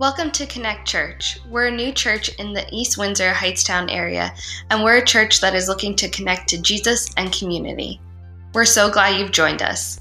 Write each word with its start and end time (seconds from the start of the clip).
Welcome 0.00 0.30
to 0.30 0.46
Connect 0.46 0.88
Church. 0.88 1.38
We're 1.50 1.66
a 1.66 1.70
new 1.70 1.92
church 1.92 2.30
in 2.36 2.54
the 2.54 2.66
East 2.72 2.96
Windsor 2.96 3.32
Hightstown 3.32 3.92
area, 3.94 4.34
and 4.70 4.82
we're 4.82 4.96
a 4.96 5.04
church 5.04 5.42
that 5.42 5.54
is 5.54 5.68
looking 5.68 5.94
to 5.96 6.08
connect 6.08 6.48
to 6.48 6.62
Jesus 6.62 7.12
and 7.18 7.30
community. 7.30 8.00
We're 8.54 8.64
so 8.64 8.90
glad 8.90 9.20
you've 9.20 9.30
joined 9.30 9.60
us. 9.60 10.00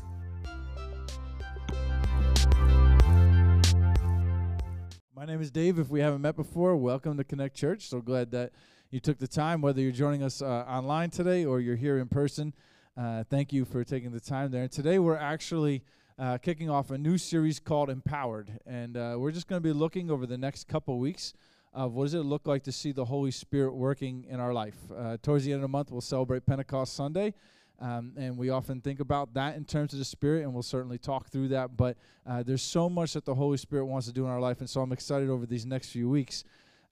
My 5.14 5.26
name 5.26 5.42
is 5.42 5.52
Dave. 5.52 5.80
If 5.80 5.90
we 5.90 6.00
haven't 6.00 6.22
met 6.22 6.38
before, 6.38 6.78
welcome 6.78 7.18
to 7.18 7.26
Connect 7.26 7.54
Church. 7.54 7.90
So 7.90 8.00
glad 8.00 8.32
that 8.32 8.54
you 8.92 9.02
took 9.02 9.18
the 9.18 9.28
time, 9.28 9.60
whether 9.60 9.82
you're 9.82 9.92
joining 9.92 10.24
us 10.24 10.42
uh, 10.42 10.46
online 10.46 11.10
today 11.10 11.44
or 11.44 11.60
you're 11.60 11.76
here 11.76 11.98
in 11.98 12.08
person. 12.08 12.54
Uh, 12.96 13.26
thank 13.30 13.52
you 13.52 13.66
for 13.66 13.84
taking 13.84 14.14
the 14.14 14.22
time 14.22 14.50
there. 14.50 14.64
And 14.64 14.72
today 14.72 14.98
we're 14.98 15.18
actually 15.18 15.84
uh, 16.20 16.38
kicking 16.38 16.70
off 16.70 16.92
a 16.92 16.98
new 16.98 17.18
series 17.18 17.60
called 17.60 17.90
Empowered. 17.90 18.60
And 18.66 18.98
uh, 18.98 19.16
we're 19.18 19.32
just 19.32 19.48
going 19.48 19.62
to 19.62 19.68
be 19.68 19.74
looking 19.74 20.12
over 20.12 20.26
the 20.26 20.38
next 20.38 20.68
couple 20.68 21.00
weeks 21.00 21.34
of 21.74 21.94
what 21.94 22.04
does 22.04 22.14
it 22.14 22.20
look 22.20 22.46
like 22.46 22.64
to 22.64 22.72
see 22.72 22.92
the 22.92 23.06
Holy 23.06 23.32
Spirit 23.32 23.74
working 23.74 24.26
in 24.30 24.40
our 24.40 24.54
life. 24.54 24.76
Uh, 24.96 25.18
towards 25.22 25.46
the 25.46 25.54
end 25.54 25.60
of 25.60 25.62
the 25.62 25.70
month, 25.70 25.92
we'll 25.92 26.02
celebrate 26.02 26.46
Pentecost 26.46 26.94
Sunday. 26.94 27.34
Um, 27.80 28.12
and 28.18 28.38
we 28.38 28.50
often 28.50 28.82
think 28.82 29.00
about 29.00 29.34
that 29.36 29.56
in 29.56 29.64
terms 29.64 29.94
of 29.94 30.00
the 30.00 30.06
Spirit, 30.06 30.44
and 30.44 30.54
we'll 30.54 30.64
certainly 30.64 30.98
talk 30.98 31.30
through 31.30 31.48
that. 31.50 31.78
But 31.78 31.96
uh, 32.28 32.44
there's 32.44 32.62
so 32.62 32.90
much 32.90 33.14
that 33.14 33.24
the 33.24 33.36
Holy 33.36 33.58
Spirit 33.58 33.86
wants 33.86 34.06
to 34.08 34.14
do 34.14 34.26
in 34.26 34.30
our 34.30 34.42
life, 34.42 34.60
and 34.60 34.70
so 34.70 34.82
I'm 34.82 34.92
excited 34.92 35.30
over 35.30 35.46
these 35.46 35.66
next 35.66 35.92
few 35.92 36.10
weeks. 36.10 36.44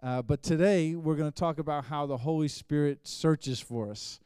Uh, 0.02 0.22
but 0.22 0.42
today, 0.42 0.96
we're 0.96 1.16
going 1.16 1.30
to 1.30 1.38
talk 1.38 1.60
about 1.60 1.86
how 1.86 2.06
the 2.06 2.16
Holy 2.16 2.48
Spirit 2.48 3.06
searches 3.06 3.60
for 3.60 3.92
us. 3.92 4.22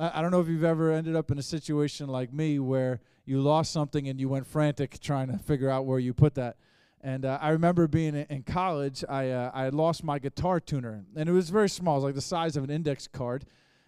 I, 0.00 0.18
I 0.18 0.22
don't 0.22 0.30
know 0.30 0.40
if 0.40 0.48
you've 0.48 0.64
ever 0.64 0.90
ended 0.90 1.14
up 1.14 1.30
in 1.30 1.38
a 1.38 1.42
situation 1.42 2.08
like 2.08 2.32
me 2.32 2.58
where 2.58 3.00
you 3.24 3.40
lost 3.40 3.70
something 3.70 4.08
and 4.08 4.18
you 4.18 4.28
went 4.28 4.46
frantic 4.46 4.98
trying 4.98 5.28
to 5.28 5.38
figure 5.38 5.70
out 5.70 5.84
where 5.84 5.98
you 5.98 6.14
put 6.14 6.34
that. 6.34 6.56
And 7.02 7.24
uh, 7.24 7.38
I 7.40 7.50
remember 7.50 7.86
being 7.86 8.14
in 8.14 8.42
college, 8.42 9.04
I, 9.08 9.30
uh, 9.30 9.50
I 9.54 9.68
lost 9.68 10.04
my 10.04 10.18
guitar 10.18 10.60
tuner, 10.60 11.04
and 11.16 11.28
it 11.28 11.32
was 11.32 11.48
very 11.48 11.68
small, 11.68 11.94
it 11.94 11.98
was 11.98 12.04
like 12.04 12.14
the 12.14 12.20
size 12.20 12.56
of 12.56 12.64
an 12.64 12.70
index 12.70 13.06
card. 13.06 13.46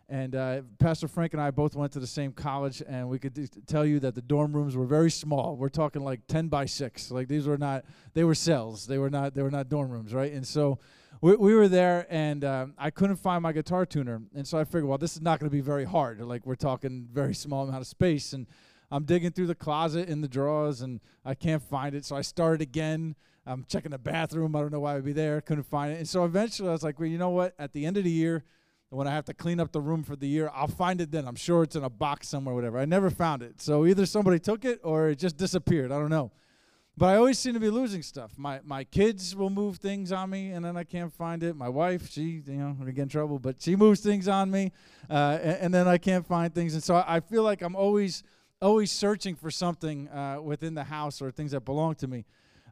And 0.09 0.35
uh, 0.35 0.63
Pastor 0.79 1.09
Frank 1.09 1.33
and 1.33 1.41
I 1.41 1.51
both 1.51 1.75
went 1.75 1.93
to 1.93 2.01
the 2.01 2.07
same 2.07 2.33
college, 2.33 2.83
and 2.87 3.09
we 3.09 3.19
could 3.19 3.35
d- 3.35 3.49
tell 3.67 3.85
you 3.85 3.99
that 4.01 4.15
the 4.15 4.23
dorm 4.23 4.53
rooms 4.53 4.77
were 4.77 4.87
very 4.87 5.11
small. 5.11 5.57
We're 5.57 5.71
talking 5.71 6.03
like 6.03 6.27
10 6.27 6.49
by 6.49 6.67
6. 6.67 7.11
Like 7.11 7.29
these 7.29 7.47
were 7.47 7.57
not, 7.59 7.85
they 8.13 8.25
were 8.25 8.35
cells. 8.35 8.87
They 8.87 8.99
were 8.99 9.11
not, 9.11 9.35
they 9.35 9.43
were 9.43 9.51
not 9.51 9.69
dorm 9.69 9.91
rooms, 9.91 10.13
right? 10.13 10.33
And 10.33 10.47
so 10.47 10.79
we, 11.23 11.37
we 11.37 11.55
were 11.55 11.69
there, 11.69 12.06
and 12.11 12.45
um, 12.45 12.75
I 12.77 12.91
couldn't 12.91 13.17
find 13.17 13.42
my 13.42 13.53
guitar 13.53 13.87
tuner. 13.87 14.20
And 14.34 14.47
so 14.47 14.59
I 14.59 14.65
figured, 14.65 14.84
well, 14.84 14.98
this 14.98 15.15
is 15.15 15.23
not 15.23 15.39
going 15.39 15.48
to 15.48 15.55
be 15.55 15.62
very 15.62 15.84
hard. 15.84 16.20
Like 16.20 16.45
we're 16.45 16.56
talking 16.56 17.09
very 17.11 17.33
small 17.33 17.62
amount 17.62 17.81
of 17.81 17.87
space. 17.87 18.33
And 18.33 18.47
I'm 18.91 19.05
digging 19.05 19.31
through 19.31 19.47
the 19.47 19.55
closet 19.55 20.09
in 20.09 20.20
the 20.20 20.29
drawers 20.29 20.83
and 20.83 21.01
I 21.25 21.34
can't 21.34 21.62
find 21.62 21.95
it. 21.95 22.05
So 22.05 22.17
I 22.17 22.20
started 22.20 22.61
again. 22.61 23.14
I'm 23.47 23.64
checking 23.69 23.92
the 23.92 23.98
bathroom. 23.98 24.55
I 24.55 24.61
don't 24.61 24.73
know 24.73 24.81
why 24.81 24.97
I'd 24.97 25.05
be 25.05 25.12
there. 25.12 25.41
Couldn't 25.41 25.64
find 25.64 25.92
it. 25.92 25.98
And 25.98 26.09
so 26.09 26.25
eventually 26.25 26.69
I 26.69 26.73
was 26.73 26.83
like, 26.83 26.98
well, 26.98 27.09
you 27.09 27.19
know 27.19 27.31
what? 27.31 27.55
At 27.59 27.73
the 27.73 27.86
end 27.86 27.97
of 27.97 28.05
the 28.05 28.11
year, 28.11 28.45
when 28.91 29.07
I 29.07 29.12
have 29.12 29.25
to 29.27 29.34
clean 29.34 29.61
up 29.61 29.73
the 29.73 29.81
room 29.81 30.03
for 30.03 30.17
the 30.17 30.29
year, 30.29 30.51
I'll 30.53 30.69
find 30.69 31.01
it 31.01 31.11
then. 31.11 31.27
I'm 31.27 31.36
sure 31.36 31.62
it's 31.62 31.75
in 31.75 31.84
a 31.84 31.89
box 31.89 32.29
somewhere, 32.29 32.55
whatever. 32.55 32.79
I 32.79 32.84
never 32.84 33.09
found 33.09 33.42
it. 33.42 33.61
So 33.61 33.86
either 33.86 34.07
somebody 34.07 34.39
took 34.39 34.64
it 34.64 34.81
or 34.83 35.09
it 35.09 35.19
just 35.19 35.39
disappeared. 35.39 35.91
I 35.91 35.98
don't 35.98 36.11
know. 36.11 36.33
But 36.97 37.09
I 37.09 37.17
always 37.17 37.39
seem 37.39 37.55
to 37.55 37.61
be 37.61 37.71
losing 37.71 38.03
stuff. 38.03 38.33
My 38.37 38.61
my 38.65 38.85
kids 38.85 39.35
will 39.35 39.51
move 39.51 39.79
things 39.79 40.12
on 40.12 40.29
me, 40.29 40.51
and 40.51 40.65
then 40.65 40.77
I 40.77 40.85
can't 40.85 41.12
find 41.12 41.43
it. 41.43 41.57
My 41.57 41.69
wife, 41.69 42.11
she, 42.11 42.43
you 42.47 42.53
know, 42.53 42.77
I 42.81 42.91
get 42.91 43.03
in 43.03 43.09
trouble, 43.09 43.39
but 43.39 43.62
she 43.62 43.77
moves 43.77 44.01
things 44.01 44.29
on 44.29 44.51
me, 44.51 44.73
uh, 45.09 45.39
and, 45.43 45.57
and, 45.61 45.75
then 45.75 45.89
I 45.89 45.97
can't 45.97 46.27
find 46.27 46.55
things. 46.55 46.75
And 46.75 46.83
so 46.83 46.97
I, 46.97 47.17
I 47.17 47.20
feel 47.20 47.43
like 47.43 47.63
I'm 47.63 47.77
always 47.77 48.23
always 48.61 48.93
searching 48.93 49.35
for 49.35 49.51
something 49.51 50.09
uh, 50.09 50.41
within 50.43 50.75
the 50.75 50.85
house 50.85 51.23
or 51.23 51.31
things 51.31 51.51
that 51.53 51.65
belong 51.65 51.95
to 51.97 52.07
me. 52.07 52.25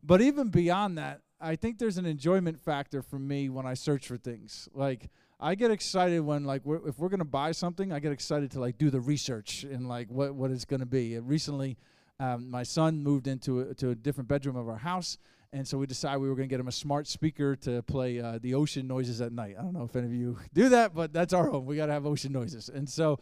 But 0.03 0.21
even 0.21 0.49
beyond 0.49 0.99
that, 0.99 1.21
I 1.41 1.57
think 1.57 1.79
there's 1.79 1.99
an 1.99 2.07
enjoyment 2.07 2.61
factor 2.61 3.03
for 3.03 3.19
me 3.19 3.49
when 3.49 3.67
I 3.67 3.75
search 3.75 4.07
for 4.07 4.19
things. 4.19 4.69
Like 4.75 5.09
I 5.41 5.55
get 5.55 5.71
excited 5.71 6.21
when 6.21 6.45
like 6.45 6.65
we're, 6.65 6.87
if 6.87 6.99
we're 6.99 7.09
gonna 7.09 7.25
buy 7.25 7.53
something, 7.53 7.91
I 7.93 8.01
get 8.01 8.13
excited 8.13 8.51
to 8.53 8.61
like 8.61 8.77
do 8.77 8.91
the 8.91 9.01
research 9.01 9.65
and 9.65 9.89
like 9.89 10.09
what 10.11 10.35
what 10.35 10.51
it's 10.51 10.67
gonna 10.67 10.87
be. 10.87 11.15
And 11.15 11.27
recently, 11.27 11.79
um, 12.21 12.51
my 12.51 12.63
son 12.63 13.03
moved 13.03 13.27
into 13.27 13.61
a, 13.61 13.75
to 13.75 13.91
a 13.91 13.95
different 13.95 14.29
bedroom 14.29 14.57
of 14.57 14.69
our 14.69 14.77
house. 14.77 15.19
And 15.53 15.67
so 15.67 15.79
we 15.79 15.87
decided 15.87 16.21
we 16.21 16.29
were 16.29 16.37
going 16.37 16.49
to 16.49 16.53
get 16.53 16.61
him 16.61 16.69
a 16.69 16.73
smart 16.73 17.09
speaker 17.09 17.57
to 17.57 17.83
play 17.83 18.21
uh, 18.21 18.39
the 18.41 18.55
ocean 18.55 18.87
noises 18.87 19.21
at 19.21 19.33
night. 19.33 19.57
I 19.59 19.63
don't 19.63 19.73
know 19.73 19.83
if 19.83 19.97
any 19.97 20.07
of 20.07 20.13
you 20.13 20.39
do 20.55 20.69
that, 20.69 20.95
but 20.95 21.13
that's 21.13 21.33
our 21.33 21.49
home. 21.49 21.67
We 21.67 21.75
got 21.75 21.87
to 21.87 21.93
have 21.93 22.07
ocean 22.07 22.31
noises. 22.31 22.69
And 22.69 22.89
so 22.89 23.19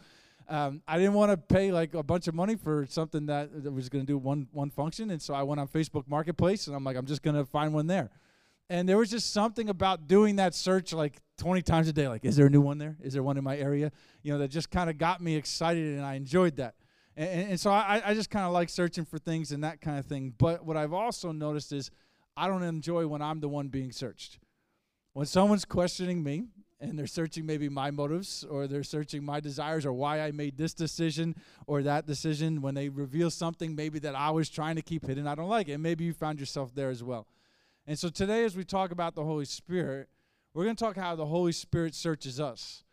um, 0.49 0.81
I 0.87 0.97
didn't 0.97 1.13
want 1.13 1.31
to 1.31 1.37
pay 1.37 1.71
like 1.71 1.93
a 1.93 2.03
bunch 2.03 2.27
of 2.27 2.35
money 2.35 2.55
for 2.55 2.85
something 2.87 3.27
that, 3.27 3.63
that 3.63 3.71
was 3.71 3.87
going 3.87 4.03
to 4.03 4.07
do 4.07 4.17
one 4.17 4.47
one 4.51 4.71
function, 4.71 5.11
and 5.11 5.21
so 5.21 5.35
I 5.35 5.43
went 5.43 5.61
on 5.61 5.67
Facebook 5.67 6.07
Marketplace, 6.07 6.65
and 6.65 6.75
I'm 6.75 6.83
like, 6.83 6.97
I'm 6.97 7.05
just 7.05 7.21
going 7.21 7.35
to 7.35 7.45
find 7.45 7.71
one 7.71 7.85
there. 7.85 8.09
And 8.67 8.89
there 8.89 8.97
was 8.97 9.11
just 9.11 9.31
something 9.31 9.69
about 9.69 10.07
doing 10.07 10.37
that 10.37 10.55
search 10.55 10.91
like 10.91 11.19
20 11.37 11.61
times 11.61 11.87
a 11.87 11.93
day. 11.93 12.07
Like, 12.07 12.25
is 12.25 12.35
there 12.35 12.47
a 12.47 12.49
new 12.49 12.61
one 12.61 12.77
there? 12.77 12.97
Is 13.01 13.13
there 13.13 13.23
one 13.23 13.37
in 13.37 13.43
my 13.43 13.57
area? 13.57 13.91
You 14.21 14.33
know, 14.33 14.39
that 14.39 14.49
just 14.49 14.69
kind 14.69 14.89
of 14.89 14.97
got 14.97 15.21
me 15.21 15.35
excited, 15.35 15.95
and 15.95 16.05
I 16.05 16.15
enjoyed 16.15 16.55
that. 16.57 16.75
And, 17.19 17.49
and 17.51 17.59
so 17.59 17.69
I, 17.69 18.01
I 18.05 18.13
just 18.13 18.29
kind 18.29 18.45
of 18.45 18.53
like 18.53 18.69
searching 18.69 19.03
for 19.03 19.19
things 19.19 19.51
and 19.51 19.63
that 19.65 19.81
kind 19.81 19.99
of 19.99 20.05
thing. 20.05 20.33
But 20.37 20.65
what 20.65 20.77
I've 20.77 20.93
also 20.93 21.33
noticed 21.33 21.73
is 21.73 21.91
I 22.37 22.47
don't 22.47 22.63
enjoy 22.63 23.07
when 23.07 23.21
I'm 23.21 23.41
the 23.41 23.49
one 23.49 23.67
being 23.67 23.91
searched. 23.91 24.39
When 25.11 25.25
someone's 25.25 25.65
questioning 25.65 26.23
me, 26.23 26.45
and 26.79 26.97
they're 26.97 27.07
searching 27.07 27.45
maybe 27.45 27.67
my 27.67 27.91
motives 27.91 28.45
or 28.49 28.65
they're 28.65 28.83
searching 28.83 29.21
my 29.21 29.41
desires 29.41 29.85
or 29.85 29.91
why 29.91 30.21
I 30.21 30.31
made 30.31 30.57
this 30.57 30.73
decision 30.73 31.35
or 31.67 31.83
that 31.83 32.05
decision 32.05 32.61
when 32.61 32.73
they 32.73 32.87
reveal 32.87 33.29
something 33.29 33.75
maybe 33.75 33.99
that 33.99 34.15
I 34.15 34.29
was 34.29 34.49
trying 34.49 34.77
to 34.77 34.81
keep 34.81 35.05
hidden 35.05 35.27
I 35.27 35.35
don't 35.35 35.49
like 35.49 35.67
it 35.67 35.73
and 35.73 35.83
maybe 35.83 36.05
you 36.05 36.13
found 36.13 36.39
yourself 36.39 36.73
there 36.73 36.89
as 36.89 37.03
well. 37.03 37.27
And 37.85 37.99
so 37.99 38.07
today 38.07 38.45
as 38.45 38.55
we 38.55 38.63
talk 38.63 38.91
about 38.91 39.13
the 39.13 39.25
Holy 39.25 39.43
Spirit, 39.43 40.07
we're 40.53 40.63
going 40.63 40.77
to 40.77 40.81
talk 40.81 40.95
how 40.95 41.17
the 41.17 41.25
Holy 41.25 41.51
Spirit 41.51 41.95
searches 41.95 42.39
us. 42.39 42.85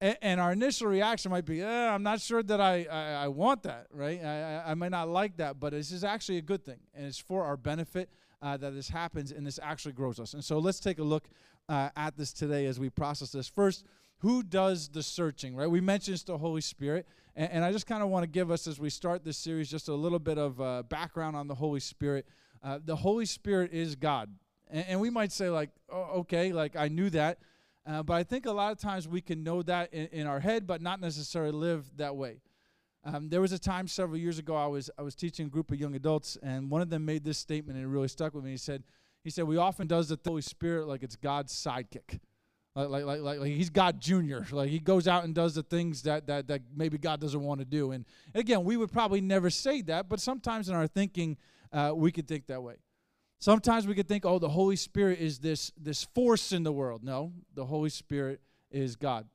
And, 0.00 0.40
our 0.40 0.52
initial 0.52 0.86
reaction 0.86 1.32
might 1.32 1.44
be, 1.44 1.60
eh, 1.60 1.88
I'm 1.88 2.04
not 2.04 2.20
sure 2.20 2.40
that 2.44 2.60
I, 2.60 2.86
I, 2.88 3.24
I 3.24 3.28
want 3.28 3.64
that, 3.64 3.88
right? 3.92 4.22
I, 4.22 4.42
I, 4.64 4.70
I 4.70 4.74
might 4.74 4.92
not 4.92 5.08
like 5.08 5.38
that, 5.38 5.58
but 5.58 5.72
this 5.72 5.90
is 5.90 6.04
actually 6.04 6.38
a 6.38 6.42
good 6.42 6.64
thing 6.64 6.78
and 6.94 7.04
it's 7.06 7.18
for 7.18 7.44
our 7.44 7.56
benefit. 7.56 8.08
Uh, 8.40 8.56
that 8.56 8.72
this 8.72 8.88
happens 8.88 9.32
and 9.32 9.44
this 9.44 9.58
actually 9.60 9.90
grows 9.90 10.20
us. 10.20 10.32
And 10.32 10.44
so 10.44 10.60
let's 10.60 10.78
take 10.78 11.00
a 11.00 11.02
look 11.02 11.28
uh, 11.68 11.88
at 11.96 12.16
this 12.16 12.32
today 12.32 12.66
as 12.66 12.78
we 12.78 12.88
process 12.88 13.32
this. 13.32 13.48
First, 13.48 13.84
who 14.18 14.42
does 14.42 14.88
the 14.88 15.02
searching, 15.02 15.54
right? 15.54 15.70
We 15.70 15.80
mentioned 15.80 16.14
it's 16.14 16.22
the 16.24 16.38
Holy 16.38 16.60
Spirit. 16.60 17.06
And, 17.36 17.50
and 17.52 17.64
I 17.64 17.72
just 17.72 17.86
kind 17.86 18.02
of 18.02 18.08
want 18.08 18.24
to 18.24 18.28
give 18.28 18.50
us, 18.50 18.66
as 18.66 18.78
we 18.80 18.90
start 18.90 19.24
this 19.24 19.36
series, 19.36 19.70
just 19.70 19.88
a 19.88 19.94
little 19.94 20.18
bit 20.18 20.38
of 20.38 20.60
uh, 20.60 20.82
background 20.84 21.36
on 21.36 21.46
the 21.46 21.54
Holy 21.54 21.80
Spirit. 21.80 22.26
Uh, 22.62 22.78
the 22.84 22.96
Holy 22.96 23.26
Spirit 23.26 23.72
is 23.72 23.94
God. 23.94 24.30
And, 24.70 24.84
and, 24.88 25.00
we 25.00 25.08
might 25.08 25.32
say, 25.32 25.48
like, 25.48 25.70
oh, 25.90 26.20
okay, 26.20 26.52
like 26.52 26.76
I 26.76 26.88
knew 26.88 27.10
that. 27.10 27.38
Uh, 27.88 28.02
but 28.02 28.14
I 28.14 28.22
think 28.22 28.44
a 28.44 28.52
lot 28.52 28.70
of 28.70 28.78
times 28.78 29.08
we 29.08 29.22
can 29.22 29.42
know 29.42 29.62
that 29.62 29.94
in, 29.94 30.06
in 30.08 30.26
our 30.26 30.40
head, 30.40 30.66
but 30.66 30.82
not 30.82 31.00
necessarily 31.00 31.52
live 31.52 31.90
that 31.96 32.14
way. 32.14 32.42
Um, 33.02 33.30
there 33.30 33.40
was 33.40 33.52
a 33.52 33.58
time 33.58 33.88
several 33.88 34.18
years 34.18 34.38
ago 34.38 34.54
I 34.54 34.66
was 34.66 34.90
I 34.98 35.02
was 35.02 35.14
teaching 35.14 35.46
a 35.46 35.48
group 35.48 35.70
of 35.70 35.80
young 35.80 35.94
adults, 35.94 36.36
and 36.42 36.70
one 36.70 36.82
of 36.82 36.90
them 36.90 37.06
made 37.06 37.24
this 37.24 37.38
statement, 37.38 37.78
and 37.78 37.86
it 37.86 37.88
really 37.88 38.08
stuck 38.08 38.34
with 38.34 38.44
me. 38.44 38.50
He 38.50 38.56
said, 38.58 38.82
he 39.24 39.30
said, 39.30 39.44
we 39.44 39.56
often 39.56 39.86
does 39.86 40.08
the 40.08 40.18
Holy 40.22 40.42
Spirit 40.42 40.86
like 40.86 41.02
it's 41.02 41.16
God's 41.16 41.52
sidekick. 41.52 42.20
Like, 42.74 42.90
like, 42.90 43.04
like, 43.04 43.20
like, 43.20 43.40
like 43.40 43.50
he's 43.50 43.70
God 43.70 44.00
Junior. 44.00 44.46
Like 44.50 44.68
he 44.68 44.78
goes 44.78 45.08
out 45.08 45.24
and 45.24 45.34
does 45.34 45.54
the 45.54 45.62
things 45.62 46.02
that, 46.02 46.26
that, 46.26 46.46
that 46.48 46.62
maybe 46.76 46.98
God 46.98 47.20
doesn't 47.20 47.42
want 47.42 47.60
to 47.60 47.64
do. 47.64 47.92
And 47.92 48.04
again, 48.34 48.64
we 48.64 48.76
would 48.76 48.92
probably 48.92 49.20
never 49.20 49.50
say 49.50 49.80
that, 49.82 50.08
but 50.08 50.20
sometimes 50.20 50.68
in 50.68 50.74
our 50.74 50.86
thinking, 50.86 51.38
uh, 51.72 51.92
we 51.94 52.12
could 52.12 52.28
think 52.28 52.46
that 52.46 52.62
way. 52.62 52.76
Sometimes 53.40 53.86
we 53.86 53.94
could 53.94 54.08
think, 54.08 54.26
oh, 54.26 54.38
the 54.38 54.48
Holy 54.48 54.76
Spirit 54.76 55.20
is 55.20 55.38
this, 55.38 55.72
this 55.76 56.04
force 56.04 56.52
in 56.52 56.64
the 56.64 56.72
world. 56.72 57.04
No, 57.04 57.32
the 57.54 57.64
Holy 57.64 57.90
Spirit 57.90 58.40
is 58.70 58.96
God. 58.96 59.26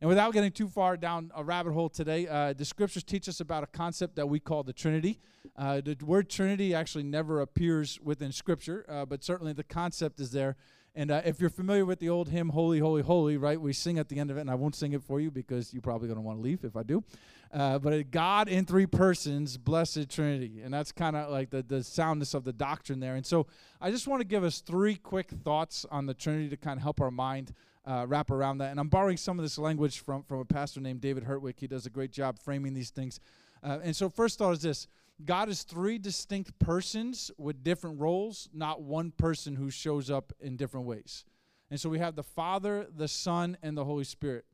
And 0.00 0.08
without 0.08 0.32
getting 0.32 0.52
too 0.52 0.68
far 0.68 0.96
down 0.96 1.30
a 1.34 1.44
rabbit 1.44 1.72
hole 1.72 1.90
today, 1.90 2.26
uh, 2.26 2.54
the 2.54 2.64
scriptures 2.64 3.04
teach 3.04 3.28
us 3.28 3.40
about 3.40 3.64
a 3.64 3.66
concept 3.66 4.16
that 4.16 4.28
we 4.28 4.40
call 4.40 4.62
the 4.62 4.72
Trinity. 4.72 5.18
Uh, 5.56 5.82
the 5.82 5.96
word 6.02 6.30
Trinity 6.30 6.74
actually 6.74 7.04
never 7.04 7.40
appears 7.42 7.98
within 8.00 8.32
Scripture, 8.32 8.86
uh, 8.88 9.04
but 9.04 9.22
certainly 9.22 9.52
the 9.52 9.64
concept 9.64 10.20
is 10.20 10.30
there. 10.30 10.56
And 10.94 11.10
uh, 11.10 11.22
if 11.24 11.40
you're 11.40 11.50
familiar 11.50 11.84
with 11.84 12.00
the 12.00 12.08
old 12.08 12.28
hymn, 12.28 12.48
Holy, 12.48 12.80
Holy, 12.80 13.02
Holy, 13.02 13.36
right, 13.36 13.60
we 13.60 13.72
sing 13.72 13.98
at 13.98 14.08
the 14.08 14.18
end 14.18 14.30
of 14.30 14.36
it, 14.36 14.40
and 14.40 14.50
I 14.50 14.56
won't 14.56 14.74
sing 14.74 14.92
it 14.92 15.02
for 15.02 15.20
you 15.20 15.30
because 15.30 15.72
you're 15.72 15.82
probably 15.82 16.08
going 16.08 16.18
to 16.18 16.22
want 16.22 16.38
to 16.38 16.42
leave 16.42 16.64
if 16.64 16.76
I 16.76 16.82
do. 16.82 17.04
Uh, 17.52 17.78
but 17.78 18.10
God 18.10 18.48
in 18.48 18.64
three 18.64 18.86
persons, 18.86 19.56
blessed 19.56 20.08
Trinity. 20.08 20.62
And 20.62 20.72
that's 20.72 20.92
kind 20.92 21.16
of 21.16 21.30
like 21.30 21.50
the, 21.50 21.62
the 21.62 21.82
soundness 21.82 22.34
of 22.34 22.44
the 22.44 22.52
doctrine 22.52 23.00
there. 23.00 23.14
And 23.14 23.24
so 23.24 23.46
I 23.80 23.90
just 23.90 24.08
want 24.08 24.20
to 24.20 24.26
give 24.26 24.44
us 24.44 24.60
three 24.60 24.96
quick 24.96 25.30
thoughts 25.30 25.86
on 25.90 26.06
the 26.06 26.14
Trinity 26.14 26.48
to 26.50 26.56
kind 26.56 26.78
of 26.78 26.82
help 26.82 27.00
our 27.00 27.10
mind 27.10 27.54
uh, 27.86 28.06
wrap 28.08 28.30
around 28.30 28.58
that. 28.58 28.70
And 28.70 28.78
I'm 28.78 28.88
borrowing 28.88 29.16
some 29.16 29.38
of 29.38 29.44
this 29.44 29.58
language 29.58 30.00
from, 30.04 30.22
from 30.24 30.38
a 30.38 30.44
pastor 30.44 30.80
named 30.80 31.00
David 31.00 31.24
Hertwick. 31.24 31.58
He 31.58 31.66
does 31.66 31.86
a 31.86 31.90
great 31.90 32.12
job 32.12 32.38
framing 32.38 32.74
these 32.74 32.90
things. 32.90 33.20
Uh, 33.62 33.78
and 33.82 33.94
so, 33.94 34.08
first 34.08 34.38
thought 34.38 34.52
is 34.52 34.62
this 34.62 34.88
God 35.24 35.48
is 35.48 35.62
three 35.62 35.98
distinct 35.98 36.58
persons 36.58 37.30
with 37.38 37.62
different 37.62 38.00
roles, 38.00 38.48
not 38.52 38.82
one 38.82 39.10
person 39.10 39.56
who 39.56 39.70
shows 39.70 40.10
up 40.10 40.32
in 40.40 40.56
different 40.56 40.86
ways. 40.86 41.24
And 41.70 41.80
so 41.80 41.88
we 41.88 41.98
have 41.98 42.16
the 42.16 42.22
Father, 42.22 42.86
the 42.94 43.08
Son, 43.08 43.56
and 43.62 43.76
the 43.76 43.84
Holy 43.84 44.04
Spirit. 44.04 44.44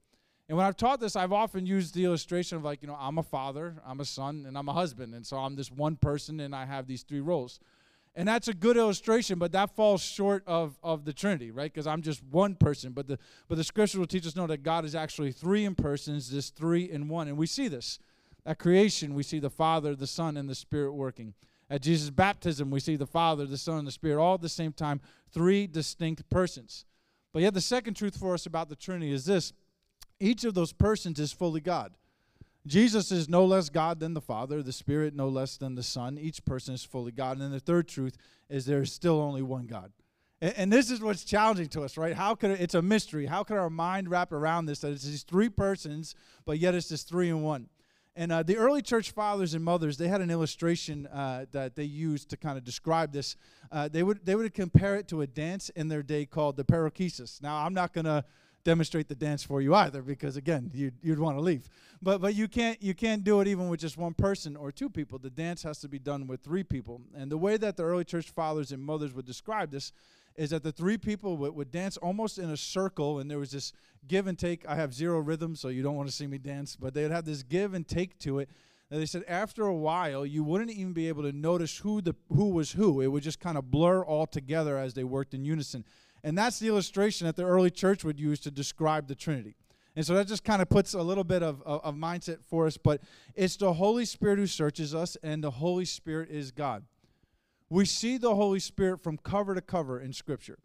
And 0.48 0.56
when 0.56 0.66
I've 0.66 0.76
taught 0.76 1.00
this, 1.00 1.16
I've 1.16 1.32
often 1.32 1.66
used 1.66 1.94
the 1.94 2.04
illustration 2.04 2.56
of 2.56 2.64
like, 2.64 2.82
you 2.82 2.88
know, 2.88 2.96
I'm 2.98 3.18
a 3.18 3.22
father, 3.22 3.76
I'm 3.84 4.00
a 4.00 4.04
son, 4.04 4.44
and 4.46 4.56
I'm 4.56 4.68
a 4.68 4.72
husband. 4.72 5.12
And 5.14 5.26
so 5.26 5.38
I'm 5.38 5.56
this 5.56 5.72
one 5.72 5.96
person 5.96 6.38
and 6.38 6.54
I 6.54 6.66
have 6.66 6.86
these 6.86 7.02
three 7.02 7.20
roles. 7.20 7.58
And 8.14 8.26
that's 8.26 8.48
a 8.48 8.54
good 8.54 8.78
illustration, 8.78 9.38
but 9.38 9.52
that 9.52 9.74
falls 9.76 10.00
short 10.00 10.42
of, 10.46 10.78
of 10.82 11.04
the 11.04 11.12
Trinity, 11.12 11.50
right? 11.50 11.70
Because 11.70 11.86
I'm 11.86 12.00
just 12.00 12.22
one 12.24 12.54
person. 12.54 12.92
But 12.92 13.08
the 13.08 13.18
but 13.46 13.56
the 13.56 13.64
scripture 13.64 13.98
will 13.98 14.06
teach 14.06 14.26
us 14.26 14.34
know 14.34 14.46
that 14.46 14.62
God 14.62 14.86
is 14.86 14.94
actually 14.94 15.32
three 15.32 15.66
in 15.66 15.74
persons, 15.74 16.30
this 16.30 16.48
three 16.48 16.90
in 16.90 17.08
one. 17.08 17.28
And 17.28 17.36
we 17.36 17.46
see 17.46 17.68
this. 17.68 17.98
At 18.46 18.60
creation, 18.60 19.14
we 19.14 19.24
see 19.24 19.40
the 19.40 19.50
Father, 19.50 19.96
the 19.96 20.06
Son, 20.06 20.36
and 20.36 20.48
the 20.48 20.54
Spirit 20.54 20.92
working. 20.92 21.34
At 21.68 21.82
Jesus' 21.82 22.10
baptism, 22.10 22.70
we 22.70 22.78
see 22.78 22.94
the 22.94 23.06
Father, 23.06 23.44
the 23.44 23.58
Son, 23.58 23.78
and 23.78 23.86
the 23.88 23.92
Spirit 23.92 24.22
all 24.22 24.34
at 24.34 24.40
the 24.40 24.48
same 24.48 24.72
time, 24.72 25.00
three 25.32 25.66
distinct 25.66 26.30
persons. 26.30 26.84
But 27.32 27.42
yet, 27.42 27.54
the 27.54 27.60
second 27.60 27.94
truth 27.94 28.16
for 28.16 28.34
us 28.34 28.46
about 28.46 28.68
the 28.68 28.76
Trinity 28.76 29.12
is 29.12 29.24
this 29.24 29.52
each 30.20 30.44
of 30.44 30.54
those 30.54 30.72
persons 30.72 31.18
is 31.18 31.32
fully 31.32 31.60
God. 31.60 31.92
Jesus 32.66 33.12
is 33.12 33.28
no 33.28 33.44
less 33.44 33.68
God 33.68 34.00
than 34.00 34.14
the 34.14 34.20
Father, 34.20 34.62
the 34.62 34.72
Spirit 34.72 35.14
no 35.14 35.28
less 35.28 35.56
than 35.56 35.74
the 35.74 35.82
Son. 35.82 36.16
Each 36.18 36.44
person 36.44 36.74
is 36.74 36.84
fully 36.84 37.12
God. 37.12 37.32
And 37.32 37.42
then 37.42 37.52
the 37.52 37.60
third 37.60 37.88
truth 37.88 38.16
is 38.48 38.64
there 38.64 38.82
is 38.82 38.92
still 38.92 39.20
only 39.20 39.42
one 39.42 39.66
God. 39.66 39.92
And, 40.40 40.54
and 40.56 40.72
this 40.72 40.90
is 40.90 41.00
what's 41.00 41.24
challenging 41.24 41.68
to 41.70 41.82
us, 41.82 41.96
right? 41.96 42.14
How 42.14 42.34
could 42.34 42.52
it's 42.52 42.74
a 42.74 42.82
mystery? 42.82 43.26
How 43.26 43.44
could 43.44 43.56
our 43.56 43.70
mind 43.70 44.08
wrap 44.08 44.32
around 44.32 44.66
this 44.66 44.80
that 44.80 44.92
it's 44.92 45.04
these 45.04 45.22
three 45.22 45.48
persons, 45.48 46.14
but 46.44 46.58
yet 46.58 46.74
it's 46.74 46.88
just 46.88 47.08
three 47.08 47.28
in 47.28 47.42
one? 47.42 47.68
And 48.16 48.32
uh, 48.32 48.42
the 48.42 48.56
early 48.56 48.80
church 48.80 49.10
fathers 49.10 49.52
and 49.52 49.62
mothers, 49.62 49.98
they 49.98 50.08
had 50.08 50.22
an 50.22 50.30
illustration 50.30 51.06
uh, 51.08 51.44
that 51.52 51.76
they 51.76 51.84
used 51.84 52.30
to 52.30 52.38
kind 52.38 52.56
of 52.56 52.64
describe 52.64 53.12
this. 53.12 53.36
Uh, 53.70 53.88
they 53.88 54.02
would 54.02 54.24
they 54.24 54.34
would 54.34 54.54
compare 54.54 54.96
it 54.96 55.06
to 55.08 55.20
a 55.20 55.26
dance 55.26 55.68
in 55.70 55.88
their 55.88 56.02
day 56.02 56.24
called 56.24 56.56
the 56.56 56.64
perichoresis. 56.64 57.42
Now, 57.42 57.56
I'm 57.56 57.74
not 57.74 57.92
going 57.92 58.06
to 58.06 58.24
demonstrate 58.64 59.06
the 59.06 59.14
dance 59.14 59.44
for 59.44 59.62
you 59.62 59.76
either 59.76 60.02
because 60.02 60.36
again 60.36 60.68
you'd, 60.74 60.94
you'd 61.00 61.20
want 61.20 61.36
to 61.36 61.40
leave 61.40 61.70
but 62.02 62.20
but 62.20 62.34
you 62.34 62.48
can't 62.48 62.82
you 62.82 62.94
can't 62.94 63.22
do 63.22 63.40
it 63.40 63.46
even 63.46 63.68
with 63.68 63.78
just 63.78 63.96
one 63.96 64.12
person 64.12 64.56
or 64.56 64.72
two 64.72 64.90
people 64.90 65.20
the 65.20 65.30
dance 65.30 65.62
has 65.62 65.78
to 65.78 65.88
be 65.88 66.00
done 66.00 66.26
with 66.26 66.40
three 66.40 66.64
people 66.64 67.00
and 67.14 67.30
the 67.30 67.38
way 67.38 67.56
that 67.56 67.76
the 67.76 67.84
early 67.84 68.02
church 68.02 68.28
fathers 68.28 68.72
and 68.72 68.82
mothers 68.82 69.14
would 69.14 69.24
describe 69.24 69.70
this 69.70 69.92
is 70.36 70.50
that 70.50 70.62
the 70.62 70.72
three 70.72 70.98
people 70.98 71.36
would, 71.36 71.54
would 71.54 71.70
dance 71.70 71.96
almost 71.96 72.38
in 72.38 72.50
a 72.50 72.56
circle 72.56 73.18
and 73.18 73.30
there 73.30 73.38
was 73.38 73.50
this 73.50 73.72
give 74.08 74.26
and 74.26 74.38
take 74.38 74.66
i 74.68 74.74
have 74.74 74.92
zero 74.94 75.18
rhythm 75.18 75.56
so 75.56 75.68
you 75.68 75.82
don't 75.82 75.96
want 75.96 76.08
to 76.08 76.14
see 76.14 76.26
me 76.26 76.38
dance 76.38 76.76
but 76.76 76.94
they'd 76.94 77.10
have 77.10 77.24
this 77.24 77.42
give 77.42 77.74
and 77.74 77.88
take 77.88 78.18
to 78.18 78.38
it 78.38 78.48
and 78.90 79.00
they 79.00 79.06
said 79.06 79.24
after 79.26 79.66
a 79.66 79.74
while 79.74 80.24
you 80.24 80.44
wouldn't 80.44 80.70
even 80.70 80.92
be 80.92 81.08
able 81.08 81.22
to 81.22 81.32
notice 81.32 81.78
who 81.78 82.00
the 82.00 82.14
who 82.28 82.50
was 82.50 82.72
who 82.72 83.00
it 83.00 83.08
would 83.08 83.22
just 83.22 83.40
kind 83.40 83.58
of 83.58 83.70
blur 83.70 84.04
all 84.04 84.26
together 84.26 84.78
as 84.78 84.94
they 84.94 85.04
worked 85.04 85.34
in 85.34 85.44
unison 85.44 85.84
and 86.26 86.36
that's 86.36 86.58
the 86.58 86.66
illustration 86.66 87.28
that 87.28 87.36
the 87.36 87.44
early 87.44 87.70
church 87.70 88.02
would 88.02 88.18
use 88.18 88.40
to 88.40 88.50
describe 88.50 89.06
the 89.06 89.14
Trinity. 89.14 89.54
And 89.94 90.04
so 90.04 90.14
that 90.14 90.26
just 90.26 90.42
kind 90.42 90.60
of 90.60 90.68
puts 90.68 90.92
a 90.92 91.00
little 91.00 91.22
bit 91.22 91.40
of, 91.40 91.62
of, 91.62 91.80
of, 91.84 91.94
mindset 91.94 92.38
for 92.44 92.66
us, 92.66 92.76
but 92.76 93.00
it's 93.36 93.54
the 93.54 93.72
Holy 93.72 94.04
Spirit 94.04 94.40
who 94.40 94.48
searches 94.48 94.92
us, 94.92 95.16
and 95.22 95.42
the 95.42 95.52
Holy 95.52 95.84
Spirit 95.84 96.28
is 96.28 96.50
God. 96.50 96.82
We 97.68 97.84
see 97.84 98.16
the 98.16 98.34
Holy 98.34 98.60
Spirit 98.60 99.02
from 99.02 99.18
cover 99.18 99.54
to 99.54 99.60
cover 99.60 100.00
in 100.00 100.12
Scripture. 100.12 100.58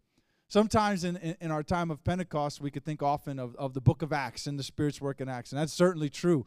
Sometimes 0.47 1.03
in, 1.03 1.15
in, 1.17 1.35
in 1.41 1.51
our 1.51 1.63
time 1.63 1.89
of 1.89 2.03
Pentecost, 2.03 2.61
we 2.61 2.69
could 2.69 2.83
think 2.83 3.01
often 3.01 3.39
of, 3.39 3.55
of 3.55 3.73
the 3.73 3.81
book 3.81 4.01
of 4.01 4.11
Acts 4.11 4.47
and 4.47 4.59
the 4.59 4.63
Spirit's 4.63 4.99
work 5.01 5.21
in 5.21 5.29
Acts, 5.29 5.51
and 5.51 5.59
that's 5.59 5.73
certainly 5.73 6.09
true. 6.09 6.45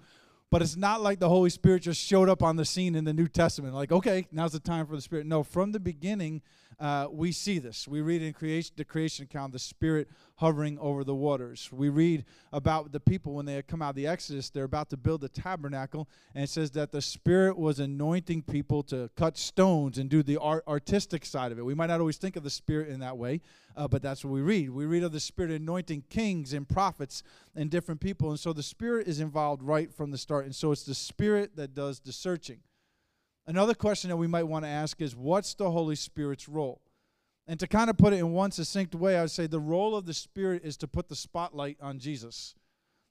But 0.51 0.63
it's 0.63 0.77
not 0.77 1.01
like 1.01 1.19
the 1.19 1.29
Holy 1.29 1.51
Spirit 1.51 1.83
just 1.83 2.01
showed 2.01 2.29
up 2.29 2.43
on 2.43 2.57
the 2.57 2.65
scene 2.65 2.95
in 2.95 3.05
the 3.05 3.15
New 3.15 3.27
Testament, 3.27 3.75
like, 3.75 3.91
okay, 3.91 4.27
now's 4.31 4.53
the 4.53 4.61
time 4.61 4.87
for 4.87 4.95
the 4.95 5.03
Spirit. 5.03 5.27
No, 5.27 5.43
from 5.43 5.73
the 5.73 5.81
beginning, 5.81 6.43
uh, 6.79 7.07
we 7.11 7.33
see 7.33 7.59
this. 7.59 7.87
We 7.87 8.01
read 8.01 8.23
in 8.23 8.33
creation, 8.33 8.73
the 8.77 8.85
creation 8.85 9.25
account 9.25 9.53
the 9.53 9.59
Spirit 9.59 10.09
hovering 10.37 10.79
over 10.79 11.05
the 11.05 11.15
waters. 11.15 11.69
We 11.73 11.89
read 11.89 12.25
about 12.53 12.93
the 12.93 13.01
people 13.01 13.35
when 13.35 13.47
they 13.47 13.61
come 13.63 13.83
out 13.83 13.91
of 13.91 13.97
the 13.97 14.07
Exodus, 14.07 14.51
they're 14.51 14.65
about 14.65 14.91
to 14.91 14.97
build 14.97 15.21
the 15.21 15.29
tabernacle, 15.29 16.09
and 16.35 16.45
it 16.45 16.51
says 16.51 16.73
that 16.73 16.93
the 16.93 17.01
Spirit 17.01 17.57
was 17.57 17.79
anointing 17.79 18.43
people 18.43 18.83
to 18.85 19.11
cut 19.17 19.39
stones 19.39 19.99
and 19.99 20.11
do 20.11 20.23
the 20.23 20.39
art, 20.39 20.65
artistic 20.67 21.25
side 21.25 21.53
of 21.53 21.59
it. 21.59 21.65
We 21.65 21.75
might 21.75 21.87
not 21.87 22.01
always 22.01 22.17
think 22.17 22.37
of 22.37 22.43
the 22.43 22.51
Spirit 22.51 22.89
in 22.89 23.01
that 23.01 23.17
way, 23.17 23.41
uh, 23.77 23.89
but 23.89 24.03
that's 24.03 24.25
what 24.25 24.33
we 24.33 24.41
read. 24.41 24.71
We 24.71 24.87
read 24.87 25.05
of 25.05 25.13
the 25.13 25.21
Spirit 25.21 25.53
anointing 25.53 26.05
kings 26.11 26.53
and 26.53 26.69
prophets 26.69 27.23
and 27.55 27.71
different 27.71 28.01
people, 28.01 28.31
and 28.31 28.41
so 28.41 28.53
the 28.53 28.63
Spirit 28.63 29.07
is 29.07 29.21
involved 29.21 29.63
right 29.63 29.93
from 29.93 30.11
the 30.11 30.19
start, 30.19 30.45
and 30.45 30.55
so 30.55 30.73
it's 30.73 30.85
the 30.85 30.95
Spirit 30.95 31.57
that 31.57 31.75
does 31.75 32.01
the 32.01 32.13
searching. 32.13 32.61
Another 33.47 33.75
question 33.75 34.11
that 34.11 34.17
we 34.17 34.27
might 34.27 34.45
want 34.45 34.65
to 34.65 34.71
ask 34.71 35.01
is 35.01 35.15
what's 35.15 35.55
the 35.55 35.71
Holy 35.71 35.97
Spirit's 35.97 36.49
role? 36.49 36.81
And 37.47 37.61
to 37.61 37.67
kind 37.67 37.91
of 37.91 37.99
put 37.99 38.15
it 38.15 38.19
in 38.19 38.33
one 38.33 38.51
succinct 38.51 38.95
way, 38.95 39.19
I 39.19 39.23
would 39.23 39.31
say 39.31 39.47
the 39.47 39.61
role 39.61 39.95
of 39.95 40.07
the 40.07 40.15
Spirit 40.15 40.65
is 40.65 40.79
to 40.79 40.89
put 40.89 41.09
the 41.09 41.17
spotlight 41.17 41.77
on 41.81 41.99
Jesus. 41.99 42.55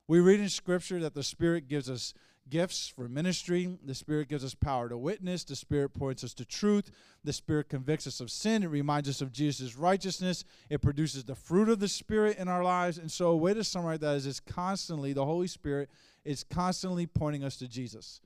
We 0.08 0.20
read 0.20 0.40
in 0.40 0.50
Scripture 0.50 1.00
that 1.02 1.14
the 1.14 1.24
Spirit 1.24 1.68
gives 1.68 1.90
us 1.90 2.16
gifts 2.50 2.88
for 2.88 3.08
ministry. 3.08 3.78
The 3.86 3.96
Spirit 3.96 4.28
gives 4.28 4.44
us 4.44 4.56
power 4.56 4.90
to 4.90 4.98
witness. 4.98 5.44
The 5.44 5.56
Spirit 5.56 5.94
points 5.94 6.24
us 6.24 6.34
to 6.36 6.46
truth. 6.46 6.92
The 7.24 7.32
Spirit 7.32 7.70
convicts 7.70 8.08
us 8.08 8.20
of 8.20 8.32
sin. 8.32 8.64
It 8.64 8.68
reminds 8.68 9.08
us 9.08 9.22
of 9.22 9.32
Jesus' 9.32 9.78
righteousness. 9.78 10.44
It 10.70 10.82
produces 10.82 11.24
the 11.24 11.36
fruit 11.36 11.70
of 11.70 11.80
the 11.80 11.88
Spirit 11.88 12.38
in 12.38 12.48
our 12.48 12.64
lives. 12.64 12.98
And 12.98 13.12
so, 13.12 13.30
a 13.30 13.38
way 13.38 13.54
to 13.54 13.64
summarize 13.64 14.00
that 14.00 14.16
is 14.16 14.26
it's 14.26 14.40
constantly, 14.40 15.14
the 15.14 15.26
Holy 15.26 15.48
Spirit 15.48 15.90
is 16.26 16.44
constantly 16.44 17.06
pointing 17.06 17.44
us 17.44 17.58
to 17.58 17.68
Jesus. 17.68 18.20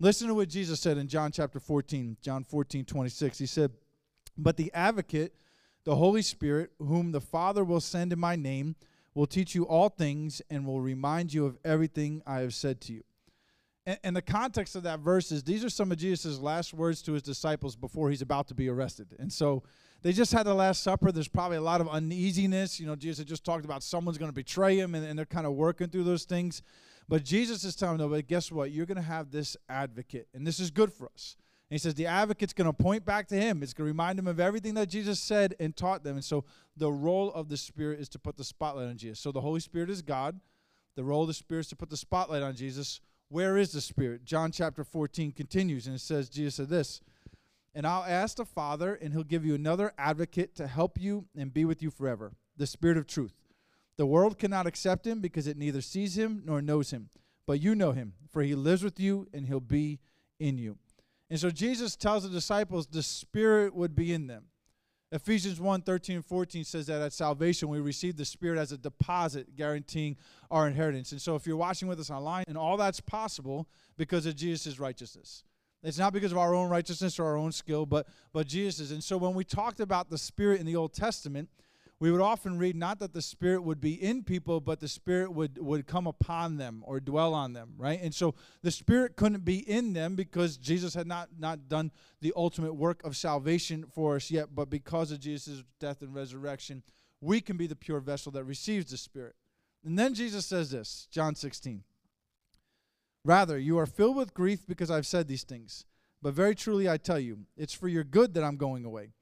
Listen 0.00 0.28
to 0.28 0.34
what 0.34 0.48
Jesus 0.48 0.80
said 0.80 0.98
in 0.98 1.06
John 1.06 1.30
chapter 1.30 1.60
14, 1.60 2.16
John 2.20 2.44
14, 2.44 2.84
26. 2.84 3.38
He 3.38 3.46
said, 3.46 3.70
But 4.36 4.56
the 4.56 4.72
advocate, 4.74 5.34
the 5.84 5.96
Holy 5.96 6.22
Spirit, 6.22 6.72
whom 6.78 7.12
the 7.12 7.20
Father 7.20 7.64
will 7.64 7.80
send 7.80 8.12
in 8.12 8.18
my 8.18 8.34
name, 8.34 8.74
will 9.14 9.26
teach 9.26 9.54
you 9.54 9.64
all 9.64 9.88
things 9.88 10.42
and 10.50 10.66
will 10.66 10.80
remind 10.80 11.32
you 11.32 11.46
of 11.46 11.58
everything 11.64 12.22
I 12.26 12.40
have 12.40 12.54
said 12.54 12.80
to 12.82 12.92
you. 12.92 13.04
And, 13.86 13.98
and 14.02 14.16
the 14.16 14.22
context 14.22 14.74
of 14.74 14.82
that 14.82 14.98
verse 14.98 15.30
is 15.30 15.44
these 15.44 15.64
are 15.64 15.70
some 15.70 15.92
of 15.92 15.98
Jesus' 15.98 16.40
last 16.40 16.74
words 16.74 17.00
to 17.02 17.12
his 17.12 17.22
disciples 17.22 17.76
before 17.76 18.10
he's 18.10 18.22
about 18.22 18.48
to 18.48 18.54
be 18.54 18.68
arrested. 18.68 19.14
And 19.20 19.32
so 19.32 19.62
they 20.02 20.12
just 20.12 20.32
had 20.32 20.44
the 20.44 20.54
Last 20.54 20.82
Supper. 20.82 21.12
There's 21.12 21.28
probably 21.28 21.56
a 21.56 21.62
lot 21.62 21.80
of 21.80 21.88
uneasiness. 21.88 22.80
You 22.80 22.86
know, 22.86 22.96
Jesus 22.96 23.18
had 23.18 23.28
just 23.28 23.44
talked 23.44 23.64
about 23.64 23.82
someone's 23.84 24.18
going 24.18 24.30
to 24.30 24.34
betray 24.34 24.76
him, 24.76 24.94
and, 24.94 25.06
and 25.06 25.16
they're 25.16 25.24
kind 25.24 25.46
of 25.46 25.52
working 25.52 25.88
through 25.88 26.04
those 26.04 26.24
things. 26.24 26.62
But 27.08 27.24
Jesus 27.24 27.64
is 27.64 27.76
telling 27.76 27.98
them, 27.98 28.10
but 28.10 28.26
guess 28.26 28.50
what? 28.50 28.70
You're 28.70 28.86
going 28.86 28.96
to 28.96 29.02
have 29.02 29.30
this 29.30 29.56
advocate, 29.68 30.28
and 30.34 30.46
this 30.46 30.58
is 30.58 30.70
good 30.70 30.92
for 30.92 31.10
us. 31.14 31.36
And 31.70 31.74
he 31.74 31.78
says 31.78 31.94
the 31.94 32.06
advocate's 32.06 32.52
going 32.52 32.66
to 32.66 32.72
point 32.72 33.04
back 33.04 33.26
to 33.28 33.36
him. 33.36 33.62
It's 33.62 33.72
going 33.72 33.86
to 33.86 33.92
remind 33.92 34.18
them 34.18 34.26
of 34.26 34.38
everything 34.38 34.74
that 34.74 34.88
Jesus 34.88 35.18
said 35.18 35.54
and 35.58 35.74
taught 35.74 36.04
them. 36.04 36.16
And 36.16 36.24
so 36.24 36.44
the 36.76 36.92
role 36.92 37.32
of 37.32 37.48
the 37.48 37.56
Spirit 37.56 38.00
is 38.00 38.08
to 38.10 38.18
put 38.18 38.36
the 38.36 38.44
spotlight 38.44 38.88
on 38.88 38.96
Jesus. 38.96 39.20
So 39.20 39.32
the 39.32 39.40
Holy 39.40 39.60
Spirit 39.60 39.90
is 39.90 40.02
God. 40.02 40.40
The 40.94 41.04
role 41.04 41.22
of 41.22 41.28
the 41.28 41.34
Spirit 41.34 41.60
is 41.60 41.68
to 41.68 41.76
put 41.76 41.90
the 41.90 41.96
spotlight 41.96 42.42
on 42.42 42.54
Jesus. 42.54 43.00
Where 43.28 43.56
is 43.56 43.72
the 43.72 43.80
Spirit? 43.80 44.24
John 44.24 44.52
chapter 44.52 44.84
14 44.84 45.32
continues, 45.32 45.86
and 45.86 45.96
it 45.96 46.00
says, 46.00 46.28
Jesus 46.28 46.56
said 46.56 46.68
this, 46.68 47.00
And 47.74 47.86
I'll 47.86 48.04
ask 48.04 48.36
the 48.36 48.44
Father, 48.44 48.94
and 48.94 49.12
he'll 49.12 49.24
give 49.24 49.44
you 49.44 49.54
another 49.54 49.92
advocate 49.98 50.54
to 50.56 50.66
help 50.66 51.00
you 51.00 51.24
and 51.36 51.52
be 51.52 51.64
with 51.64 51.82
you 51.82 51.90
forever, 51.90 52.32
the 52.56 52.66
Spirit 52.66 52.96
of 52.96 53.06
truth. 53.06 53.43
The 53.96 54.06
world 54.06 54.38
cannot 54.38 54.66
accept 54.66 55.06
him 55.06 55.20
because 55.20 55.46
it 55.46 55.56
neither 55.56 55.80
sees 55.80 56.18
him 56.18 56.42
nor 56.44 56.60
knows 56.60 56.90
him. 56.90 57.10
But 57.46 57.60
you 57.60 57.74
know 57.74 57.92
him, 57.92 58.14
for 58.30 58.42
he 58.42 58.54
lives 58.54 58.82
with 58.82 58.98
you 58.98 59.28
and 59.32 59.46
he'll 59.46 59.60
be 59.60 60.00
in 60.40 60.58
you. 60.58 60.78
And 61.30 61.38
so 61.38 61.50
Jesus 61.50 61.96
tells 61.96 62.22
the 62.22 62.28
disciples 62.28 62.86
the 62.86 63.02
Spirit 63.02 63.74
would 63.74 63.94
be 63.94 64.12
in 64.12 64.26
them. 64.26 64.44
Ephesians 65.12 65.60
1 65.60 65.82
13 65.82 66.16
and 66.16 66.24
14 66.24 66.64
says 66.64 66.86
that 66.86 67.00
at 67.00 67.12
salvation 67.12 67.68
we 67.68 67.78
receive 67.78 68.16
the 68.16 68.24
Spirit 68.24 68.58
as 68.58 68.72
a 68.72 68.78
deposit 68.78 69.54
guaranteeing 69.54 70.16
our 70.50 70.66
inheritance. 70.66 71.12
And 71.12 71.22
so 71.22 71.36
if 71.36 71.46
you're 71.46 71.56
watching 71.56 71.86
with 71.86 72.00
us 72.00 72.10
online, 72.10 72.44
and 72.48 72.58
all 72.58 72.76
that's 72.76 73.00
possible 73.00 73.68
because 73.96 74.26
of 74.26 74.34
Jesus' 74.34 74.80
righteousness. 74.80 75.44
It's 75.84 75.98
not 75.98 76.14
because 76.14 76.32
of 76.32 76.38
our 76.38 76.54
own 76.54 76.70
righteousness 76.70 77.18
or 77.18 77.26
our 77.26 77.36
own 77.36 77.52
skill, 77.52 77.84
but, 77.84 78.08
but 78.32 78.46
Jesus. 78.46 78.90
And 78.90 79.04
so 79.04 79.18
when 79.18 79.34
we 79.34 79.44
talked 79.44 79.80
about 79.80 80.08
the 80.08 80.16
Spirit 80.16 80.58
in 80.58 80.66
the 80.66 80.76
Old 80.76 80.94
Testament, 80.94 81.50
we 82.00 82.10
would 82.10 82.20
often 82.20 82.58
read 82.58 82.76
not 82.76 82.98
that 82.98 83.12
the 83.12 83.22
Spirit 83.22 83.62
would 83.62 83.80
be 83.80 83.94
in 83.94 84.24
people, 84.24 84.60
but 84.60 84.80
the 84.80 84.88
Spirit 84.88 85.32
would, 85.32 85.58
would 85.58 85.86
come 85.86 86.06
upon 86.06 86.56
them 86.56 86.82
or 86.84 86.98
dwell 87.00 87.34
on 87.34 87.52
them, 87.52 87.74
right? 87.78 88.00
And 88.02 88.14
so 88.14 88.34
the 88.62 88.70
Spirit 88.70 89.16
couldn't 89.16 89.44
be 89.44 89.58
in 89.58 89.92
them 89.92 90.16
because 90.16 90.56
Jesus 90.56 90.94
had 90.94 91.06
not, 91.06 91.28
not 91.38 91.68
done 91.68 91.92
the 92.20 92.32
ultimate 92.36 92.74
work 92.74 93.02
of 93.04 93.16
salvation 93.16 93.84
for 93.94 94.16
us 94.16 94.30
yet, 94.30 94.54
but 94.54 94.68
because 94.68 95.12
of 95.12 95.20
Jesus' 95.20 95.62
death 95.78 96.02
and 96.02 96.14
resurrection, 96.14 96.82
we 97.20 97.40
can 97.40 97.56
be 97.56 97.66
the 97.66 97.76
pure 97.76 98.00
vessel 98.00 98.32
that 98.32 98.44
receives 98.44 98.90
the 98.90 98.96
Spirit. 98.96 99.36
And 99.84 99.98
then 99.98 100.14
Jesus 100.14 100.46
says 100.46 100.70
this, 100.70 101.06
John 101.10 101.34
16. 101.34 101.84
Rather, 103.24 103.58
you 103.58 103.78
are 103.78 103.86
filled 103.86 104.16
with 104.16 104.34
grief 104.34 104.66
because 104.66 104.90
I've 104.90 105.06
said 105.06 105.28
these 105.28 105.44
things. 105.44 105.86
But 106.20 106.34
very 106.34 106.54
truly 106.54 106.88
I 106.88 106.96
tell 106.96 107.18
you, 107.18 107.40
it's 107.56 107.74
for 107.74 107.88
your 107.88 108.04
good 108.04 108.34
that 108.34 108.44
I'm 108.44 108.56
going 108.56 108.84
away. 108.84 109.12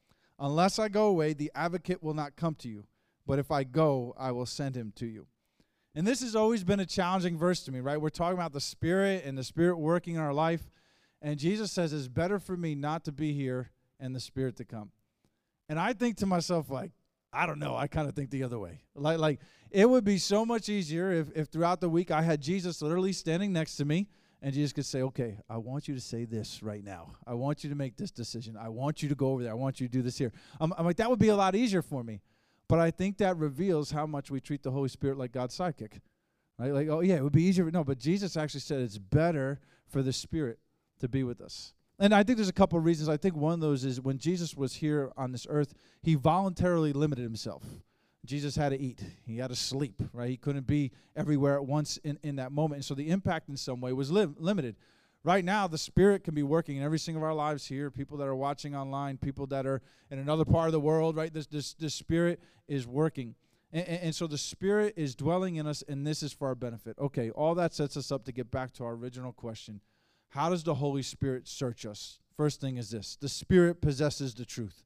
Unless 0.43 0.81
I 0.81 0.89
go 0.89 1.07
away, 1.07 1.35
the 1.35 1.53
advocate 1.55 2.03
will 2.03 2.15
not 2.15 2.35
come 2.35 2.57
to 2.57 2.69
you. 2.69 2.85
But 3.29 3.39
if 3.39 3.53
I 3.53 3.63
go, 3.63 4.13
I 4.19 4.33
will 4.33 4.45
send 4.45 4.77
him 4.77 4.93
to 4.97 5.07
you. 5.07 5.29
And 5.95 6.05
this 6.05 6.21
has 6.21 6.35
always 6.35 6.65
been 6.65 6.81
a 6.81 6.87
challenging 6.87 7.39
verse 7.39 7.63
to 7.63 7.73
me, 7.73 7.79
right? 7.79 8.01
We're 8.01 8.09
talking 8.09 8.37
about 8.37 8.53
the 8.53 8.61
Spirit 8.61 9.23
and 9.25 9.39
the 9.39 9.45
Spirit 9.45 9.77
working 9.77 10.17
in 10.17 10.21
our 10.21 10.35
life. 10.35 10.69
And 11.21 11.39
Jesus 11.39 11.71
says, 11.71 11.93
It's 11.93 12.09
better 12.09 12.41
for 12.41 12.57
me 12.57 12.75
not 12.75 13.05
to 13.05 13.13
be 13.13 13.33
here 13.33 13.71
and 14.01 14.17
the 14.17 14.21
Spirit 14.21 14.57
to 14.57 14.65
come. 14.65 14.91
And 15.69 15.79
I 15.79 15.93
think 15.93 16.17
to 16.17 16.27
myself, 16.27 16.71
like, 16.71 16.91
I 17.33 17.47
don't 17.47 17.61
know. 17.61 17.77
I 17.77 17.87
kind 17.87 18.09
of 18.09 18.17
think 18.17 18.31
the 18.31 18.43
other 18.43 18.59
way. 18.59 18.81
Like, 18.97 19.19
like 19.19 19.41
it 19.71 19.89
would 19.89 20.05
be 20.05 20.19
so 20.19 20.45
much 20.45 20.69
easier 20.69 21.13
if, 21.13 21.29
if 21.37 21.49
throughout 21.49 21.81
the 21.81 21.89
week 21.89 22.11
I 22.11 22.23
had 22.23 22.41
Jesus 22.41 22.83
literally 22.83 23.13
standing 23.13 23.53
next 23.53 23.77
to 23.77 23.85
me 23.85 24.09
And 24.43 24.53
Jesus 24.53 24.73
could 24.73 24.85
say, 24.85 25.03
okay, 25.03 25.39
I 25.49 25.57
want 25.59 25.87
you 25.87 25.95
to 25.95 26.01
say 26.01 26.25
this 26.25 26.63
right 26.65 26.83
now. 26.83 27.13
I 27.27 27.35
want 27.35 27.63
you 27.63 27.71
to 27.71 27.77
make 27.77 27.97
this 27.97 28.11
decision. 28.11 28.57
I 28.57 28.69
want 28.69 29.01
you 29.01 29.09
to 29.09 29.15
go 29.15 29.29
over 29.29 29.43
there. 29.45 29.53
I 29.53 29.55
want 29.55 29.81
you 29.81 29.87
to 29.87 29.93
do 29.93 30.03
this 30.03 30.19
here. 30.19 30.33
I'm, 30.61 30.75
I'm 30.77 30.85
like, 30.85 30.97
that 30.97 31.09
would 31.09 31.21
be 31.21 31.29
a 31.29 31.37
lot 31.37 31.55
easier 31.55 31.81
for 31.81 32.03
me. 32.03 32.21
But 32.67 32.81
I 32.81 32.91
think 32.91 33.19
that 33.19 33.37
reveals 33.37 33.93
how 33.93 34.05
much 34.05 34.33
we 34.33 34.41
treat 34.41 34.65
the 34.65 34.73
Holy 34.73 34.89
Spirit 34.89 35.17
like 35.17 35.31
God's 35.31 35.57
sidekick. 35.57 36.01
Right? 36.59 36.73
Like, 36.73 36.89
oh, 36.89 37.01
yeah, 37.01 37.17
it 37.17 37.23
would 37.23 37.33
be 37.33 37.45
easier. 37.45 37.71
No, 37.71 37.85
but 37.85 37.99
Jesus 37.99 38.37
actually 38.37 38.61
said 38.61 38.81
it's 38.81 38.99
better 38.99 39.61
for 39.87 40.03
the 40.03 40.13
Spirit 40.13 40.59
to 40.99 41.09
be 41.09 41.23
with 41.23 41.41
us. 41.41 41.73
And 42.01 42.13
I 42.13 42.25
think 42.25 42.37
there's 42.37 42.49
a 42.49 42.53
couple 42.53 42.79
of 42.79 42.85
reasons. 42.85 43.09
I 43.09 43.17
think 43.17 43.37
one 43.37 43.55
of 43.55 43.61
those 43.61 43.85
is 43.85 44.01
when 44.01 44.19
Jesus 44.19 44.57
was 44.57 44.75
here 44.75 45.13
on 45.17 45.31
this 45.31 45.47
earth, 45.49 45.73
he 46.03 46.17
voluntarily 46.17 46.93
limited 46.93 47.23
himself. 47.23 47.63
Jesus 48.25 48.55
had 48.55 48.69
to 48.71 48.79
eat. 48.79 49.03
He 49.27 49.39
had 49.39 49.49
to 49.51 49.57
sleep, 49.57 50.01
right? 50.13 50.31
He 50.31 50.37
couldn't 50.37 50.67
be 50.67 50.93
everywhere 51.17 51.57
at 51.57 51.65
once 51.65 51.97
in, 51.99 52.19
in 52.23 52.37
that 52.37 52.53
moment. 52.53 52.79
And 52.79 52.85
so 52.85 52.95
the 52.95 53.11
impact 53.11 53.49
in 53.49 53.57
some 53.57 53.81
way 53.81 53.93
was 53.93 54.11
li- 54.11 54.29
limited. 54.39 54.77
Right 55.25 55.45
now, 55.45 55.69
the 55.69 55.79
Spirit 55.79 56.25
can 56.25 56.35
be 56.35 56.43
working 56.43 56.77
in 56.77 56.83
every 56.83 56.99
single 56.99 57.23
of 57.23 57.29
our 57.29 57.35
lives 57.35 57.67
here. 57.67 57.91
People 57.91 58.17
that 58.19 58.27
are 58.27 58.35
watching 58.35 58.75
online, 58.75 59.19
people 59.19 59.47
that 59.49 59.67
are 59.67 59.81
in 60.11 60.19
another 60.19 60.45
part 60.45 60.67
of 60.67 60.73
the 60.73 60.81
world, 60.81 61.17
right? 61.17 61.33
This, 61.33 61.47
this, 61.47 61.75
this 61.75 61.95
Spirit 61.95 62.41
is 62.69 62.87
working. 62.87 63.35
And, 63.73 63.87
and, 63.87 64.03
and 64.03 64.15
so 64.15 64.27
the 64.27 64.39
Spirit 64.39 64.95
is 64.97 65.15
dwelling 65.15 65.57
in 65.57 65.67
us, 65.67 65.83
and 65.89 66.07
this 66.07 66.23
is 66.23 66.33
for 66.33 66.49
our 66.49 66.55
benefit. 66.55 66.97
Okay, 66.99 67.31
all 67.31 67.55
that 67.57 67.75
sets 67.75 67.97
us 67.97 68.11
up 68.13 68.25
to 68.25 68.33
get 68.33 68.51
back 68.51 68.73
to 68.75 68.85
our 68.85 68.93
original 68.93 69.33
question 69.33 69.81
How 70.31 70.51
does 70.51 70.65
the 70.65 70.75
Holy 70.75 71.03
Spirit 71.03 71.49
search 71.49 71.87
us? 71.87 72.19
First 72.37 72.61
thing 72.61 72.77
is 72.77 72.91
this 72.91 73.17
the 73.17 73.29
Spirit 73.29 73.81
possesses 73.81 74.35
the 74.35 74.45
truth. 74.45 74.83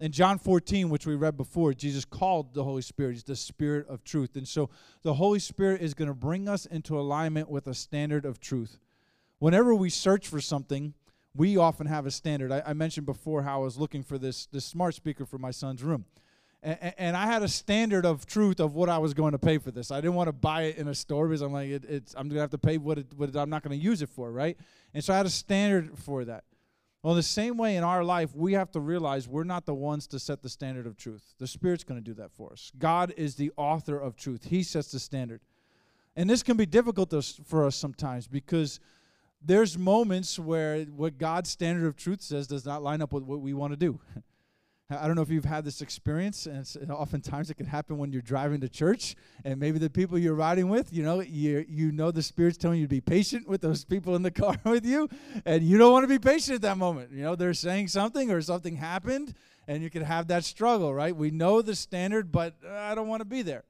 In 0.00 0.12
John 0.12 0.38
14, 0.38 0.90
which 0.90 1.06
we 1.06 1.16
read 1.16 1.36
before, 1.36 1.74
Jesus 1.74 2.04
called 2.04 2.54
the 2.54 2.62
Holy 2.62 2.82
Spirit, 2.82 3.14
He's 3.14 3.24
the 3.24 3.34
Spirit 3.34 3.88
of 3.88 4.04
truth. 4.04 4.36
And 4.36 4.46
so 4.46 4.70
the 5.02 5.14
Holy 5.14 5.40
Spirit 5.40 5.80
is 5.80 5.92
going 5.92 6.08
to 6.08 6.14
bring 6.14 6.48
us 6.48 6.66
into 6.66 6.98
alignment 6.98 7.50
with 7.50 7.66
a 7.66 7.74
standard 7.74 8.24
of 8.24 8.38
truth. 8.38 8.78
Whenever 9.40 9.74
we 9.74 9.90
search 9.90 10.28
for 10.28 10.40
something, 10.40 10.94
we 11.34 11.56
often 11.56 11.86
have 11.86 12.06
a 12.06 12.12
standard. 12.12 12.52
I, 12.52 12.62
I 12.66 12.72
mentioned 12.74 13.06
before 13.06 13.42
how 13.42 13.60
I 13.60 13.64
was 13.64 13.76
looking 13.76 14.04
for 14.04 14.18
this, 14.18 14.46
this 14.46 14.64
smart 14.64 14.94
speaker 14.94 15.26
for 15.26 15.38
my 15.38 15.50
son's 15.50 15.82
room. 15.82 16.04
And, 16.62 16.94
and, 16.98 17.16
I 17.16 17.26
had 17.26 17.44
a 17.44 17.48
standard 17.48 18.04
of 18.04 18.26
truth 18.26 18.58
of 18.58 18.74
what 18.74 18.88
I 18.88 18.98
was 18.98 19.14
going 19.14 19.30
to 19.30 19.38
pay 19.38 19.58
for 19.58 19.70
this. 19.70 19.92
I 19.92 20.00
didn't 20.00 20.14
want 20.14 20.26
to 20.26 20.32
buy 20.32 20.62
it 20.62 20.76
in 20.76 20.88
a 20.88 20.94
store 20.94 21.28
because 21.28 21.40
I'm 21.40 21.52
like, 21.52 21.68
it, 21.68 21.84
it's, 21.84 22.14
I'm 22.14 22.28
going 22.28 22.34
to 22.34 22.40
have 22.40 22.50
to 22.50 22.58
pay 22.58 22.78
what, 22.78 22.98
it, 22.98 23.06
what 23.16 23.34
I'm 23.36 23.48
not 23.48 23.62
going 23.62 23.78
to 23.78 23.84
use 23.84 24.02
it 24.02 24.08
for, 24.08 24.32
right? 24.32 24.56
And 24.92 25.04
so 25.04 25.14
I 25.14 25.18
had 25.18 25.26
a 25.26 25.30
standard 25.30 25.96
for 25.96 26.24
that. 26.24 26.42
Well, 27.02 27.14
the 27.14 27.22
same 27.22 27.56
way 27.56 27.76
in 27.76 27.84
our 27.84 28.02
life, 28.02 28.34
we 28.34 28.54
have 28.54 28.72
to 28.72 28.80
realize 28.80 29.28
we're 29.28 29.44
not 29.44 29.66
the 29.66 29.74
ones 29.74 30.06
to 30.08 30.18
set 30.18 30.42
the 30.42 30.48
standard 30.48 30.86
of 30.86 30.96
truth. 30.96 31.34
The 31.38 31.46
Spirit's 31.46 31.84
going 31.84 32.00
to 32.00 32.04
do 32.04 32.14
that 32.14 32.32
for 32.32 32.52
us. 32.52 32.72
God 32.76 33.14
is 33.16 33.36
the 33.36 33.52
author 33.56 33.98
of 33.98 34.16
truth, 34.16 34.46
He 34.46 34.62
sets 34.62 34.90
the 34.90 34.98
standard. 34.98 35.40
And 36.16 36.28
this 36.28 36.42
can 36.42 36.56
be 36.56 36.66
difficult 36.66 37.14
for 37.46 37.64
us 37.64 37.76
sometimes 37.76 38.26
because 38.26 38.80
there's 39.40 39.78
moments 39.78 40.36
where 40.36 40.82
what 40.84 41.16
God's 41.16 41.48
standard 41.48 41.86
of 41.86 41.96
truth 41.96 42.20
says 42.20 42.48
does 42.48 42.66
not 42.66 42.82
line 42.82 43.00
up 43.00 43.12
with 43.12 43.22
what 43.22 43.40
we 43.40 43.54
want 43.54 43.72
to 43.72 43.76
do. 43.76 44.00
I 44.90 45.06
don't 45.06 45.16
know 45.16 45.22
if 45.22 45.28
you've 45.28 45.44
had 45.44 45.66
this 45.66 45.82
experience, 45.82 46.46
and, 46.46 46.66
and, 46.80 46.90
oftentimes 46.90 47.50
it 47.50 47.58
can 47.58 47.66
happen 47.66 47.98
when 47.98 48.10
you're 48.10 48.22
driving 48.22 48.62
to 48.62 48.70
church, 48.70 49.16
and 49.44 49.60
maybe 49.60 49.78
the 49.78 49.90
people 49.90 50.18
you're 50.18 50.34
riding 50.34 50.70
with, 50.70 50.90
you 50.94 51.02
know, 51.02 51.20
you 51.20 51.66
you 51.68 51.92
know 51.92 52.10
the 52.10 52.22
Spirit's 52.22 52.56
telling 52.56 52.80
you 52.80 52.86
to 52.86 52.88
be 52.88 53.02
patient 53.02 53.46
with 53.46 53.60
those 53.60 53.84
people 53.84 54.16
in 54.16 54.22
the 54.22 54.30
car 54.42 54.56
with 54.64 54.86
you, 54.86 55.06
and 55.44 55.62
you 55.62 55.76
don't 55.76 55.92
want 55.92 56.04
to 56.04 56.08
be 56.08 56.18
patient 56.18 56.54
at 56.54 56.62
that 56.62 56.78
moment. 56.78 57.12
You 57.12 57.22
know, 57.22 57.36
they're 57.36 57.52
saying 57.52 57.88
something 57.88 58.30
or 58.30 58.40
something 58.40 58.76
happened, 58.76 59.34
and 59.66 59.82
you 59.82 59.90
can 59.90 60.02
have 60.02 60.28
that 60.28 60.44
struggle, 60.44 60.94
right? 60.94 61.14
We 61.14 61.30
know 61.30 61.60
the 61.60 61.74
standard, 61.74 62.32
but 62.32 62.54
uh, 62.66 62.72
I 62.72 62.94
don't 62.94 63.08
want 63.08 63.20
to 63.20 63.26
be 63.26 63.42
there. 63.42 63.64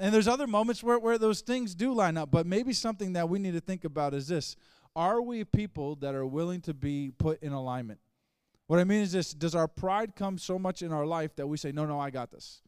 And 0.00 0.12
there's 0.12 0.26
other 0.26 0.48
moments 0.48 0.82
where, 0.82 0.98
where 0.98 1.16
those 1.16 1.42
things 1.42 1.76
do 1.76 1.92
line 1.92 2.16
up, 2.16 2.32
but 2.32 2.44
maybe 2.44 2.72
something 2.72 3.12
that 3.12 3.28
we 3.28 3.38
need 3.38 3.52
to 3.52 3.60
think 3.60 3.84
about 3.84 4.14
is 4.14 4.26
this 4.26 4.56
Are 4.96 5.22
we 5.22 5.44
people 5.44 5.94
that 5.96 6.16
are 6.16 6.26
willing 6.26 6.60
to 6.62 6.74
be 6.74 7.12
put 7.16 7.40
in 7.40 7.52
alignment? 7.52 8.00
What 8.70 8.78
I 8.78 8.84
mean 8.84 9.02
is 9.02 9.10
this 9.10 9.34
does 9.34 9.56
our 9.56 9.66
pride 9.66 10.14
come 10.14 10.38
so 10.38 10.56
much 10.56 10.80
in 10.80 10.92
our 10.92 11.04
life 11.04 11.34
that 11.34 11.48
we 11.48 11.56
say, 11.56 11.72
no, 11.72 11.86
no, 11.86 11.98
I 11.98 12.10
got 12.10 12.30
this? 12.30 12.62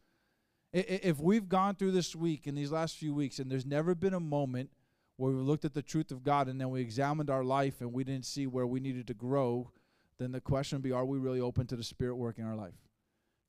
If 0.73 1.21
we've 1.21 1.47
gone 1.47 1.75
through 1.75 1.91
this 1.91 2.13
week 2.13 2.45
in 2.45 2.55
these 2.55 2.73
last 2.73 2.97
few 2.97 3.13
weeks 3.13 3.39
and 3.39 3.49
there's 3.49 3.65
never 3.65 3.95
been 3.95 4.13
a 4.13 4.19
moment 4.19 4.71
where 5.15 5.31
we 5.31 5.39
looked 5.39 5.63
at 5.63 5.73
the 5.73 5.81
truth 5.81 6.11
of 6.11 6.21
God 6.21 6.49
and 6.49 6.59
then 6.59 6.71
we 6.71 6.81
examined 6.81 7.29
our 7.29 7.45
life 7.45 7.79
and 7.79 7.93
we 7.93 8.03
didn't 8.03 8.25
see 8.25 8.47
where 8.47 8.67
we 8.67 8.81
needed 8.81 9.07
to 9.07 9.13
grow, 9.13 9.71
then 10.17 10.33
the 10.33 10.41
question 10.41 10.75
would 10.77 10.83
be, 10.83 10.91
are 10.91 11.05
we 11.05 11.17
really 11.17 11.39
open 11.39 11.67
to 11.67 11.77
the 11.77 11.85
Spirit 11.85 12.17
working 12.17 12.43
our 12.43 12.57
life? 12.57 12.75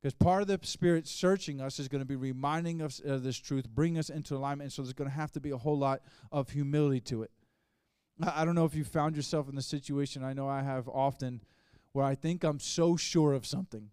Because 0.00 0.14
part 0.14 0.40
of 0.40 0.46
the 0.46 0.60
Spirit 0.62 1.08
searching 1.08 1.60
us 1.60 1.80
is 1.80 1.88
going 1.88 2.02
to 2.02 2.06
be 2.06 2.14
reminding 2.14 2.82
us 2.82 3.00
of 3.04 3.24
this 3.24 3.36
truth, 3.36 3.68
bring 3.68 3.98
us 3.98 4.10
into 4.10 4.36
alignment. 4.36 4.66
And 4.66 4.72
so 4.72 4.82
there's 4.82 4.92
going 4.92 5.10
to 5.10 5.16
have 5.16 5.32
to 5.32 5.40
be 5.40 5.50
a 5.50 5.58
whole 5.58 5.76
lot 5.76 6.02
of 6.30 6.50
humility 6.50 7.00
to 7.00 7.24
it. 7.24 7.32
I 8.22 8.44
don't 8.44 8.54
know 8.54 8.64
if 8.64 8.76
you 8.76 8.84
found 8.84 9.16
yourself 9.16 9.48
in 9.48 9.56
the 9.56 9.62
situation. 9.62 10.22
I 10.22 10.34
know 10.34 10.48
I 10.48 10.62
have 10.62 10.88
often 10.88 11.40
where 11.94 12.04
I 12.04 12.16
think 12.16 12.42
I'm 12.44 12.58
so 12.58 12.96
sure 12.96 13.32
of 13.32 13.46
something. 13.46 13.90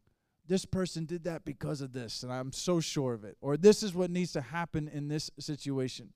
This 0.48 0.66
person 0.66 1.06
did 1.06 1.24
that 1.26 1.46
because 1.46 1.82
of 1.82 1.94
this, 1.94 2.24
and 2.24 2.34
I'm 2.34 2.52
so 2.52 2.80
sure 2.80 3.14
of 3.14 3.24
it. 3.24 3.38
Or 3.42 3.56
this 3.56 3.84
is 3.84 3.94
what 3.94 4.10
needs 4.10 4.34
to 4.34 4.42
happen 4.42 4.90
in 4.90 5.08
this 5.08 5.30
situation. 5.40 6.10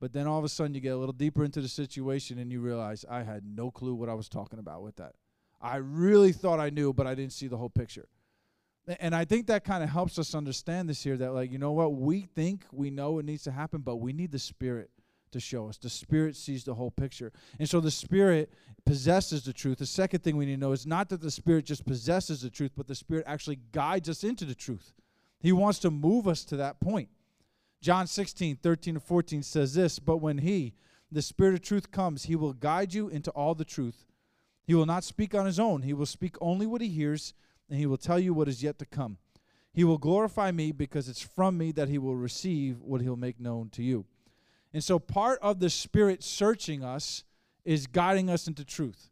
But 0.00 0.14
then 0.14 0.26
all 0.26 0.38
of 0.38 0.44
a 0.44 0.48
sudden 0.48 0.74
you 0.74 0.80
get 0.80 0.94
a 0.94 0.96
little 0.96 1.12
deeper 1.12 1.44
into 1.44 1.60
the 1.60 1.68
situation 1.68 2.38
and 2.38 2.50
you 2.50 2.60
realize 2.60 3.04
I 3.08 3.24
had 3.24 3.44
no 3.44 3.70
clue 3.70 3.94
what 3.94 4.08
I 4.08 4.14
was 4.14 4.28
talking 4.28 4.58
about 4.58 4.82
with 4.82 4.96
that. 4.96 5.16
I 5.60 5.76
really 5.76 6.32
thought 6.32 6.60
I 6.60 6.70
knew, 6.70 6.92
but 6.92 7.06
I 7.06 7.14
didn't 7.14 7.32
see 7.32 7.46
the 7.46 7.56
whole 7.58 7.68
picture. 7.68 8.08
And 9.00 9.14
I 9.14 9.26
think 9.26 9.48
that 9.48 9.64
kind 9.64 9.84
of 9.84 9.90
helps 9.90 10.18
us 10.18 10.34
understand 10.34 10.88
this 10.88 11.02
here 11.02 11.18
that, 11.18 11.34
like, 11.34 11.52
you 11.52 11.58
know 11.58 11.72
what? 11.72 11.94
We 11.94 12.22
think 12.22 12.64
we 12.72 12.90
know 12.90 13.18
it 13.18 13.26
needs 13.26 13.42
to 13.42 13.50
happen, 13.50 13.82
but 13.82 13.96
we 13.96 14.14
need 14.14 14.32
the 14.32 14.38
Spirit 14.38 14.90
to 15.32 15.40
show 15.40 15.68
us. 15.68 15.76
The 15.76 15.90
Spirit 15.90 16.36
sees 16.36 16.64
the 16.64 16.74
whole 16.74 16.90
picture. 16.90 17.32
And 17.58 17.68
so 17.68 17.80
the 17.80 17.90
Spirit 17.90 18.52
possesses 18.84 19.44
the 19.44 19.52
truth. 19.52 19.78
The 19.78 19.86
second 19.86 20.22
thing 20.22 20.36
we 20.36 20.46
need 20.46 20.56
to 20.56 20.60
know 20.60 20.72
is 20.72 20.86
not 20.86 21.08
that 21.10 21.20
the 21.20 21.30
Spirit 21.30 21.66
just 21.66 21.86
possesses 21.86 22.42
the 22.42 22.50
truth, 22.50 22.72
but 22.76 22.86
the 22.86 22.94
Spirit 22.94 23.24
actually 23.26 23.60
guides 23.72 24.08
us 24.08 24.24
into 24.24 24.44
the 24.44 24.54
truth. 24.54 24.92
He 25.40 25.52
wants 25.52 25.78
to 25.80 25.90
move 25.90 26.26
us 26.26 26.44
to 26.44 26.56
that 26.56 26.80
point. 26.80 27.08
John 27.80 28.06
16, 28.06 28.56
13 28.56 28.94
to 28.94 29.00
14 29.00 29.42
says 29.42 29.74
this 29.74 29.98
But 29.98 30.16
when 30.18 30.38
He, 30.38 30.74
the 31.10 31.22
Spirit 31.22 31.54
of 31.54 31.62
truth, 31.62 31.90
comes, 31.90 32.24
He 32.24 32.36
will 32.36 32.52
guide 32.52 32.94
you 32.94 33.08
into 33.08 33.30
all 33.32 33.54
the 33.54 33.64
truth. 33.64 34.06
He 34.66 34.74
will 34.74 34.86
not 34.86 35.04
speak 35.04 35.34
on 35.34 35.46
His 35.46 35.60
own, 35.60 35.82
He 35.82 35.92
will 35.92 36.06
speak 36.06 36.36
only 36.40 36.66
what 36.66 36.80
He 36.80 36.88
hears, 36.88 37.34
and 37.68 37.78
He 37.78 37.86
will 37.86 37.96
tell 37.96 38.18
you 38.18 38.34
what 38.34 38.48
is 38.48 38.62
yet 38.62 38.78
to 38.78 38.86
come. 38.86 39.18
He 39.72 39.84
will 39.84 39.98
glorify 39.98 40.50
me 40.50 40.72
because 40.72 41.08
it's 41.08 41.22
from 41.22 41.56
me 41.56 41.72
that 41.72 41.88
He 41.88 41.98
will 41.98 42.16
receive 42.16 42.80
what 42.80 43.00
He'll 43.00 43.16
make 43.16 43.38
known 43.38 43.70
to 43.70 43.82
you. 43.82 44.06
And 44.72 44.84
so 44.84 44.98
part 44.98 45.38
of 45.40 45.60
the 45.60 45.70
Spirit 45.70 46.22
searching 46.22 46.84
us 46.84 47.24
is 47.64 47.86
guiding 47.86 48.30
us 48.30 48.46
into 48.46 48.64
truth. 48.64 49.10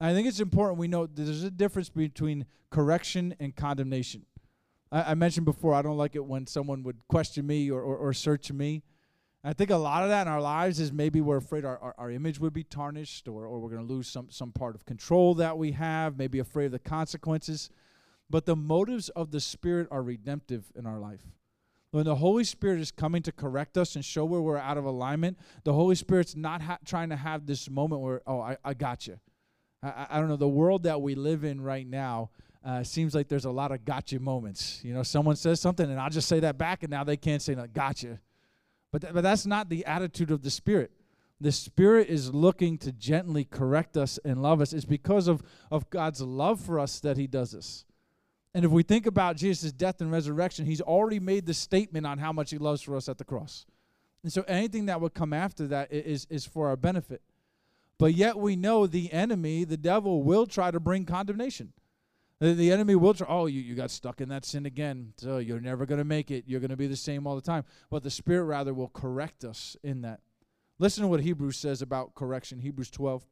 I 0.00 0.12
think 0.12 0.28
it's 0.28 0.40
important 0.40 0.78
we 0.78 0.88
know 0.88 1.06
there's 1.06 1.42
a 1.42 1.50
difference 1.50 1.88
between 1.88 2.46
correction 2.70 3.34
and 3.40 3.54
condemnation. 3.54 4.26
I, 4.92 5.12
I, 5.12 5.14
mentioned 5.14 5.44
before, 5.44 5.74
I 5.74 5.82
don't 5.82 5.96
like 5.96 6.14
it 6.14 6.24
when 6.24 6.46
someone 6.46 6.82
would 6.84 6.96
question 7.08 7.46
me 7.46 7.70
or, 7.70 7.80
or, 7.80 7.96
or, 7.96 8.12
search 8.12 8.52
me. 8.52 8.82
I 9.42 9.52
think 9.52 9.70
a 9.70 9.76
lot 9.76 10.02
of 10.02 10.08
that 10.10 10.26
in 10.26 10.32
our 10.32 10.40
lives 10.40 10.80
is 10.80 10.92
maybe 10.92 11.20
we're 11.20 11.38
afraid 11.38 11.64
our, 11.64 11.78
our, 11.78 11.94
our 11.98 12.10
image 12.10 12.38
would 12.38 12.52
be 12.52 12.64
tarnished 12.64 13.28
or, 13.28 13.46
or 13.46 13.60
we're 13.60 13.70
going 13.70 13.86
to 13.86 13.92
lose 13.92 14.08
some, 14.08 14.28
some 14.30 14.52
part 14.52 14.74
of 14.74 14.84
control 14.84 15.34
that 15.36 15.56
we 15.58 15.72
have, 15.72 16.18
maybe 16.18 16.38
afraid 16.38 16.66
of 16.66 16.72
the 16.72 16.78
consequences. 16.78 17.70
But 18.30 18.46
the 18.46 18.56
motives 18.56 19.08
of 19.10 19.30
the 19.30 19.40
Spirit 19.40 19.88
are 19.90 20.02
redemptive 20.02 20.70
in 20.76 20.86
our 20.86 20.98
life. 20.98 21.22
When 21.90 22.04
the 22.04 22.16
Holy 22.16 22.44
Spirit 22.44 22.80
is 22.80 22.90
coming 22.90 23.22
to 23.22 23.32
correct 23.32 23.78
us 23.78 23.94
and 23.96 24.04
show 24.04 24.24
where 24.26 24.42
we're 24.42 24.58
out 24.58 24.76
of 24.76 24.84
alignment, 24.84 25.38
the 25.64 25.72
Holy 25.72 25.94
Spirit's 25.94 26.36
not 26.36 26.60
ha- 26.60 26.78
trying 26.84 27.08
to 27.08 27.16
have 27.16 27.46
this 27.46 27.70
moment 27.70 28.02
where, 28.02 28.20
oh, 28.26 28.40
I, 28.40 28.58
I 28.62 28.74
got 28.74 29.06
you. 29.06 29.18
I, 29.82 30.06
I 30.10 30.18
don't 30.20 30.28
know. 30.28 30.36
The 30.36 30.46
world 30.46 30.82
that 30.82 31.00
we 31.00 31.14
live 31.14 31.44
in 31.44 31.62
right 31.62 31.86
now 31.86 32.30
uh, 32.62 32.82
seems 32.82 33.14
like 33.14 33.28
there's 33.28 33.46
a 33.46 33.50
lot 33.50 33.72
of 33.72 33.86
gotcha 33.86 34.20
moments. 34.20 34.80
You 34.84 34.92
know, 34.92 35.02
someone 35.02 35.36
says 35.36 35.60
something 35.60 35.90
and 35.90 35.98
I'll 35.98 36.10
just 36.10 36.28
say 36.28 36.40
that 36.40 36.58
back, 36.58 36.82
and 36.82 36.90
now 36.90 37.04
they 37.04 37.16
can't 37.16 37.40
say, 37.40 37.54
no, 37.54 37.66
gotcha. 37.66 38.20
But, 38.92 39.02
th- 39.02 39.14
but 39.14 39.22
that's 39.22 39.46
not 39.46 39.70
the 39.70 39.86
attitude 39.86 40.30
of 40.30 40.42
the 40.42 40.50
Spirit. 40.50 40.90
The 41.40 41.52
Spirit 41.52 42.08
is 42.08 42.34
looking 42.34 42.76
to 42.78 42.92
gently 42.92 43.44
correct 43.44 43.96
us 43.96 44.18
and 44.24 44.42
love 44.42 44.60
us. 44.60 44.74
It's 44.74 44.84
because 44.84 45.26
of, 45.26 45.42
of 45.70 45.88
God's 45.88 46.20
love 46.20 46.60
for 46.60 46.78
us 46.78 47.00
that 47.00 47.16
He 47.16 47.26
does 47.26 47.52
this. 47.52 47.86
And 48.54 48.64
if 48.64 48.70
we 48.70 48.82
think 48.82 49.06
about 49.06 49.36
Jesus' 49.36 49.72
death 49.72 50.00
and 50.00 50.10
resurrection, 50.10 50.66
he's 50.66 50.80
already 50.80 51.20
made 51.20 51.46
the 51.46 51.54
statement 51.54 52.06
on 52.06 52.18
how 52.18 52.32
much 52.32 52.50
he 52.50 52.58
loves 52.58 52.82
for 52.82 52.96
us 52.96 53.08
at 53.08 53.18
the 53.18 53.24
cross. 53.24 53.66
And 54.22 54.32
so 54.32 54.42
anything 54.48 54.86
that 54.86 55.00
would 55.00 55.14
come 55.14 55.32
after 55.32 55.66
that 55.68 55.92
is, 55.92 56.26
is 56.30 56.44
for 56.44 56.68
our 56.68 56.76
benefit. 56.76 57.22
But 57.98 58.14
yet 58.14 58.38
we 58.38 58.56
know 58.56 58.86
the 58.86 59.12
enemy, 59.12 59.64
the 59.64 59.76
devil, 59.76 60.22
will 60.22 60.46
try 60.46 60.70
to 60.70 60.80
bring 60.80 61.04
condemnation. 61.04 61.72
The, 62.40 62.70
enemy 62.70 62.94
will 62.94 63.14
try, 63.14 63.26
oh, 63.28 63.46
you, 63.46 63.60
you 63.60 63.74
got 63.74 63.90
stuck 63.90 64.20
in 64.20 64.28
that 64.28 64.44
sin 64.44 64.64
again, 64.64 65.12
so 65.16 65.38
you're 65.38 65.60
never 65.60 65.86
going 65.86 65.98
to 65.98 66.04
make 66.04 66.30
it. 66.30 66.44
You're 66.46 66.60
going 66.60 66.70
to 66.70 66.76
be 66.76 66.86
the 66.86 66.94
same 66.94 67.26
all 67.26 67.34
the 67.34 67.42
time. 67.42 67.64
But 67.90 68.04
the 68.04 68.10
Spirit, 68.10 68.44
rather, 68.44 68.72
will 68.72 68.88
correct 68.88 69.44
us 69.44 69.76
in 69.82 70.02
that. 70.02 70.20
Listen 70.78 71.02
to 71.02 71.08
what 71.08 71.20
Hebrews 71.20 71.56
says 71.56 71.82
about 71.82 72.14
correction. 72.14 72.60
Hebrews 72.60 72.90
12. 72.90 73.26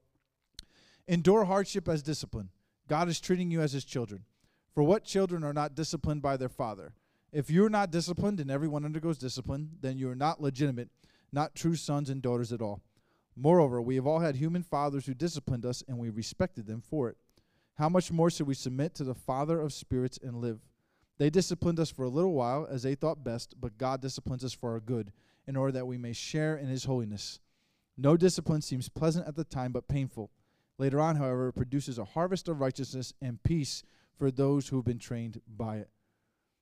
Endure 1.07 1.45
hardship 1.45 1.89
as 1.89 2.03
discipline. 2.03 2.49
God 2.89 3.09
is 3.09 3.21
treating 3.21 3.53
you 3.53 3.61
as 3.61 3.73
his 3.73 3.85
children. 3.85 4.25
For 4.77 4.83
what 4.83 5.05
children 5.05 5.43
are 5.43 5.55
not 5.55 5.75
disciplined 5.75 6.21
by 6.21 6.37
their 6.37 6.51
father? 6.51 6.93
If 7.33 7.51
you're 7.51 7.71
not 7.71 7.91
disciplined 7.91 8.41
and 8.41 8.51
everyone 8.51 8.85
undergoes 8.85 9.17
discipline, 9.17 9.71
then 9.81 9.97
you're 9.97 10.15
not 10.15 10.43
legitimate, 10.43 10.91
not 11.33 11.55
true 11.55 11.77
sons 11.77 12.11
and 12.11 12.21
daughters 12.21 12.53
at 12.53 12.61
all. 12.61 12.83
Moreover, 13.35 13.81
we 13.81 13.95
have 13.95 14.07
all 14.07 14.19
had 14.19 14.37
human 14.37 14.63
fathers 14.63 15.07
who 15.07 15.15
disciplined 15.15 15.65
us, 15.65 15.83
and 15.89 15.97
we 15.97 16.11
respected 16.11 16.67
them 16.67 16.83
for 16.83 17.09
it. 17.09 17.17
How 17.79 17.89
much 17.89 18.13
more 18.13 18.29
should 18.29 18.47
we 18.47 18.53
submit 18.53 18.95
to 18.97 19.05
the 19.05 19.15
Father 19.15 19.59
of 19.63 19.73
spirits 19.73 20.19
and 20.23 20.43
live? 20.43 20.61
They 21.17 21.31
disciplined 21.31 21.81
us 21.81 21.91
for 21.91 22.05
a 22.05 22.11
little 22.11 22.35
while 22.35 22.69
as 22.71 22.83
they 22.83 22.95
thought 22.95 23.25
best, 23.25 23.55
but 23.59 23.79
God 23.79 24.03
disciplines 24.03 24.45
us 24.45 24.53
for 24.53 24.73
our 24.73 24.81
good, 24.81 25.11
in 25.47 25.57
order 25.57 25.73
that 25.73 25.87
we 25.87 25.97
may 25.97 26.13
share 26.13 26.55
in 26.55 26.69
his 26.69 26.85
holiness. 26.85 27.41
No 27.97 28.15
discipline 28.15 28.61
seems 28.61 28.91
pleasant 28.91 29.27
at 29.27 29.37
the 29.37 29.45
time, 29.45 29.73
but 29.73 29.89
painful. 29.89 30.31
Later 30.77 31.01
on, 31.01 31.17
however, 31.17 31.49
it 31.49 31.55
produces 31.55 31.97
a 31.99 32.05
harvest 32.05 32.47
of 32.47 32.61
righteousness 32.61 33.15
and 33.23 33.43
peace 33.43 33.83
for 34.19 34.31
those 34.31 34.69
who 34.69 34.77
have 34.77 34.85
been 34.85 34.99
trained 34.99 35.41
by 35.47 35.77
it. 35.77 35.91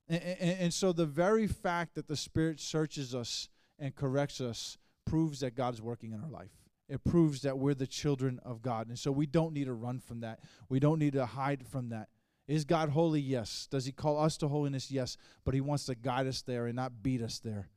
And, 0.08 0.23
and, 0.23 0.61
and, 0.61 0.75
so, 0.75 0.92
the 0.92 1.06
very 1.06 1.46
fact 1.46 1.94
that 1.94 2.08
the 2.08 2.16
Spirit 2.16 2.61
searches 2.61 3.14
us 3.14 3.49
and 3.78 3.94
corrects 3.94 4.40
us 4.40 4.76
proves 5.06 5.40
that 5.40 5.54
God 5.54 5.75
is 5.75 5.80
working 5.80 6.12
in 6.12 6.20
our 6.20 6.28
life. 6.28 6.50
It 6.88 7.02
proves 7.04 7.40
that 7.42 7.58
we're 7.58 7.75
the 7.75 7.87
children 7.87 8.38
of 8.44 8.61
God. 8.61 8.88
And 8.88 8.99
so, 8.99 9.11
we 9.11 9.26
don't 9.26 9.54
need 9.54 9.64
to 9.64 9.73
run 9.73 10.00
from 10.00 10.20
that. 10.20 10.40
We 10.68 10.78
don't 10.78 10.99
need 10.99 11.14
to 11.14 11.25
hide 11.25 11.66
from 11.66 11.88
that. 11.88 12.08
Is 12.46 12.66
God 12.66 12.90
holy? 12.90 13.20
Yes. 13.20 13.66
Does 13.70 13.87
He 13.87 13.92
call 13.92 14.20
us 14.20 14.37
to 14.38 14.49
holiness? 14.49 14.90
Yes. 14.90 15.16
But 15.44 15.54
He 15.54 15.62
wants 15.62 15.87
to 15.87 15.94
guide 15.94 16.26
us 16.26 16.42
there 16.42 16.66
and 16.66 16.76
not 16.76 17.02
beat 17.02 17.23
us 17.23 17.38
there. 17.38 17.70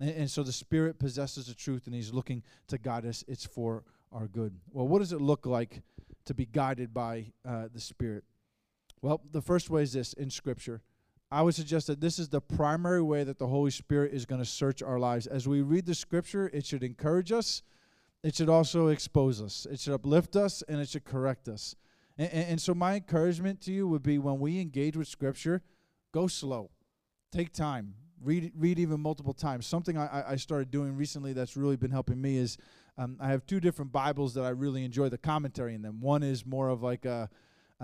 And, 0.00 0.10
and 0.10 0.30
so, 0.30 0.42
the 0.42 0.52
Spirit 0.52 0.98
possesses 0.98 1.46
the 1.46 1.54
truth 1.54 1.86
and 1.86 1.94
He's 1.94 2.12
looking 2.12 2.42
to 2.66 2.78
guide 2.78 3.06
us. 3.06 3.22
It's 3.28 3.46
for 3.46 3.84
our 4.10 4.26
good. 4.26 4.56
Well, 4.72 4.88
what 4.88 4.98
does 4.98 5.12
it 5.12 5.20
look 5.20 5.46
like 5.46 5.82
to 6.24 6.34
be 6.34 6.46
guided 6.46 6.92
by 6.92 7.26
uh, 7.46 7.68
the 7.72 7.80
Spirit? 7.80 8.24
Well, 9.04 9.20
the 9.32 9.42
first 9.42 9.68
way 9.68 9.82
is 9.82 9.92
this 9.92 10.14
in 10.14 10.30
Scripture. 10.30 10.80
I 11.30 11.42
would 11.42 11.54
suggest 11.54 11.88
that 11.88 12.00
this 12.00 12.18
is 12.18 12.30
the 12.30 12.40
primary 12.40 13.02
way 13.02 13.22
that 13.22 13.38
the 13.38 13.48
Holy 13.48 13.70
Spirit 13.70 14.14
is 14.14 14.24
going 14.24 14.40
to 14.40 14.46
search 14.46 14.82
our 14.82 14.98
lives. 14.98 15.26
As 15.26 15.46
we 15.46 15.60
read 15.60 15.84
the 15.84 15.94
Scripture, 15.94 16.50
it 16.54 16.64
should 16.64 16.82
encourage 16.82 17.30
us, 17.30 17.62
it 18.22 18.34
should 18.34 18.48
also 18.48 18.88
expose 18.88 19.42
us, 19.42 19.66
it 19.70 19.78
should 19.78 19.92
uplift 19.92 20.36
us, 20.36 20.62
and 20.70 20.80
it 20.80 20.88
should 20.88 21.04
correct 21.04 21.48
us. 21.48 21.76
And, 22.16 22.32
and, 22.32 22.48
and 22.52 22.60
so, 22.62 22.72
my 22.72 22.94
encouragement 22.94 23.60
to 23.62 23.72
you 23.74 23.86
would 23.88 24.02
be 24.02 24.16
when 24.16 24.40
we 24.40 24.58
engage 24.58 24.96
with 24.96 25.06
Scripture, 25.06 25.60
go 26.10 26.26
slow, 26.26 26.70
take 27.30 27.52
time, 27.52 27.92
read 28.22 28.52
read 28.56 28.78
even 28.78 29.00
multiple 29.00 29.34
times. 29.34 29.66
Something 29.66 29.98
I, 29.98 30.30
I 30.30 30.36
started 30.36 30.70
doing 30.70 30.96
recently 30.96 31.34
that's 31.34 31.58
really 31.58 31.76
been 31.76 31.90
helping 31.90 32.22
me 32.22 32.38
is 32.38 32.56
um, 32.96 33.18
I 33.20 33.28
have 33.28 33.44
two 33.44 33.60
different 33.60 33.92
Bibles 33.92 34.32
that 34.32 34.44
I 34.44 34.50
really 34.50 34.82
enjoy 34.82 35.10
the 35.10 35.18
commentary 35.18 35.74
in 35.74 35.82
them. 35.82 36.00
One 36.00 36.22
is 36.22 36.46
more 36.46 36.70
of 36.70 36.82
like 36.82 37.04
a 37.04 37.28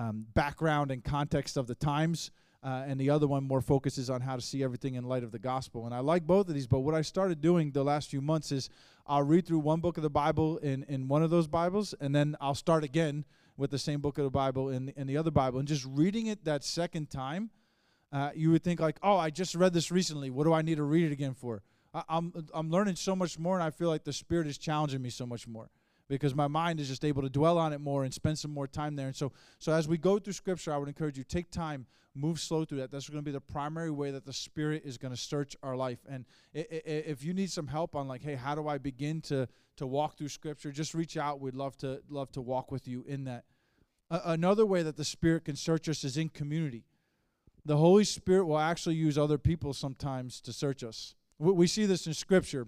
um, 0.01 0.27
background 0.35 0.91
and 0.91 1.05
context 1.05 1.57
of 1.57 1.67
the 1.67 1.75
times. 1.75 2.31
Uh, 2.63 2.85
and 2.87 3.01
the 3.01 3.09
other 3.09 3.27
one 3.27 3.43
more 3.43 3.63
focuses 3.63 4.11
on 4.11 4.21
how 4.21 4.37
to 4.37 4.43
see 4.43 4.63
everything 4.63 4.95
in 4.95 5.05
light 5.05 5.23
of 5.23 5.33
the 5.33 5.39
gospel. 5.39 5.87
And 5.87 5.95
I 5.95 6.01
like 6.01 6.27
both 6.27 6.47
of 6.49 6.55
these, 6.55 6.67
but 6.67 6.81
what 6.81 6.95
I 6.95 7.01
started 7.01 7.41
doing 7.41 7.71
the 7.71 7.83
last 7.83 8.11
few 8.11 8.21
months 8.21 8.53
is 8.53 8.69
I'll 9.07 9.23
read 9.23 9.47
through 9.47 9.61
one 9.61 9.81
book 9.81 9.97
of 9.97 10.03
the 10.03 10.11
Bible 10.11 10.59
in, 10.59 10.85
in 10.85 11.09
one 11.09 11.23
of 11.23 11.31
those 11.31 11.49
Bibles, 11.49 11.95
and 12.01 12.15
then 12.15 12.37
I'll 12.39 12.55
start 12.55 12.85
again 12.85 13.25
with 13.57 13.71
the 13.71 13.79
same 13.79 14.01
book 14.01 14.19
of 14.19 14.25
the 14.25 14.31
Bible 14.31 14.69
in, 14.69 14.91
in 14.91 15.07
the 15.07 15.17
other 15.17 15.31
Bible. 15.31 15.59
And 15.59 15.67
just 15.67 15.87
reading 15.87 16.27
it 16.27 16.45
that 16.45 16.63
second 16.63 17.11
time, 17.11 17.49
uh, 18.13 18.31
you 18.35 18.51
would 18.51 18.63
think 18.63 18.79
like, 18.79 18.99
oh, 19.03 19.17
I 19.17 19.31
just 19.31 19.55
read 19.55 19.73
this 19.73 19.91
recently. 19.91 20.29
What 20.29 20.45
do 20.45 20.53
I 20.53 20.61
need 20.61 20.77
to 20.77 20.83
read 20.83 21.07
it 21.07 21.13
again 21.13 21.33
for? 21.33 21.63
I, 21.95 22.03
I'm, 22.11 22.33
I'm 22.53 22.71
learning 22.71 22.97
so 22.97 23.17
much 23.17 23.39
more, 23.39 23.55
and 23.55 23.63
I 23.63 23.71
feel 23.71 23.89
like 23.89 24.05
the 24.05 24.13
Spirit 24.13 24.47
is 24.47 24.59
challenging 24.59 25.01
me 25.01 25.09
so 25.09 25.25
much 25.25 25.49
more 25.49 25.71
because 26.11 26.35
my 26.35 26.49
mind 26.49 26.81
is 26.81 26.89
just 26.89 27.05
able 27.05 27.23
to 27.23 27.31
dwell 27.31 27.57
on 27.57 27.73
it 27.73 27.81
more 27.81 28.03
and 28.03 28.13
spend 28.13 28.37
some 28.37 28.51
more 28.51 28.67
time 28.67 28.97
there. 28.97 29.07
And 29.07 29.15
so, 29.15 29.31
so 29.61 29.73
as 29.73 29.87
we 29.87 29.97
go 29.97 30.19
through 30.19 30.33
Scripture, 30.33 30.75
I 30.75 30.77
would 30.77 30.89
encourage 30.89 31.17
you 31.17 31.23
take 31.23 31.53
time, 31.53 31.87
move 32.17 32.41
slow 32.41 32.65
through 32.65 32.79
that. 32.79 32.91
That's 32.91 33.09
going 33.09 33.23
to 33.23 33.25
be 33.25 33.31
the 33.31 33.41
primary 33.41 33.93
way 33.93 34.11
that 34.11 34.27
the 34.27 34.33
Spirit 34.33 34.83
is 34.85 34.99
going 34.99 35.15
to 35.15 35.21
search 35.21 35.57
our 35.63 35.77
life. 35.77 36.01
And 36.09 36.25
if 36.53 37.25
you 37.25 37.33
need 37.33 37.53
some 37.53 37.69
help 37.69 37.95
on 37.95 38.09
like, 38.09 38.23
hey, 38.23 38.35
how 38.35 38.57
do 38.57 38.67
I 38.67 38.77
begin 38.77 39.21
to 39.23 39.47
to 39.77 39.87
walk 39.87 40.19
through 40.19 40.29
Scripture? 40.29 40.73
Just 40.73 40.95
reach 40.95 41.17
out. 41.17 41.41
We'd 41.41 41.55
love 41.55 41.77
to 41.79 42.03
love 42.11 42.33
to 42.33 42.41
walk 42.41 42.73
with 42.73 42.89
you 42.89 43.05
in 43.07 43.25
that. 43.25 43.45
Uh, 44.11 44.21
another 44.25 44.67
way 44.67 44.83
that 44.83 44.97
the 44.97 45.05
Spirit 45.05 45.45
can 45.45 45.55
search 45.55 45.89
us 45.89 46.03
is 46.03 46.17
in 46.17 46.29
community. 46.29 46.83
The 47.65 47.77
Holy 47.77 48.03
Spirit 48.03 48.47
will 48.47 48.59
actually 48.59 48.97
use 48.97 49.17
other 49.17 49.39
people 49.39 49.75
sometimes 49.75 50.41
to 50.41 50.53
search 50.53 50.83
us. 50.83 51.15
We, 51.39 51.53
we 51.53 51.67
see 51.69 51.87
this 51.87 52.09
in 52.09 52.15
Scripture. 52.15 52.67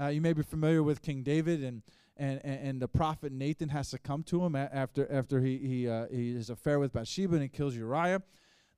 Uh, 0.00 0.08
you 0.08 0.20
may 0.20 0.32
be 0.32 0.42
familiar 0.42 0.82
with 0.82 1.02
King 1.02 1.22
David 1.22 1.62
and 1.62 1.82
and, 2.20 2.40
and, 2.44 2.68
and, 2.68 2.82
the 2.82 2.86
prophet 2.86 3.32
Nathan 3.32 3.70
has 3.70 3.90
to 3.90 3.98
come 3.98 4.22
to 4.24 4.44
him 4.44 4.54
after 4.54 5.10
after 5.10 5.40
he 5.40 5.56
he, 5.56 5.88
uh, 5.88 6.06
he 6.10 6.34
his 6.34 6.50
affair 6.50 6.78
with 6.78 6.92
Bathsheba 6.92 7.34
and 7.34 7.42
he 7.42 7.48
kills 7.48 7.74
Uriah. 7.74 8.22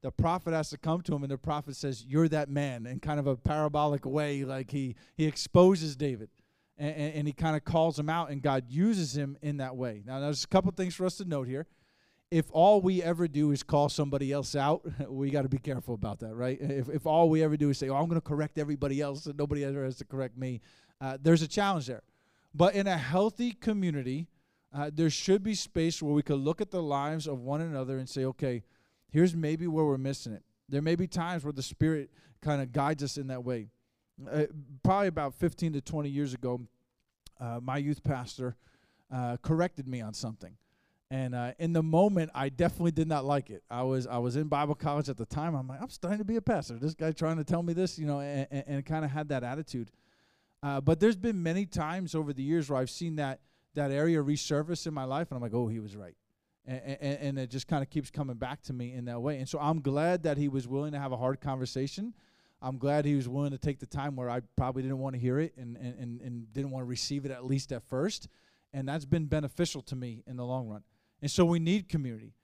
The 0.01 0.13
prophet 0.13 0.53
has 0.53 0.71
to 0.71 0.79
come 0.79 1.01
to 1.03 1.15
him, 1.15 1.23
and 1.23 1.31
the 1.31 1.39
prophet 1.39 1.77
says, 1.77 2.05
"You're 2.07 2.29
that 2.29 2.49
man," 2.49 2.87
in 2.87 3.01
kind 3.01 3.19
of 3.19 3.27
a 3.27 3.37
parabolic 3.37 4.07
way, 4.07 4.45
like 4.45 4.71
he 4.71 4.95
he 5.17 5.27
exposes 5.27 5.97
David, 5.97 6.31
and, 6.79 6.95
and, 6.95 7.15
and 7.15 7.27
he 7.27 7.33
kind 7.33 7.57
of 7.57 7.65
calls 7.65 7.99
him 7.99 8.09
out, 8.09 8.31
and 8.31 8.41
God 8.43 8.65
uses 8.69 9.17
him 9.17 9.37
in 9.43 9.57
that 9.57 9.77
way. 9.77 10.03
Now, 10.07 10.21
there's 10.21 10.45
a 10.45 10.49
couple 10.49 10.71
things 10.73 10.95
for 10.95 11.05
us 11.05 11.17
to 11.17 11.25
note 11.25 11.49
here. 11.49 11.67
If 12.31 12.47
all 12.53 12.81
we 12.81 13.03
ever 13.03 13.29
do 13.29 13.51
is 13.51 13.63
call 13.63 13.89
somebody 13.89 14.33
else 14.33 14.57
out, 14.57 14.87
we 15.09 15.31
got 15.31 15.43
to 15.43 15.49
be 15.49 15.59
careful 15.59 15.95
about 15.95 16.21
that, 16.21 16.35
right? 16.35 16.59
If 16.61 16.89
if 16.89 17.07
all 17.07 17.29
we 17.29 17.43
ever 17.43 17.57
do 17.57 17.71
is 17.71 17.79
say, 17.79 17.89
"Oh, 17.89 17.97
I'm 17.97 18.07
going 18.07 18.21
to 18.21 18.27
correct 18.27 18.57
everybody 18.59 19.01
else, 19.01 19.27
and 19.27 19.37
nobody 19.37 19.65
ever 19.65 19.85
has 19.85 19.97
to 19.97 20.05
correct 20.05 20.37
me," 20.37 20.61
uh, 21.01 21.19
there's 21.21 21.43
a 21.43 21.49
challenge 21.49 21.87
there. 21.87 22.03
But 22.55 22.75
in 22.75 22.87
a 22.87 22.97
healthy 22.97 23.53
community, 23.53 24.29
uh, 24.75 24.91
there 24.93 25.11
should 25.11 25.43
be 25.43 25.55
space 25.55 26.03
where 26.03 26.15
we 26.15 26.23
could 26.23 26.39
look 26.39 26.61
at 26.61 26.71
the 26.71 26.83
lives 26.83 27.27
of 27.27 27.41
one 27.41 27.61
another 27.61 27.99
and 27.99 28.09
say, 28.09 28.25
okay, 28.25 28.63
here's 29.11 29.35
maybe 29.35 29.67
where 29.67 29.85
we're 29.85 29.99
missing 29.99 30.33
it. 30.33 30.43
There 30.69 30.83
may 30.83 30.95
be 30.95 31.07
times 31.07 31.45
where 31.45 31.53
the 31.53 31.63
Spirit 31.63 32.11
kind 32.41 32.63
of 32.63 32.73
guides 32.73 33.03
us 33.03 33.17
in 33.17 33.29
that 33.29 33.45
way. 33.45 33.69
Uh, 34.31 34.45
probably 34.83 35.09
about 35.09 35.35
15 35.35 35.75
to 35.75 35.81
20 35.81 36.09
years 36.09 36.35
ago, 36.35 36.61
uh, 37.41 37.61
my 37.63 37.77
youth 37.77 38.03
pastor 38.03 38.57
uh, 39.11 39.37
corrected 39.43 39.89
me 39.89 40.01
on 40.01 40.15
something. 40.15 40.57
And 41.11 41.35
uh, 41.35 41.53
in 41.59 41.75
the 41.75 41.83
moment, 41.83 42.31
I 42.35 42.49
definitely 42.49 42.93
did 42.93 43.07
not 43.07 43.27
like 43.27 43.51
it. 43.51 43.63
I 43.71 43.83
was 43.83 44.07
I 44.07 44.17
was 44.17 44.37
in 44.37 44.49
Bible 44.49 44.75
college 44.75 45.11
at 45.11 45.19
the 45.19 45.27
time. 45.27 45.55
I'm 45.55 45.69
like, 45.69 45.83
I'm 45.83 45.91
starting 45.91 46.19
to 46.21 46.25
be 46.25 46.37
a 46.37 46.41
pastor. 46.41 46.79
This 46.79 46.95
guy 46.95 47.13
trying 47.13 47.37
to 47.37 47.45
tell 47.45 47.63
me 47.63 47.75
this, 47.75 47.99
you 47.99 48.07
know, 48.07 48.21
and, 48.21 48.47
and, 48.51 48.65
and 48.67 48.87
kind 48.87 49.05
of 49.05 49.11
had 49.11 49.29
that 49.29 49.45
attitude. 49.45 49.91
Uh, 50.63 50.81
but 50.81 51.01
there's 51.01 51.17
been 51.17 51.43
many 51.43 51.67
times 51.67 52.15
over 52.15 52.33
the 52.33 52.43
years 52.43 52.71
where 52.71 52.79
I've 52.79 52.91
seen 52.91 53.17
that 53.17 53.41
that 53.75 53.91
area 53.91 54.23
resurface 54.23 54.87
in 54.87 54.95
my 54.95 55.05
life, 55.05 55.31
and 55.31 55.37
I'm 55.37 55.43
like, 55.43 55.55
oh, 55.55 55.67
he 55.67 55.81
was 55.81 55.97
right. 55.97 56.15
And, 56.67 56.81
and, 57.01 57.19
and 57.21 57.39
it 57.39 57.51
just 57.51 57.67
kind 57.67 57.83
of 57.83 57.91
keeps 57.91 58.11
coming 58.11 58.37
back 58.37 58.63
to 58.65 58.73
me 58.73 58.93
in 58.93 59.07
that 59.07 59.21
way. 59.21 59.39
And 59.39 59.49
so 59.49 59.59
I'm 59.59 59.81
glad 59.81 60.23
that 60.25 60.37
he 60.37 60.49
was 60.49 60.69
willing 60.69 60.93
to 60.93 60.99
have 60.99 61.11
a 61.11 61.17
hard 61.17 61.41
conversation. 61.41 62.15
I'm 62.61 62.79
glad 62.79 63.05
he 63.05 63.17
was 63.17 63.29
willing 63.29 63.51
to 63.51 63.59
take 63.59 63.81
the 63.81 63.87
time 63.87 64.15
where 64.15 64.31
I 64.31 64.41
probably 64.57 64.83
didn't 64.83 64.99
want 64.99 65.15
to 65.15 65.21
hear 65.21 65.41
it 65.41 65.55
and, 65.57 65.77
and, 65.77 66.21
and 66.21 66.53
didn't 66.53 66.71
want 66.71 66.83
to 66.83 66.89
receive 66.89 67.25
it 67.25 67.33
at 67.33 67.45
least 67.45 67.73
at 67.73 67.83
first. 67.83 68.29
And 68.73 68.89
that's 68.89 69.05
been 69.05 69.25
beneficial 69.25 69.83
to 69.83 69.97
me 69.97 70.23
in 70.27 70.37
the 70.37 70.45
long 70.45 70.69
run. 70.69 70.83
And 71.21 71.31
so 71.31 71.45
we 71.45 71.59
need 71.59 71.89
community. 71.89 72.35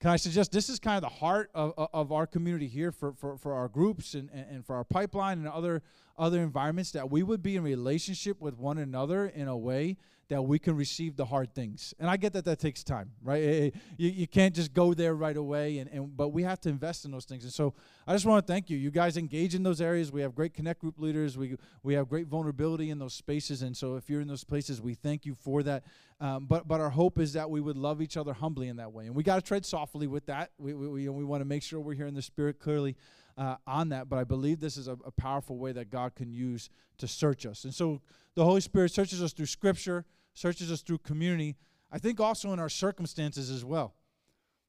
Can 0.00 0.10
I 0.10 0.16
suggest 0.16 0.52
this 0.52 0.68
is 0.68 0.78
kind 0.78 0.96
of 0.96 1.02
the 1.02 1.16
heart 1.16 1.48
of, 1.54 1.72
of 1.94 2.12
our 2.12 2.26
community 2.26 2.66
here 2.66 2.92
for, 2.92 3.12
for, 3.14 3.38
for 3.38 3.54
our 3.54 3.68
groups 3.68 4.14
and, 4.14 4.28
and 4.30 4.66
for 4.66 4.74
our 4.74 4.84
pipeline 4.84 5.38
and 5.38 5.48
other 5.48 5.82
other 6.22 6.40
environments 6.40 6.92
that 6.92 7.10
we 7.10 7.24
would 7.24 7.42
be 7.42 7.56
in 7.56 7.64
relationship 7.64 8.40
with 8.40 8.56
one 8.56 8.78
another 8.78 9.26
in 9.26 9.48
a 9.48 9.56
way 9.56 9.96
that 10.28 10.40
we 10.40 10.56
can 10.56 10.76
receive 10.76 11.16
the 11.16 11.24
hard 11.24 11.52
things. 11.52 11.92
And 11.98 12.08
I 12.08 12.16
get 12.16 12.32
that 12.34 12.44
that 12.44 12.60
takes 12.60 12.84
time, 12.84 13.10
right? 13.22 13.42
It, 13.42 13.62
it, 13.64 13.74
you, 13.98 14.08
you 14.10 14.26
can't 14.28 14.54
just 14.54 14.72
go 14.72 14.94
there 14.94 15.14
right 15.14 15.36
away, 15.36 15.78
and, 15.78 15.90
and 15.90 16.16
but 16.16 16.28
we 16.28 16.44
have 16.44 16.60
to 16.60 16.68
invest 16.68 17.04
in 17.04 17.10
those 17.10 17.24
things. 17.24 17.42
And 17.42 17.52
so 17.52 17.74
I 18.06 18.14
just 18.14 18.24
want 18.24 18.46
to 18.46 18.50
thank 18.50 18.70
you. 18.70 18.78
You 18.78 18.92
guys 18.92 19.16
engage 19.16 19.56
in 19.56 19.64
those 19.64 19.80
areas. 19.80 20.12
We 20.12 20.22
have 20.22 20.34
great 20.34 20.54
connect 20.54 20.80
group 20.80 20.98
leaders. 20.98 21.36
We 21.36 21.56
we 21.82 21.94
have 21.94 22.08
great 22.08 22.28
vulnerability 22.28 22.90
in 22.90 22.98
those 23.00 23.14
spaces. 23.14 23.62
And 23.62 23.76
so 23.76 23.96
if 23.96 24.08
you're 24.08 24.20
in 24.20 24.28
those 24.28 24.44
places, 24.44 24.80
we 24.80 24.94
thank 24.94 25.26
you 25.26 25.34
for 25.34 25.64
that. 25.64 25.82
Um, 26.20 26.46
but 26.46 26.68
but 26.68 26.80
our 26.80 26.90
hope 26.90 27.18
is 27.18 27.32
that 27.32 27.50
we 27.50 27.60
would 27.60 27.76
love 27.76 28.00
each 28.00 28.16
other 28.16 28.32
humbly 28.32 28.68
in 28.68 28.76
that 28.76 28.92
way, 28.92 29.06
and 29.06 29.14
we 29.14 29.24
got 29.24 29.34
to 29.34 29.42
tread 29.42 29.66
softly 29.66 30.06
with 30.06 30.26
that. 30.26 30.52
We 30.56 30.72
we, 30.72 30.86
we, 30.86 31.08
we 31.08 31.24
want 31.24 31.40
to 31.40 31.46
make 31.46 31.64
sure 31.64 31.80
we're 31.80 31.94
hearing 31.94 32.14
the 32.14 32.22
Spirit 32.22 32.60
clearly 32.60 32.96
uh, 33.42 33.56
on 33.66 33.88
that, 33.88 34.08
but 34.08 34.20
I 34.20 34.24
believe 34.24 34.60
this 34.60 34.76
is 34.76 34.86
a, 34.86 34.96
a, 35.04 35.10
powerful 35.10 35.58
way 35.58 35.72
that 35.72 35.90
God 35.90 36.14
can 36.14 36.32
use 36.32 36.70
to 36.98 37.08
search 37.08 37.44
us. 37.44 37.64
And 37.64 37.74
so 37.74 38.00
the 38.36 38.44
Holy 38.44 38.60
Spirit 38.60 38.92
searches 38.92 39.20
us 39.20 39.32
through 39.32 39.46
Scripture, 39.46 40.04
searches 40.32 40.70
us 40.70 40.80
through 40.80 40.98
community. 40.98 41.56
I 41.90 41.98
think 41.98 42.20
also 42.20 42.52
in 42.52 42.60
our 42.60 42.68
circumstances 42.68 43.50
as 43.50 43.64
well. 43.64 43.94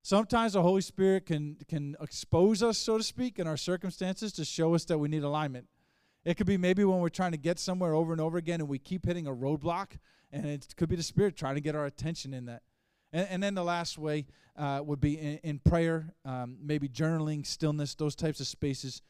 Sometimes 0.01 0.53
the 0.53 0.63
Holy 0.63 0.81
Spirit 0.81 1.27
can 1.27 1.57
can 1.67 1.95
expose 2.01 2.63
us, 2.63 2.79
so 2.79 2.97
to 2.97 3.03
speak, 3.03 3.37
in 3.37 3.45
our 3.45 3.57
circumstances 3.57 4.33
to 4.33 4.43
show 4.43 4.73
us 4.73 4.85
that 4.85 4.97
we 4.97 5.07
need 5.07 5.23
alignment. 5.23 5.67
It 6.25 6.35
could 6.35 6.47
be 6.47 6.57
maybe 6.57 6.83
when 6.83 6.97
we're 6.97 7.09
trying 7.09 7.33
to 7.33 7.37
get 7.37 7.59
somewhere 7.59 7.93
over 7.93 8.11
and 8.11 8.19
over 8.19 8.39
again 8.39 8.59
and 8.59 8.67
we 8.67 8.79
keep 8.79 9.05
hitting 9.05 9.27
a 9.27 9.35
roadblock, 9.35 9.97
and 10.31 10.47
it 10.47 10.73
could 10.77 10.89
be 10.89 10.95
the 10.95 11.03
Spirit 11.03 11.37
trying 11.37 11.55
to 11.55 11.61
get 11.61 11.75
our 11.75 11.85
attention 11.85 12.33
in 12.33 12.45
that. 12.45 12.63
And, 13.13 13.27
and 13.29 13.43
then 13.43 13.53
the 13.53 13.63
last 13.63 13.97
way 13.97 14.25
uh, 14.57 14.81
would 14.83 14.99
be 14.99 15.13
in, 15.13 15.39
in 15.43 15.59
prayer, 15.59 16.13
um, 16.25 16.57
maybe 16.61 16.89
journaling, 16.89 17.45
stillness, 17.45 17.95
those 17.95 18.15
types 18.15 18.39
of 18.39 18.47
spaces, 18.47 19.01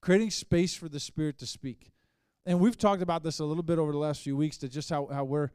creating 0.00 0.30
space 0.30 0.74
for 0.74 0.88
the 0.88 1.00
Spirit 1.00 1.38
to 1.38 1.46
speak. 1.46 1.92
And 2.44 2.58
we've 2.58 2.76
talked 2.76 3.02
about 3.02 3.22
this 3.22 3.38
a 3.38 3.44
little 3.44 3.62
bit 3.62 3.78
over 3.78 3.92
the 3.92 3.98
last 3.98 4.20
few 4.20 4.36
weeks, 4.36 4.58
to 4.58 4.68
just 4.68 4.90
how, 4.90 5.08
how 5.12 5.24
we're, 5.24 5.50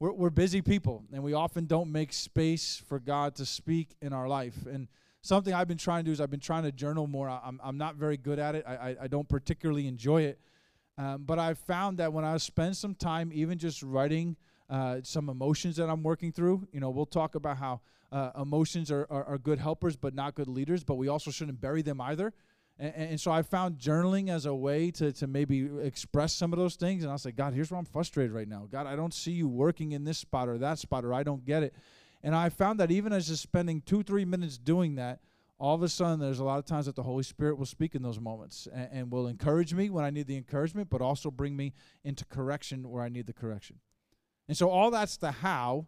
we're, 0.00 0.12
we're 0.12 0.30
busy 0.30 0.60
people, 0.60 1.04
and 1.12 1.22
we 1.22 1.32
often 1.32 1.66
don't 1.66 1.90
make 1.90 2.12
space 2.12 2.82
for 2.88 2.98
God 2.98 3.36
to 3.36 3.46
speak 3.46 3.94
in 4.02 4.12
our 4.12 4.26
life. 4.26 4.66
And 4.66 4.88
something 5.22 5.54
I've 5.54 5.68
been 5.68 5.78
trying 5.78 6.00
to 6.00 6.08
do 6.08 6.12
is 6.12 6.20
I've 6.20 6.30
been 6.30 6.40
trying 6.40 6.64
to 6.64 6.72
journal 6.72 7.06
more. 7.06 7.28
I'm, 7.28 7.60
I'm 7.62 7.78
not 7.78 7.94
very 7.94 8.16
good 8.16 8.40
at 8.40 8.56
it, 8.56 8.64
I, 8.66 8.74
I, 8.74 8.96
I 9.02 9.06
don't 9.06 9.28
particularly 9.28 9.86
enjoy 9.86 10.22
it. 10.22 10.40
Um, 10.98 11.22
but 11.24 11.38
I've 11.38 11.58
found 11.58 11.98
that 11.98 12.12
when 12.12 12.24
I 12.24 12.36
spend 12.38 12.76
some 12.76 12.94
time 12.94 13.30
even 13.32 13.58
just 13.58 13.82
writing– 13.82 14.36
uh, 14.72 15.00
some 15.02 15.28
emotions 15.28 15.76
that 15.76 15.90
I'm 15.90 16.02
working 16.02 16.32
through. 16.32 16.66
You 16.72 16.80
know, 16.80 16.88
we'll 16.88 17.04
talk 17.04 17.34
about 17.34 17.58
how 17.58 17.82
uh, 18.10 18.30
emotions 18.40 18.90
are, 18.90 19.06
are, 19.10 19.24
are 19.24 19.38
good 19.38 19.58
helpers 19.58 19.96
but 19.96 20.14
not 20.14 20.34
good 20.34 20.48
leaders, 20.48 20.82
but 20.82 20.94
we 20.94 21.08
also 21.08 21.30
shouldn't 21.30 21.60
bury 21.60 21.82
them 21.82 22.00
either. 22.00 22.32
And, 22.78 22.94
and, 22.94 23.20
so 23.20 23.30
I 23.30 23.42
found 23.42 23.78
journaling 23.78 24.30
as 24.30 24.46
a 24.46 24.54
way 24.54 24.90
to, 24.92 25.12
to 25.12 25.26
maybe 25.26 25.68
express 25.82 26.32
some 26.32 26.54
of 26.54 26.58
those 26.58 26.76
things. 26.76 27.02
And 27.02 27.12
I'll 27.12 27.18
say, 27.18 27.32
God, 27.32 27.52
here's 27.52 27.70
where 27.70 27.78
I'm 27.78 27.84
frustrated 27.84 28.32
right 28.32 28.48
now. 28.48 28.66
God, 28.72 28.86
I 28.86 28.96
don't 28.96 29.12
see 29.12 29.32
you 29.32 29.46
working 29.46 29.92
in 29.92 30.04
this 30.04 30.16
spot 30.16 30.48
or 30.48 30.56
that 30.58 30.78
spot, 30.78 31.04
or 31.04 31.12
I 31.12 31.22
don't 31.22 31.44
get 31.44 31.62
it. 31.62 31.74
And 32.22 32.34
I 32.34 32.48
found 32.48 32.80
that 32.80 32.90
even 32.90 33.12
as 33.12 33.28
just 33.28 33.42
spending 33.42 33.82
two, 33.82 34.02
three 34.02 34.24
minutes 34.24 34.56
doing 34.56 34.94
that, 34.94 35.20
all 35.58 35.74
of 35.74 35.82
a 35.82 35.88
sudden 35.88 36.18
there's 36.18 36.40
a 36.40 36.44
lot 36.44 36.58
of 36.58 36.64
times 36.64 36.86
that 36.86 36.96
the 36.96 37.02
Holy 37.02 37.24
Spirit 37.24 37.58
will 37.58 37.66
speak 37.66 37.94
in 37.94 38.02
those 38.02 38.18
moments 38.18 38.66
and, 38.72 38.88
and 38.90 39.12
will 39.12 39.26
encourage 39.26 39.74
me 39.74 39.90
when 39.90 40.04
I 40.04 40.10
need 40.10 40.26
the 40.26 40.36
encouragement, 40.36 40.88
but 40.88 41.02
also 41.02 41.30
bring 41.30 41.54
me 41.54 41.74
into 42.04 42.24
correction 42.24 42.88
where 42.88 43.04
I 43.04 43.10
need 43.10 43.26
the 43.26 43.34
correction. 43.34 43.76
And 44.52 44.56
so 44.58 44.68
all 44.68 44.90
that's 44.90 45.16
the 45.16 45.32
how. 45.32 45.86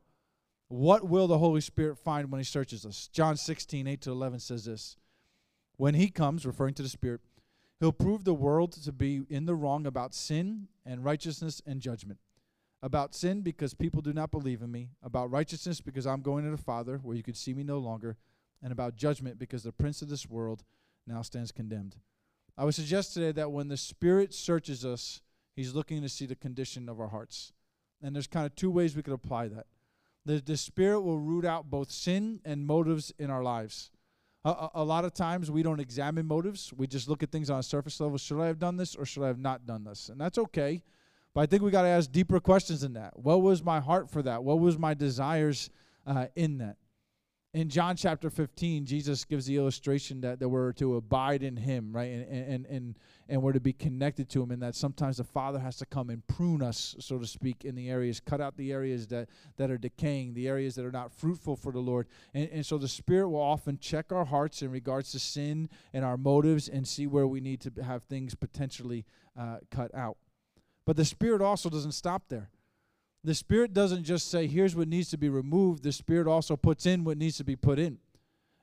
What 0.68 1.06
will 1.06 1.26
the 1.26 1.36
Holy 1.36 1.60
Spirit 1.60 1.98
find 1.98 2.32
when 2.32 2.38
he 2.38 2.46
searches 2.46 2.86
us? 2.86 3.10
John 3.12 3.36
16, 3.36 3.86
8 3.86 4.00
to 4.00 4.10
11 4.10 4.40
says 4.40 4.64
this. 4.64 4.96
When 5.76 5.92
he 5.92 6.08
comes, 6.08 6.46
referring 6.46 6.72
to 6.76 6.82
the 6.82 6.88
Spirit, 6.88 7.20
he'll 7.78 7.92
prove 7.92 8.24
the 8.24 8.32
world 8.32 8.72
to 8.72 8.90
be 8.90 9.20
in 9.28 9.44
the 9.44 9.54
wrong 9.54 9.84
about 9.84 10.14
sin 10.14 10.68
and 10.86 11.04
righteousness 11.04 11.60
and 11.66 11.82
judgment. 11.82 12.20
About 12.82 13.14
sin, 13.14 13.42
because 13.42 13.74
people 13.74 14.00
do 14.00 14.14
not 14.14 14.30
believe 14.30 14.62
in 14.62 14.72
me. 14.72 14.88
About 15.02 15.30
righteousness, 15.30 15.82
because 15.82 16.06
I'm 16.06 16.22
going 16.22 16.46
to 16.46 16.50
the 16.50 16.56
Father, 16.56 16.96
where 17.02 17.18
you 17.18 17.22
could 17.22 17.36
see 17.36 17.52
me 17.52 17.64
no 17.64 17.76
longer. 17.76 18.16
And 18.62 18.72
about 18.72 18.96
judgment, 18.96 19.38
because 19.38 19.62
the 19.62 19.72
prince 19.72 20.00
of 20.00 20.08
this 20.08 20.26
world 20.26 20.64
now 21.06 21.20
stands 21.20 21.52
condemned. 21.52 21.96
I 22.56 22.64
would 22.64 22.74
suggest 22.74 23.12
today 23.12 23.32
that 23.32 23.52
when 23.52 23.68
the 23.68 23.76
Spirit 23.76 24.32
searches 24.32 24.86
us, 24.86 25.20
he's 25.54 25.74
looking 25.74 26.00
to 26.00 26.08
see 26.08 26.24
the 26.24 26.34
condition 26.34 26.88
of 26.88 26.98
our 26.98 27.08
hearts. 27.08 27.52
And 28.04 28.14
there's 28.14 28.26
kind 28.26 28.44
of 28.44 28.54
two 28.54 28.70
ways 28.70 28.94
we 28.94 29.02
could 29.02 29.14
apply 29.14 29.48
that. 29.48 29.66
The, 30.26 30.42
the 30.44 30.58
Spirit 30.58 31.00
will 31.00 31.18
root 31.18 31.46
out 31.46 31.70
both 31.70 31.90
sin 31.90 32.40
and 32.44 32.66
motives 32.66 33.12
in 33.18 33.30
our 33.30 33.42
lives. 33.42 33.90
A, 34.44 34.68
a, 34.74 34.84
lot 34.84 35.06
of 35.06 35.14
times 35.14 35.50
we 35.50 35.62
don't 35.62 35.80
examine 35.80 36.26
motives. 36.26 36.70
We 36.76 36.86
just 36.86 37.08
look 37.08 37.22
at 37.22 37.32
things 37.32 37.48
on 37.48 37.60
a 37.60 37.62
surface 37.62 37.98
level. 37.98 38.18
Should 38.18 38.42
I 38.42 38.46
have 38.46 38.58
done 38.58 38.76
this 38.76 38.94
or 38.94 39.06
should 39.06 39.22
I 39.22 39.28
have 39.28 39.38
not 39.38 39.64
done 39.64 39.84
this? 39.84 40.10
And 40.10 40.20
that's 40.20 40.36
okay. 40.36 40.82
But 41.34 41.40
I 41.40 41.46
think 41.46 41.62
we 41.62 41.70
got 41.70 41.82
to 41.82 41.88
ask 41.88 42.12
deeper 42.12 42.40
questions 42.40 42.82
than 42.82 42.92
that. 42.92 43.18
What 43.18 43.40
was 43.40 43.62
my 43.62 43.80
heart 43.80 44.10
for 44.10 44.22
that? 44.22 44.44
What 44.44 44.60
was 44.60 44.78
my 44.78 44.92
desires 44.92 45.70
uh, 46.06 46.26
in 46.36 46.58
that? 46.58 46.76
In 47.54 47.68
John 47.68 47.94
chapter 47.94 48.30
15, 48.30 48.84
Jesus 48.84 49.24
gives 49.24 49.46
the 49.46 49.56
illustration 49.56 50.20
that, 50.22 50.40
that 50.40 50.48
we're 50.48 50.72
to 50.72 50.96
abide 50.96 51.44
in 51.44 51.56
him, 51.56 51.92
right? 51.92 52.10
And, 52.10 52.28
and, 52.28 52.66
and, 52.66 52.94
and 53.28 53.42
we're 53.42 53.52
to 53.52 53.60
be 53.60 53.72
connected 53.72 54.28
to 54.30 54.42
him, 54.42 54.50
and 54.50 54.60
that 54.60 54.74
sometimes 54.74 55.18
the 55.18 55.24
Father 55.24 55.60
has 55.60 55.76
to 55.76 55.86
come 55.86 56.10
and 56.10 56.26
prune 56.26 56.62
us, 56.62 56.96
so 56.98 57.16
to 57.16 57.26
speak, 57.26 57.64
in 57.64 57.76
the 57.76 57.88
areas, 57.88 58.18
cut 58.18 58.40
out 58.40 58.56
the 58.56 58.72
areas 58.72 59.06
that, 59.06 59.28
that 59.56 59.70
are 59.70 59.78
decaying, 59.78 60.34
the 60.34 60.48
areas 60.48 60.74
that 60.74 60.84
are 60.84 60.90
not 60.90 61.12
fruitful 61.12 61.54
for 61.54 61.70
the 61.70 61.78
Lord. 61.78 62.08
And, 62.34 62.48
and 62.50 62.66
so 62.66 62.76
the 62.76 62.88
Spirit 62.88 63.28
will 63.28 63.40
often 63.40 63.78
check 63.78 64.10
our 64.10 64.24
hearts 64.24 64.60
in 64.60 64.72
regards 64.72 65.12
to 65.12 65.20
sin 65.20 65.68
and 65.92 66.04
our 66.04 66.16
motives 66.16 66.68
and 66.68 66.88
see 66.88 67.06
where 67.06 67.28
we 67.28 67.40
need 67.40 67.60
to 67.60 67.84
have 67.84 68.02
things 68.02 68.34
potentially 68.34 69.04
uh, 69.38 69.58
cut 69.70 69.94
out. 69.94 70.16
But 70.86 70.96
the 70.96 71.04
Spirit 71.04 71.40
also 71.40 71.70
doesn't 71.70 71.92
stop 71.92 72.24
there 72.28 72.50
the 73.24 73.34
Spirit 73.34 73.72
doesn't 73.72 74.04
just 74.04 74.30
say, 74.30 74.46
here's 74.46 74.76
what 74.76 74.86
needs 74.86 75.08
to 75.10 75.16
be 75.16 75.30
removed, 75.30 75.82
the 75.82 75.92
Spirit 75.92 76.26
also 76.26 76.56
puts 76.56 76.84
in 76.84 77.04
what 77.04 77.16
needs 77.16 77.38
to 77.38 77.44
be 77.44 77.56
put 77.56 77.78
in. 77.78 77.98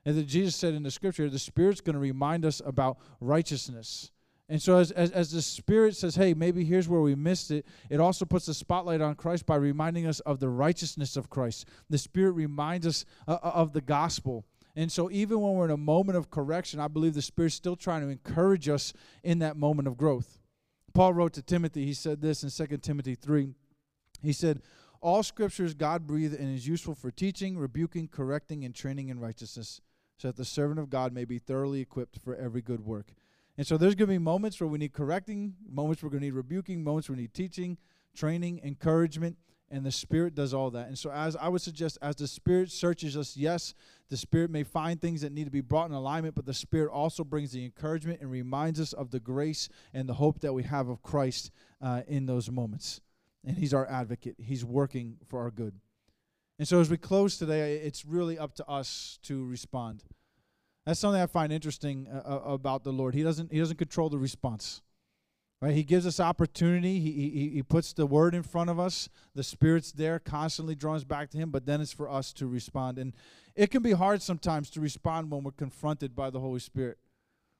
And 0.04 0.16
that 0.16 0.26
Jesus 0.26 0.54
said 0.54 0.74
in 0.74 0.84
the 0.84 0.90
scripture, 0.90 1.28
the 1.28 1.38
Spirit's 1.38 1.80
going 1.80 1.94
to 1.94 2.00
remind 2.00 2.44
us 2.44 2.62
about 2.64 2.98
righteousness. 3.20 4.10
And 4.48 4.60
so, 4.60 4.78
as, 4.78 4.90
as, 4.90 5.10
as, 5.12 5.30
the 5.30 5.42
Spirit 5.42 5.96
says, 5.96 6.14
hey, 6.14 6.34
maybe 6.34 6.64
here's 6.64 6.88
where 6.88 7.00
we 7.00 7.14
missed 7.14 7.50
it, 7.50 7.66
it 7.88 8.00
also 8.00 8.24
puts 8.24 8.46
the 8.46 8.54
spotlight 8.54 9.00
on 9.00 9.14
Christ 9.14 9.46
by 9.46 9.56
reminding 9.56 10.06
us 10.06 10.20
of 10.20 10.40
the 10.40 10.48
righteousness 10.48 11.16
of 11.16 11.30
Christ. 11.30 11.66
The 11.88 11.98
Spirit 11.98 12.32
reminds 12.32 12.86
us 12.86 13.04
uh, 13.26 13.38
uh 13.42 13.52
of 13.54 13.72
the 13.72 13.80
gospel. 13.80 14.44
And 14.74 14.90
so, 14.90 15.10
even 15.10 15.40
when 15.40 15.54
we're 15.54 15.66
in 15.66 15.70
a 15.70 15.76
moment 15.76 16.18
of 16.18 16.30
correction, 16.30 16.80
I 16.80 16.88
believe 16.88 17.14
the 17.14 17.22
Spirit's 17.22 17.54
still 17.54 17.76
trying 17.76 18.02
to 18.02 18.08
encourage 18.08 18.68
us 18.68 18.92
in 19.22 19.38
that 19.38 19.56
moment 19.56 19.88
of 19.88 19.96
growth. 19.96 20.38
Paul 20.92 21.14
wrote 21.14 21.32
to 21.34 21.42
Timothy, 21.42 21.86
he 21.86 21.94
said 21.94 22.20
this 22.20 22.42
in 22.42 22.50
2 22.68 22.76
Timothy 22.78 23.14
3 23.14 23.54
he 24.22 24.32
said, 24.32 24.62
All 25.00 25.22
scripture 25.22 25.64
is 25.64 25.74
God 25.74 26.06
breathed 26.06 26.38
and 26.38 26.54
is 26.54 26.66
useful 26.66 26.94
for 26.94 27.10
teaching, 27.10 27.58
rebuking, 27.58 28.08
correcting, 28.08 28.64
and 28.64 28.74
training 28.74 29.08
in 29.08 29.20
righteousness, 29.20 29.80
so 30.18 30.28
that 30.28 30.36
the 30.36 30.44
servant 30.44 30.78
of 30.78 30.90
God 30.90 31.12
may 31.12 31.24
be 31.24 31.38
thoroughly 31.38 31.80
equipped 31.80 32.18
for 32.18 32.34
every 32.36 32.62
good 32.62 32.84
work. 32.84 33.12
And 33.58 33.66
so 33.66 33.76
there's 33.76 33.94
going 33.94 34.08
to 34.08 34.14
be 34.14 34.18
moments 34.18 34.60
where 34.60 34.68
we 34.68 34.78
need 34.78 34.92
correcting, 34.92 35.54
moments 35.68 36.02
where 36.02 36.08
we're 36.08 36.12
going 36.12 36.22
to 36.22 36.26
need 36.26 36.34
rebuking, 36.34 36.82
moments 36.82 37.08
where 37.08 37.16
we 37.16 37.22
need 37.22 37.34
teaching, 37.34 37.76
training, 38.14 38.60
encouragement, 38.64 39.36
and 39.70 39.84
the 39.84 39.90
Spirit 39.90 40.34
does 40.34 40.52
all 40.52 40.70
that. 40.70 40.88
And 40.88 40.98
so, 40.98 41.10
as 41.10 41.34
I 41.34 41.48
would 41.48 41.62
suggest, 41.62 41.98
as 42.02 42.16
the 42.16 42.28
Spirit 42.28 42.70
searches 42.70 43.16
us, 43.16 43.36
yes, 43.36 43.74
the 44.10 44.16
Spirit 44.16 44.50
may 44.50 44.62
find 44.62 45.00
things 45.00 45.22
that 45.22 45.32
need 45.32 45.44
to 45.44 45.50
be 45.50 45.62
brought 45.62 45.88
in 45.88 45.92
alignment, 45.92 46.34
but 46.34 46.44
the 46.44 46.54
Spirit 46.54 46.90
also 46.90 47.24
brings 47.24 47.52
the 47.52 47.64
encouragement 47.64 48.20
and 48.20 48.30
reminds 48.30 48.78
us 48.80 48.92
of 48.92 49.10
the 49.10 49.20
grace 49.20 49.68
and 49.94 50.08
the 50.08 50.14
hope 50.14 50.40
that 50.40 50.52
we 50.52 50.62
have 50.62 50.88
of 50.88 51.02
Christ 51.02 51.50
uh, 51.80 52.02
in 52.06 52.26
those 52.26 52.50
moments 52.50 53.00
and 53.44 53.56
He's 53.56 53.74
our 53.74 53.86
advocate. 53.88 54.36
He's 54.38 54.64
working 54.64 55.16
for 55.28 55.40
our 55.40 55.50
good. 55.50 55.74
And 56.58 56.68
so, 56.68 56.80
as 56.80 56.90
we 56.90 56.96
close 56.96 57.38
today, 57.38 57.76
it's 57.76 58.04
really 58.04 58.38
up 58.38 58.54
to 58.56 58.68
us 58.68 59.18
to 59.24 59.44
respond. 59.44 60.04
That's 60.86 61.00
something 61.00 61.20
I 61.20 61.26
find 61.26 61.52
interesting 61.52 62.08
uh, 62.12 62.18
uh, 62.18 62.52
about 62.52 62.84
the 62.84 62.92
Lord. 62.92 63.14
He 63.14 63.22
doesn't 63.22 63.52
He 63.52 63.58
doesn't 63.58 63.78
control 63.78 64.08
the 64.08 64.18
response. 64.18 64.82
Right? 65.60 65.74
He 65.74 65.84
gives 65.84 66.08
us 66.08 66.18
opportunity. 66.18 66.98
He, 66.98 67.12
he, 67.12 67.48
he 67.50 67.62
puts 67.62 67.92
the 67.92 68.04
word 68.04 68.34
in 68.34 68.42
front 68.42 68.68
of 68.68 68.80
us. 68.80 69.08
The 69.36 69.44
Spirit's 69.44 69.92
there, 69.92 70.18
constantly 70.18 70.74
draws 70.74 71.04
back 71.04 71.30
to 71.30 71.38
Him, 71.38 71.50
but 71.50 71.66
then 71.66 71.80
it's 71.80 71.92
for 71.92 72.10
us 72.10 72.32
to 72.32 72.48
respond. 72.48 72.98
And 72.98 73.12
it 73.54 73.70
can 73.70 73.80
be 73.80 73.92
hard 73.92 74.22
sometimes 74.22 74.70
to 74.70 74.80
respond 74.80 75.30
when 75.30 75.44
we're 75.44 75.52
confronted 75.52 76.16
by 76.16 76.30
the 76.30 76.40
Holy 76.40 76.58
Spirit. 76.58 76.98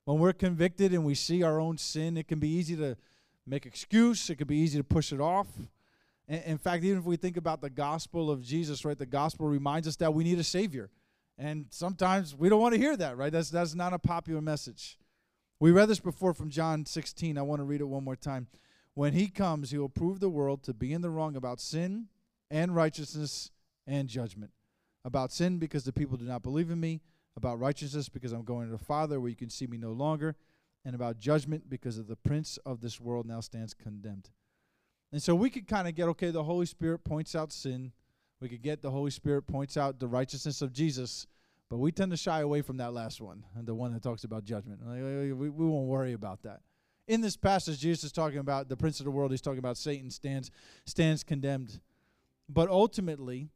When 0.04 0.18
we're 0.18 0.32
convicted 0.32 0.92
and 0.92 1.04
we 1.04 1.14
see 1.14 1.44
our 1.44 1.60
own 1.60 1.78
sin, 1.78 2.16
it 2.16 2.26
can 2.26 2.40
be 2.40 2.48
easy 2.48 2.74
to 2.74 2.96
make 3.46 3.66
excuse. 3.66 4.28
It 4.30 4.34
could 4.34 4.48
be 4.48 4.56
easy 4.56 4.78
to 4.78 4.84
push 4.84 5.12
it 5.12 5.20
off. 5.20 5.46
In 6.32 6.56
fact, 6.56 6.82
even 6.82 6.98
if 6.98 7.04
we 7.04 7.16
think 7.16 7.36
about 7.36 7.60
the 7.60 7.68
gospel 7.68 8.30
of 8.30 8.42
Jesus, 8.42 8.86
right, 8.86 8.98
the 8.98 9.04
gospel 9.04 9.46
reminds 9.48 9.86
us 9.86 9.96
that 9.96 10.14
we 10.14 10.24
need 10.24 10.38
a 10.38 10.44
savior. 10.44 10.90
And 11.36 11.66
sometimes 11.68 12.34
we 12.34 12.48
don't 12.48 12.60
want 12.60 12.74
to 12.74 12.80
hear 12.80 12.96
that, 12.96 13.18
right? 13.18 13.30
That's 13.30 13.50
that's 13.50 13.74
not 13.74 13.92
a 13.92 13.98
popular 13.98 14.40
message. 14.40 14.98
We 15.60 15.72
read 15.72 15.88
this 15.90 16.00
before 16.00 16.32
from 16.32 16.50
John 16.50 16.86
16. 16.86 17.36
I 17.36 17.42
want 17.42 17.60
to 17.60 17.64
read 17.64 17.82
it 17.82 17.88
one 17.88 18.04
more 18.04 18.16
time. 18.16 18.46
When 18.94 19.12
he 19.12 19.28
comes, 19.28 19.70
he 19.70 19.78
will 19.78 19.88
prove 19.88 20.20
the 20.20 20.30
world 20.30 20.62
to 20.64 20.74
be 20.74 20.92
in 20.92 21.02
the 21.02 21.10
wrong 21.10 21.36
about 21.36 21.60
sin 21.60 22.08
and 22.50 22.74
righteousness 22.74 23.50
and 23.86 24.08
judgment. 24.08 24.52
About 25.04 25.32
sin 25.32 25.58
because 25.58 25.84
the 25.84 25.92
people 25.92 26.16
do 26.16 26.24
not 26.24 26.42
believe 26.42 26.70
in 26.70 26.80
me, 26.80 27.00
about 27.36 27.58
righteousness 27.58 28.08
because 28.08 28.32
I'm 28.32 28.44
going 28.44 28.66
to 28.66 28.72
the 28.72 28.84
Father 28.84 29.20
where 29.20 29.30
you 29.30 29.36
can 29.36 29.50
see 29.50 29.66
me 29.66 29.78
no 29.78 29.92
longer, 29.92 30.34
and 30.84 30.94
about 30.94 31.18
judgment 31.18 31.68
because 31.68 31.98
of 31.98 32.06
the 32.06 32.16
prince 32.16 32.58
of 32.64 32.80
this 32.80 33.00
world 33.00 33.26
now 33.26 33.40
stands 33.40 33.74
condemned. 33.74 34.30
And 35.12 35.22
so 35.22 35.34
we 35.34 35.50
could 35.50 35.68
kind 35.68 35.86
of 35.86 35.94
get 35.94 36.08
okay, 36.08 36.30
the 36.30 36.42
Holy 36.42 36.66
Spirit 36.66 37.04
points 37.04 37.34
out 37.34 37.52
sin. 37.52 37.92
We 38.40 38.48
could 38.48 38.62
get 38.62 38.82
the 38.82 38.90
Holy 38.90 39.10
Spirit 39.10 39.46
points 39.46 39.76
out 39.76 40.00
the 40.00 40.08
righteousness 40.08 40.62
of 40.62 40.72
Jesus, 40.72 41.26
but 41.68 41.78
we 41.78 41.92
tend 41.92 42.10
to 42.10 42.16
shy 42.16 42.40
away 42.40 42.62
from 42.62 42.78
that 42.78 42.92
last 42.92 43.20
one, 43.20 43.44
the 43.54 43.74
one 43.74 43.92
that 43.92 44.02
talks 44.02 44.24
about 44.24 44.44
judgment. 44.44 44.80
We, 44.84 45.32
we 45.32 45.66
won't 45.66 45.86
worry 45.86 46.12
about 46.12 46.42
that. 46.42 46.60
In 47.06 47.20
this 47.20 47.36
passage, 47.36 47.78
Jesus 47.78 48.04
is 48.04 48.12
talking 48.12 48.38
about 48.38 48.68
the 48.68 48.76
prince 48.76 49.00
of 49.00 49.04
the 49.04 49.10
world. 49.10 49.30
He's 49.30 49.40
talking 49.40 49.58
about 49.58 49.76
Satan 49.76 50.10
stands 50.10 50.50
stands 50.86 51.22
condemned. 51.22 51.80
But 52.48 52.68
ultimately, 52.68 53.48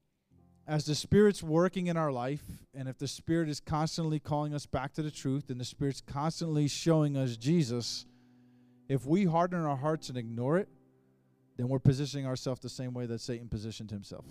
as 0.68 0.84
the 0.84 0.94
Spirit's 0.94 1.42
working 1.42 1.86
in 1.86 1.96
our 1.96 2.12
life, 2.12 2.42
and 2.74 2.88
if 2.88 2.98
the 2.98 3.08
Spirit 3.08 3.48
is 3.48 3.60
constantly 3.60 4.18
calling 4.18 4.54
us 4.54 4.66
back 4.66 4.92
to 4.94 5.02
the 5.02 5.10
truth, 5.10 5.48
and 5.48 5.60
the 5.60 5.64
Spirit's 5.64 6.00
constantly 6.00 6.68
showing 6.68 7.16
us 7.16 7.36
Jesus, 7.36 8.06
if 8.88 9.06
we 9.06 9.24
harden 9.24 9.60
our 9.60 9.76
hearts 9.76 10.08
and 10.08 10.18
ignore 10.18 10.58
it, 10.58 10.68
then 11.56 11.68
we're 11.68 11.78
positioning 11.78 12.26
ourselves 12.26 12.60
the 12.60 12.68
same 12.68 12.92
way 12.92 13.06
that 13.06 13.20
Satan 13.20 13.48
positioned 13.48 13.90
himself. 13.90 14.26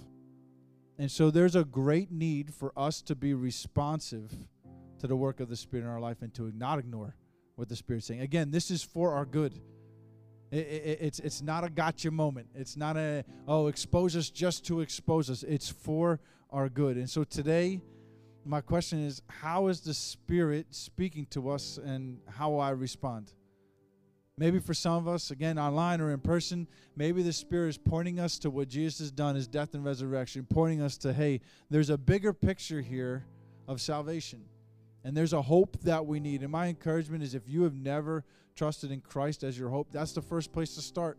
And 0.97 1.11
so 1.11 1.29
there's 1.29 1.55
a 1.55 1.65
great 1.65 2.11
need 2.11 2.53
for 2.53 2.71
us 2.77 3.01
to 3.03 3.15
be 3.15 3.33
responsive 3.33 4.31
to 4.99 5.07
the 5.07 5.15
work 5.15 5.39
of 5.39 5.49
the 5.49 5.55
Spirit 5.55 5.83
in 5.83 5.89
our 5.89 5.99
life 5.99 6.21
and 6.21 6.33
to 6.35 6.51
not 6.55 6.79
ignore 6.79 7.15
what 7.55 7.67
the 7.67 7.75
Spirit's 7.75 8.05
saying. 8.05 8.21
Again, 8.21 8.51
this 8.51 8.71
is 8.71 8.83
for 8.83 9.13
our 9.13 9.25
good. 9.25 9.59
It, 10.51 10.57
it, 10.57 10.97
it's 11.01 11.19
it's 11.19 11.41
not 11.41 11.63
a 11.63 11.69
gotcha 11.69 12.11
moment. 12.11 12.47
It's 12.53 12.77
not 12.77 12.95
a 12.95 13.25
oh 13.47 13.67
expose 13.67 14.15
us 14.15 14.29
just 14.29 14.65
to 14.67 14.81
expose 14.81 15.29
us. 15.29 15.43
It's 15.43 15.69
for 15.69 16.19
our 16.49 16.69
good. 16.69 16.97
And 16.97 17.09
so 17.09 17.23
today, 17.23 17.81
my 18.45 18.61
question 18.61 19.03
is, 19.03 19.21
how 19.27 19.67
is 19.67 19.81
the 19.81 19.93
Spirit 19.93 20.67
speaking 20.69 21.25
to 21.31 21.49
us, 21.49 21.77
and 21.83 22.19
how 22.29 22.51
will 22.51 22.61
I 22.61 22.69
respond? 22.69 23.33
Maybe 24.37 24.59
for 24.59 24.73
some 24.73 24.95
of 24.95 25.07
us, 25.07 25.31
again, 25.31 25.57
online 25.57 26.01
or 26.01 26.11
in 26.11 26.19
person, 26.19 26.67
maybe 26.97 27.23
the 27.23 27.31
Spirit 27.31 27.69
is 27.69 27.77
pointing 27.77 28.19
us 28.19 28.37
to 28.39 28.49
what 28.49 28.67
Jesus 28.67 28.99
has 28.99 29.11
done, 29.11 29.35
his 29.35 29.47
death 29.47 29.73
and 29.73 29.85
resurrection, 29.85 30.45
pointing 30.49 30.81
us 30.81 30.97
to, 30.97 31.13
hey, 31.13 31.39
there's 31.69 31.89
a 31.89 31.97
bigger 31.97 32.33
picture 32.33 32.81
here 32.81 33.25
of 33.67 33.79
salvation. 33.79 34.43
And 35.05 35.15
there's 35.15 35.33
a 35.33 35.41
hope 35.41 35.77
that 35.83 36.05
we 36.05 36.19
need. 36.19 36.41
And 36.41 36.51
my 36.51 36.67
encouragement 36.67 37.23
is 37.23 37.33
if 37.33 37.47
you 37.47 37.63
have 37.63 37.75
never 37.75 38.25
trusted 38.55 38.91
in 38.91 38.99
Christ 38.99 39.43
as 39.43 39.57
your 39.57 39.69
hope, 39.69 39.87
that's 39.91 40.11
the 40.11 40.21
first 40.21 40.51
place 40.51 40.75
to 40.75 40.81
start. 40.81 41.17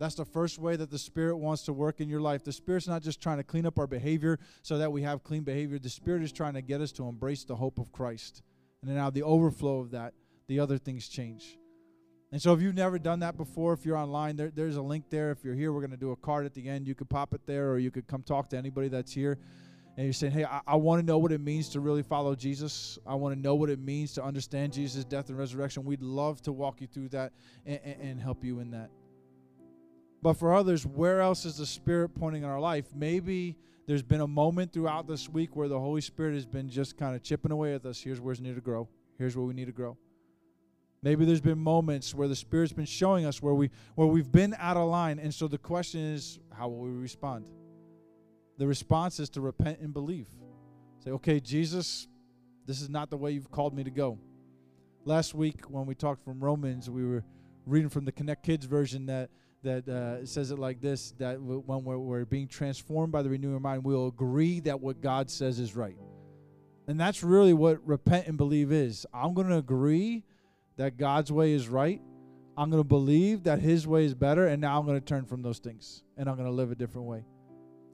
That's 0.00 0.16
the 0.16 0.24
first 0.24 0.58
way 0.58 0.74
that 0.74 0.90
the 0.90 0.98
Spirit 0.98 1.36
wants 1.36 1.62
to 1.64 1.72
work 1.72 2.00
in 2.00 2.08
your 2.08 2.20
life. 2.20 2.42
The 2.42 2.52
Spirit's 2.52 2.88
not 2.88 3.02
just 3.02 3.20
trying 3.20 3.36
to 3.36 3.44
clean 3.44 3.66
up 3.66 3.78
our 3.78 3.86
behavior 3.86 4.40
so 4.62 4.78
that 4.78 4.90
we 4.90 5.02
have 5.02 5.22
clean 5.22 5.44
behavior. 5.44 5.78
The 5.78 5.88
Spirit 5.88 6.24
is 6.24 6.32
trying 6.32 6.54
to 6.54 6.62
get 6.62 6.80
us 6.80 6.90
to 6.92 7.06
embrace 7.06 7.44
the 7.44 7.54
hope 7.54 7.78
of 7.78 7.92
Christ. 7.92 8.42
And 8.80 8.90
then 8.90 8.96
now 8.96 9.10
the 9.10 9.22
overflow 9.22 9.78
of 9.78 9.92
that, 9.92 10.14
the 10.48 10.58
other 10.58 10.76
things 10.76 11.06
change. 11.06 11.56
And 12.32 12.40
so 12.40 12.54
if 12.54 12.62
you've 12.62 12.74
never 12.74 12.98
done 12.98 13.20
that 13.20 13.36
before, 13.36 13.74
if 13.74 13.84
you're 13.84 13.96
online, 13.96 14.36
there, 14.36 14.50
there's 14.54 14.76
a 14.76 14.82
link 14.82 15.04
there. 15.10 15.30
If 15.30 15.44
you're 15.44 15.54
here, 15.54 15.70
we're 15.70 15.80
going 15.80 15.90
to 15.90 15.98
do 15.98 16.12
a 16.12 16.16
card 16.16 16.46
at 16.46 16.54
the 16.54 16.66
end. 16.66 16.88
You 16.88 16.94
could 16.94 17.10
pop 17.10 17.34
it 17.34 17.42
there 17.46 17.70
or 17.70 17.78
you 17.78 17.90
could 17.90 18.06
come 18.06 18.22
talk 18.22 18.48
to 18.50 18.56
anybody 18.56 18.88
that's 18.88 19.12
here. 19.12 19.38
And 19.98 20.06
you're 20.06 20.14
saying, 20.14 20.32
hey, 20.32 20.46
I, 20.46 20.62
I 20.66 20.76
want 20.76 21.00
to 21.00 21.06
know 21.06 21.18
what 21.18 21.30
it 21.32 21.42
means 21.42 21.68
to 21.70 21.80
really 21.80 22.02
follow 22.02 22.34
Jesus. 22.34 22.98
I 23.06 23.14
want 23.14 23.34
to 23.34 23.40
know 23.40 23.54
what 23.54 23.68
it 23.68 23.78
means 23.78 24.14
to 24.14 24.24
understand 24.24 24.72
Jesus' 24.72 25.04
death 25.04 25.28
and 25.28 25.38
resurrection. 25.38 25.84
We'd 25.84 26.00
love 26.00 26.40
to 26.42 26.52
walk 26.52 26.80
you 26.80 26.86
through 26.86 27.10
that 27.10 27.34
and, 27.66 27.78
and, 27.84 28.00
and 28.00 28.20
help 28.20 28.42
you 28.42 28.60
in 28.60 28.70
that. 28.70 28.88
But 30.22 30.34
for 30.34 30.54
others, 30.54 30.86
where 30.86 31.20
else 31.20 31.44
is 31.44 31.58
the 31.58 31.66
Spirit 31.66 32.14
pointing 32.14 32.44
in 32.44 32.48
our 32.48 32.60
life? 32.60 32.86
Maybe 32.94 33.58
there's 33.86 34.02
been 34.02 34.22
a 34.22 34.26
moment 34.26 34.72
throughout 34.72 35.06
this 35.06 35.28
week 35.28 35.54
where 35.54 35.68
the 35.68 35.78
Holy 35.78 36.00
Spirit 36.00 36.34
has 36.34 36.46
been 36.46 36.70
just 36.70 36.96
kind 36.96 37.14
of 37.14 37.22
chipping 37.22 37.52
away 37.52 37.74
at 37.74 37.84
us. 37.84 38.00
Here's 38.00 38.20
where 38.20 38.34
we 38.34 38.42
need 38.42 38.54
to 38.54 38.62
grow. 38.62 38.88
Here's 39.18 39.36
where 39.36 39.44
we 39.44 39.52
need 39.52 39.66
to 39.66 39.72
grow. 39.72 39.98
Maybe 41.02 41.24
there's 41.24 41.40
been 41.40 41.58
moments 41.58 42.14
where 42.14 42.28
the 42.28 42.36
Spirit's 42.36 42.72
been 42.72 42.84
showing 42.84 43.26
us 43.26 43.42
where 43.42 43.54
we 43.54 43.70
where 43.96 44.06
we've 44.06 44.30
been 44.30 44.54
out 44.58 44.76
of 44.76 44.88
line. 44.88 45.18
And 45.18 45.34
so 45.34 45.48
the 45.48 45.58
question 45.58 46.00
is, 46.00 46.38
how 46.52 46.68
will 46.68 46.80
we 46.80 46.90
respond? 46.90 47.48
The 48.58 48.66
response 48.66 49.18
is 49.18 49.28
to 49.30 49.40
repent 49.40 49.80
and 49.80 49.92
believe. 49.92 50.28
Say, 51.04 51.10
okay, 51.10 51.40
Jesus, 51.40 52.06
this 52.66 52.80
is 52.80 52.88
not 52.88 53.10
the 53.10 53.16
way 53.16 53.32
you've 53.32 53.50
called 53.50 53.74
me 53.74 53.82
to 53.82 53.90
go. 53.90 54.18
Last 55.04 55.34
week 55.34 55.64
when 55.68 55.86
we 55.86 55.96
talked 55.96 56.24
from 56.24 56.38
Romans, 56.38 56.88
we 56.88 57.04
were 57.04 57.24
reading 57.66 57.88
from 57.88 58.04
the 58.04 58.12
Connect 58.12 58.44
Kids 58.44 58.66
version 58.66 59.06
that 59.06 59.30
that 59.64 59.88
uh, 59.88 60.24
says 60.24 60.52
it 60.52 60.58
like 60.58 60.80
this 60.80 61.12
that 61.18 61.40
when 61.40 61.84
we're, 61.84 61.98
we're 61.98 62.24
being 62.24 62.46
transformed 62.46 63.12
by 63.12 63.22
the 63.22 63.28
renewing 63.28 63.60
mind, 63.60 63.82
we'll 63.82 64.06
agree 64.06 64.60
that 64.60 64.80
what 64.80 65.00
God 65.00 65.30
says 65.30 65.58
is 65.58 65.74
right. 65.74 65.96
And 66.86 67.00
that's 67.00 67.24
really 67.24 67.54
what 67.54 67.84
repent 67.86 68.26
and 68.28 68.36
believe 68.36 68.70
is. 68.70 69.06
I'm 69.12 69.34
going 69.34 69.48
to 69.48 69.56
agree 69.56 70.24
that 70.76 70.96
God's 70.96 71.30
way 71.30 71.52
is 71.52 71.68
right. 71.68 72.00
I'm 72.56 72.70
going 72.70 72.82
to 72.82 72.88
believe 72.88 73.44
that 73.44 73.60
His 73.60 73.86
way 73.86 74.04
is 74.04 74.14
better. 74.14 74.46
And 74.46 74.60
now 74.60 74.78
I'm 74.78 74.86
going 74.86 74.98
to 74.98 75.04
turn 75.04 75.24
from 75.24 75.42
those 75.42 75.58
things 75.58 76.02
and 76.16 76.28
I'm 76.28 76.36
going 76.36 76.48
to 76.48 76.54
live 76.54 76.70
a 76.70 76.74
different 76.74 77.06
way. 77.06 77.24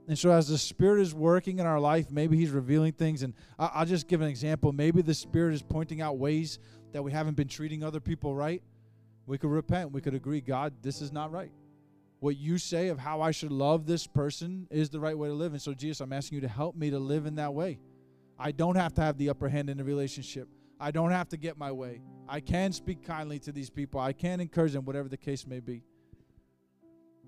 And 0.08 0.18
so, 0.18 0.30
as 0.30 0.48
the 0.48 0.56
Spirit 0.56 1.02
is 1.02 1.14
working 1.14 1.58
in 1.58 1.66
our 1.66 1.78
life, 1.78 2.10
maybe 2.10 2.36
He's 2.36 2.50
revealing 2.50 2.92
things. 2.92 3.22
And 3.22 3.34
I'll 3.58 3.84
just 3.84 4.08
give 4.08 4.22
an 4.22 4.28
example. 4.28 4.72
Maybe 4.72 5.02
the 5.02 5.14
Spirit 5.14 5.54
is 5.54 5.62
pointing 5.62 6.00
out 6.00 6.16
ways 6.18 6.58
that 6.92 7.02
we 7.02 7.12
haven't 7.12 7.36
been 7.36 7.48
treating 7.48 7.84
other 7.84 8.00
people 8.00 8.34
right 8.34 8.62
we 9.28 9.36
could 9.36 9.50
repent. 9.50 9.92
We 9.92 10.00
could 10.00 10.14
agree, 10.14 10.40
God, 10.40 10.72
this 10.80 11.02
is 11.02 11.12
not 11.12 11.30
right. 11.30 11.52
What 12.20 12.38
you 12.38 12.56
say 12.56 12.88
of 12.88 12.98
how 12.98 13.20
I 13.20 13.30
should 13.30 13.52
love 13.52 13.86
this 13.86 14.06
person 14.06 14.66
is 14.70 14.88
the 14.88 14.98
right 14.98 15.16
way 15.16 15.28
to 15.28 15.34
live. 15.34 15.52
And 15.52 15.60
so, 15.60 15.74
Jesus, 15.74 16.00
I'm 16.00 16.14
asking 16.14 16.36
you 16.36 16.40
to 16.40 16.48
help 16.48 16.74
me 16.74 16.88
to 16.90 16.98
live 16.98 17.26
in 17.26 17.34
that 17.34 17.52
way. 17.52 17.78
I 18.38 18.52
don't 18.52 18.76
have 18.76 18.94
to 18.94 19.02
have 19.02 19.18
the 19.18 19.28
upper 19.28 19.48
hand 19.48 19.68
in 19.68 19.76
the 19.76 19.84
relationship. 19.84 20.48
I 20.80 20.90
don't 20.90 21.10
have 21.10 21.28
to 21.30 21.36
get 21.36 21.58
my 21.58 21.72
way. 21.72 22.00
I 22.28 22.40
can 22.40 22.72
speak 22.72 23.04
kindly 23.04 23.38
to 23.40 23.52
these 23.52 23.70
people. 23.70 24.00
I 24.00 24.12
can 24.12 24.40
encourage 24.40 24.72
them, 24.72 24.84
whatever 24.84 25.08
the 25.08 25.16
case 25.16 25.46
may 25.46 25.60
be. 25.60 25.82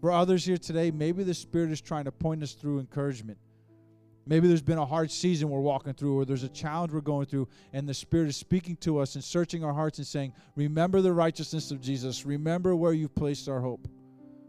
For 0.00 0.12
others 0.12 0.44
here 0.44 0.56
today, 0.56 0.90
maybe 0.90 1.24
the 1.24 1.34
Spirit 1.34 1.70
is 1.70 1.80
trying 1.80 2.04
to 2.04 2.12
point 2.12 2.42
us 2.42 2.52
through 2.52 2.78
encouragement. 2.80 3.38
Maybe 4.26 4.46
there's 4.46 4.62
been 4.62 4.78
a 4.78 4.86
hard 4.86 5.10
season 5.10 5.50
we're 5.50 5.60
walking 5.60 5.92
through, 5.92 6.20
or 6.20 6.24
there's 6.24 6.44
a 6.44 6.48
challenge 6.48 6.92
we're 6.92 7.00
going 7.00 7.26
through, 7.26 7.48
and 7.72 7.88
the 7.88 7.94
Spirit 7.94 8.28
is 8.28 8.36
speaking 8.36 8.76
to 8.76 8.98
us 8.98 9.14
and 9.14 9.24
searching 9.24 9.64
our 9.64 9.72
hearts 9.72 9.98
and 9.98 10.06
saying, 10.06 10.32
Remember 10.56 11.00
the 11.00 11.12
righteousness 11.12 11.70
of 11.70 11.80
Jesus. 11.80 12.24
Remember 12.24 12.76
where 12.76 12.92
you've 12.92 13.14
placed 13.14 13.48
our 13.48 13.60
hope. 13.60 13.88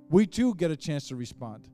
We 0.09 0.27
too 0.27 0.53
get 0.55 0.71
a 0.71 0.77
chance 0.77 1.07
to 1.07 1.15
respond. 1.15 1.69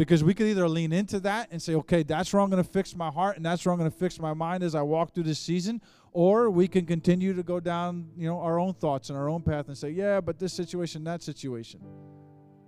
Because 0.00 0.24
we 0.24 0.32
could 0.32 0.46
either 0.46 0.66
lean 0.66 0.94
into 0.94 1.20
that 1.20 1.48
and 1.50 1.60
say, 1.60 1.74
okay, 1.74 2.02
that's 2.02 2.32
where 2.32 2.40
I'm 2.40 2.48
going 2.48 2.64
to 2.64 2.70
fix 2.70 2.96
my 2.96 3.10
heart 3.10 3.36
and 3.36 3.44
that's 3.44 3.66
where 3.66 3.72
I'm 3.74 3.78
going 3.78 3.90
to 3.90 3.94
fix 3.98 4.18
my 4.18 4.32
mind 4.32 4.62
as 4.62 4.74
I 4.74 4.80
walk 4.80 5.14
through 5.14 5.24
this 5.24 5.38
season, 5.38 5.82
or 6.14 6.48
we 6.48 6.68
can 6.68 6.86
continue 6.86 7.34
to 7.34 7.42
go 7.42 7.60
down, 7.60 8.08
you 8.16 8.26
know, 8.26 8.40
our 8.40 8.58
own 8.58 8.72
thoughts 8.72 9.10
and 9.10 9.18
our 9.18 9.28
own 9.28 9.42
path 9.42 9.68
and 9.68 9.76
say, 9.76 9.90
yeah, 9.90 10.22
but 10.22 10.38
this 10.38 10.54
situation, 10.54 11.04
that 11.04 11.22
situation. 11.22 11.82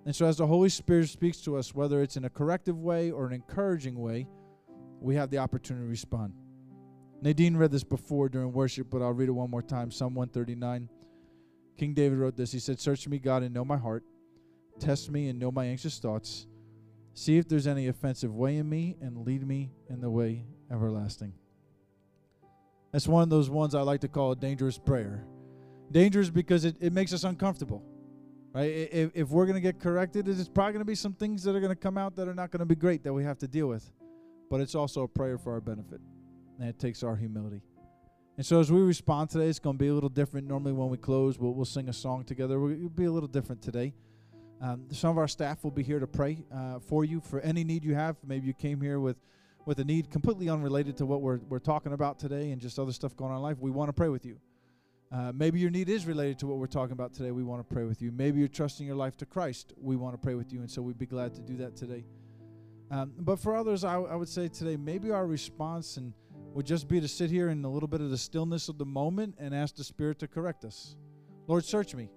And 0.05 0.15
so 0.15 0.27
as 0.27 0.37
the 0.37 0.47
Holy 0.47 0.69
Spirit 0.69 1.09
speaks 1.09 1.39
to 1.45 1.57
us, 1.57 1.75
whether 1.75 2.03
it's 2.03 2.19
in 2.19 2.27
a 2.27 2.29
corrective 2.29 2.79
way 2.79 3.11
or 3.11 3.29
an 3.29 3.33
encouraging 3.33 3.99
way, 3.99 4.29
we 5.01 5.15
have 5.15 5.31
the 5.31 5.39
opportunity 5.39 5.87
to 5.87 5.89
respond. 5.91 6.35
Nadine 7.23 7.57
read 7.57 7.71
this 7.71 7.83
before 7.83 8.29
during 8.29 8.53
worship, 8.53 8.91
but 8.91 9.01
I'll 9.01 9.15
read 9.15 9.31
it 9.31 9.33
one 9.33 9.51
more 9.51 9.63
time. 9.63 9.91
Psalm 9.91 10.15
139. 10.15 10.87
King 11.79 11.95
David 11.95 12.19
wrote 12.19 12.37
this. 12.37 12.53
He 12.53 12.59
said, 12.59 12.79
Search 12.79 13.09
me, 13.09 13.19
God, 13.19 13.43
and 13.43 13.55
know 13.55 13.65
my 13.65 13.79
heart. 13.79 14.05
Test 14.79 15.11
me 15.11 15.31
and 15.31 15.39
know 15.39 15.51
my 15.51 15.65
anxious 15.65 15.99
thoughts. 15.99 16.47
See 17.15 17.37
if 17.37 17.49
there's 17.49 17.67
any 17.67 17.89
offensive 17.89 18.35
way 18.35 18.57
in 18.57 18.69
me, 18.69 18.97
and 19.01 19.27
lead 19.27 19.47
me 19.47 19.71
in 19.89 20.01
the 20.01 20.11
way 20.11 20.45
everlasting. 20.71 21.35
That's 22.91 23.09
one 23.09 23.23
of 23.23 23.31
those 23.31 23.51
ones 23.51 23.75
I 23.75 23.83
like 23.83 24.01
to 24.01 24.09
call 24.09 24.33
a 24.33 24.37
dangerous 24.37 24.79
prayer. 24.79 25.25
Dangerous 25.91 26.31
because 26.31 26.65
it, 26.65 26.77
it 26.81 26.93
makes 26.93 27.13
us 27.13 27.25
uncomfortable. 27.25 27.83
Right? 28.55 28.89
If, 28.93 29.11
if 29.15 29.29
we're 29.31 29.47
going 29.47 29.57
to 29.57 29.63
get 29.63 29.81
corrected, 29.81 30.27
there's 30.27 30.49
probably 30.49 30.75
going 30.75 30.83
to 30.83 30.87
be 30.87 30.95
some 30.95 31.15
things 31.15 31.43
that 31.45 31.57
are 31.57 31.61
going 31.61 31.71
to 31.71 31.77
come 31.77 31.97
out 31.97 32.17
that 32.17 32.29
are 32.29 32.35
not 32.35 32.51
going 32.51 32.61
to 32.61 32.67
be 32.67 32.75
great 32.75 33.03
that 33.05 33.13
we 33.13 33.25
have 33.25 33.39
to 33.39 33.49
deal 33.49 33.67
with 33.67 33.91
but 34.53 34.61
it's 34.61 34.75
also 34.75 35.05
a 35.05 35.09
prayer 35.09 35.39
for 35.39 35.55
our 35.55 35.63
benefit. 35.63 35.99
And 36.59 36.69
it 36.69 36.79
takes 36.79 37.03
our 37.03 37.17
humility. 37.17 37.63
And 38.37 38.45
so 38.45 38.61
as 38.61 38.71
we 38.71 38.83
respond 38.83 39.31
today, 39.31 39.47
it's 39.47 39.59
going 39.59 39.79
to 39.79 39.83
be 39.83 39.89
a 39.89 39.95
little 39.95 40.11
different. 40.11 40.47
Normally, 40.47 40.73
when 40.73 40.91
we 40.91 40.99
close, 40.99 41.39
we'll, 41.39 41.55
we'll 41.55 41.65
sing 41.65 41.89
a 41.89 41.93
song 41.93 42.25
together. 42.25 42.57
It'll 42.71 42.91
be 42.91 43.07
a 43.07 43.11
little 43.11 43.31
different 43.31 43.63
today. 43.63 43.95
Um, 44.63 44.85
some 44.93 45.11
of 45.11 45.19
our 45.19 45.27
staff 45.27 45.65
will 45.65 45.73
be 45.73 45.83
here 45.83 45.99
to 45.99 46.07
pray 46.07 46.45
uh, 46.55 46.79
for 46.79 47.05
you 47.05 47.21
for 47.21 47.41
any 47.41 47.65
need 47.65 47.85
you 47.85 47.97
have. 47.97 48.17
Maybe 48.25 48.47
you 48.47 48.55
came 48.55 48.81
here 48.81 49.01
with, 49.01 49.17
with 49.67 49.81
a 49.81 49.85
need 49.85 50.09
completely 50.09 50.49
unrelated 50.49 50.97
to 50.99 51.07
what 51.07 51.21
we're, 51.21 51.41
we're 51.49 51.59
talking 51.59 51.93
about 51.93 52.21
today 52.21 52.53
and 52.53 52.63
just 52.63 52.79
other 52.79 52.93
stuff 52.93 53.17
going 53.17 53.33
on 53.33 53.39
in 53.39 53.43
life. 53.43 53.59
We 53.59 53.73
want 53.73 53.89
to 53.89 53.93
pray 53.93 54.09
with 54.09 54.25
you. 54.25 54.39
Uh, 55.11 55.33
maybe 55.35 55.59
your 55.59 55.71
need 55.71 55.89
is 55.89 56.07
related 56.07 56.39
to 56.39 56.47
what 56.47 56.59
we're 56.59 56.69
talking 56.69 56.93
about 56.93 57.13
today. 57.13 57.33
We 57.33 57.43
want 57.43 57.69
to 57.69 57.75
pray 57.75 57.85
with 57.85 58.01
you. 58.01 58.13
Maybe 58.13 58.39
you're 58.39 58.47
trusting 58.47 58.87
your 58.87 58.95
life 58.95 59.17
to 59.17 59.27
Christ. 59.27 59.73
We 59.77 59.97
want 59.97 60.15
to 60.15 60.19
pray 60.19 60.37
with 60.37 60.53
you. 60.53 60.61
And 60.61 60.71
so 60.71 60.81
we'd 60.81 60.97
be 60.97 61.07
glad 61.07 61.35
to 61.35 61.43
do 61.43 61.57
that 61.57 61.77
today. 61.77 62.05
Um, 62.93 63.13
but 63.19 63.41
for 63.41 63.57
others, 63.57 63.83
I, 63.83 63.97
I 63.97 64.15
would 64.15 64.29
say 64.29 64.47
today, 64.47 64.77
maybe 64.77 65.11
our 65.11 65.27
response 65.27 65.97
and 65.97 66.13
would 66.55 66.67
just 66.67 66.87
be 66.87 67.01
to 67.01 67.09
sit 67.09 67.31
here 67.31 67.49
in 67.49 67.65
a 67.65 67.69
little 67.69 67.89
bit 67.89 68.01
of 68.01 68.11
the 68.11 68.19
stillness 68.19 68.69
of 68.69 68.79
the 68.79 68.87
moment 68.87 69.35
and 69.39 69.55
ask 69.55 69.75
the 69.75 69.85
Spirit 69.85 70.21
to 70.21 70.29
correct 70.29 70.65
us. 70.65 70.95
Lord, 71.49 71.65
search 71.65 71.97
me. 71.97 72.11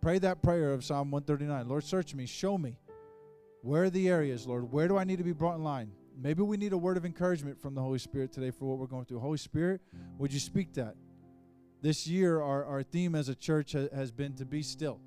Pray 0.00 0.18
that 0.18 0.42
prayer 0.42 0.72
of 0.72 0.82
Psalm 0.82 1.10
139. 1.10 1.68
Lord, 1.68 1.84
search 1.84 2.14
me. 2.14 2.24
Show 2.24 2.56
me. 2.56 2.78
Where 3.62 3.84
are 3.84 3.90
the 3.90 4.08
areas, 4.08 4.46
Lord? 4.46 4.72
Where 4.72 4.88
do 4.88 4.96
I 4.96 5.04
need 5.04 5.18
to 5.18 5.24
be 5.24 5.32
brought 5.32 5.56
in 5.56 5.64
line? 5.64 5.90
Maybe 6.18 6.42
we 6.42 6.56
need 6.56 6.72
a 6.72 6.78
word 6.78 6.96
of 6.96 7.04
encouragement 7.04 7.60
from 7.60 7.74
the 7.74 7.82
Holy 7.82 7.98
Spirit 7.98 8.32
today 8.32 8.50
for 8.50 8.64
what 8.64 8.78
we're 8.78 8.86
going 8.86 9.04
through. 9.04 9.20
Holy 9.20 9.36
Spirit, 9.36 9.82
would 10.18 10.32
you 10.32 10.40
speak 10.40 10.72
that? 10.74 10.94
This 11.82 12.06
year, 12.06 12.40
our, 12.40 12.64
our 12.64 12.82
theme 12.82 13.14
as 13.14 13.28
a 13.28 13.34
church 13.34 13.72
ha- 13.72 13.88
has 13.94 14.10
been 14.10 14.34
to 14.36 14.46
be 14.46 14.62
still. 14.62 15.00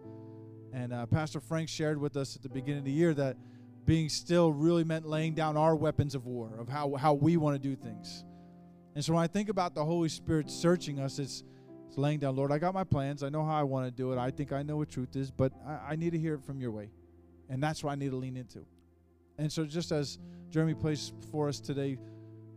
And 0.72 0.94
uh, 0.94 1.08
Pastor 1.08 1.40
Frank 1.40 1.70
shared 1.70 2.00
with 2.00 2.16
us 2.16 2.36
at 2.36 2.44
the 2.44 2.50
beginning 2.50 2.80
of 2.80 2.86
the 2.86 2.92
year 2.92 3.16
that 3.16 3.38
being 3.86 4.10
still 4.10 4.52
really 4.52 4.84
meant 4.84 5.08
laying 5.08 5.34
down 5.34 5.58
our 5.58 5.76
weapons 5.76 6.14
of 6.14 6.28
war, 6.28 6.52
of 6.60 6.70
how, 6.70 6.96
how 6.96 7.14
we 7.14 7.38
want 7.38 7.56
to 7.56 7.60
do 7.60 7.76
things. 7.76 8.24
And 8.96 9.04
so 9.04 9.14
when 9.14 9.24
I 9.24 9.28
think 9.28 9.50
about 9.50 9.74
the 9.74 9.84
Holy 9.84 10.10
Spirit 10.10 10.52
searching 10.52 11.00
us, 11.00 11.18
it's, 11.18 11.44
it's 11.94 11.98
laying 12.00 12.18
down, 12.18 12.36
Lord, 12.36 12.52
I 12.52 12.58
got 12.58 12.74
my 12.74 12.84
plans. 12.84 13.22
I 13.22 13.30
know 13.30 13.46
how 13.46 13.54
I 13.54 13.62
want 13.62 13.86
to 13.86 13.92
do 13.92 14.14
it. 14.14 14.18
I 14.18 14.32
think 14.32 14.52
I 14.52 14.64
know 14.64 14.78
what 14.78 14.90
truth 14.90 15.16
is, 15.16 15.30
but 15.30 15.54
I, 15.64 15.92
I 15.92 15.96
need 15.96 16.14
to 16.14 16.18
hear 16.18 16.34
it 16.34 16.44
from 16.44 16.60
your 16.60 16.72
way. 16.72 16.90
And 17.50 17.62
that's 17.62 17.84
what 17.84 17.92
I 17.92 17.96
need 17.96 18.10
to 18.10 18.16
lean 18.16 18.36
into. 18.36 18.66
And 19.38 19.52
so 19.52 19.64
just 19.64 19.92
as 19.92 20.18
Jeremy 20.50 20.74
plays 20.74 21.14
for 21.32 21.48
us 21.48 21.60
today, 21.60 22.00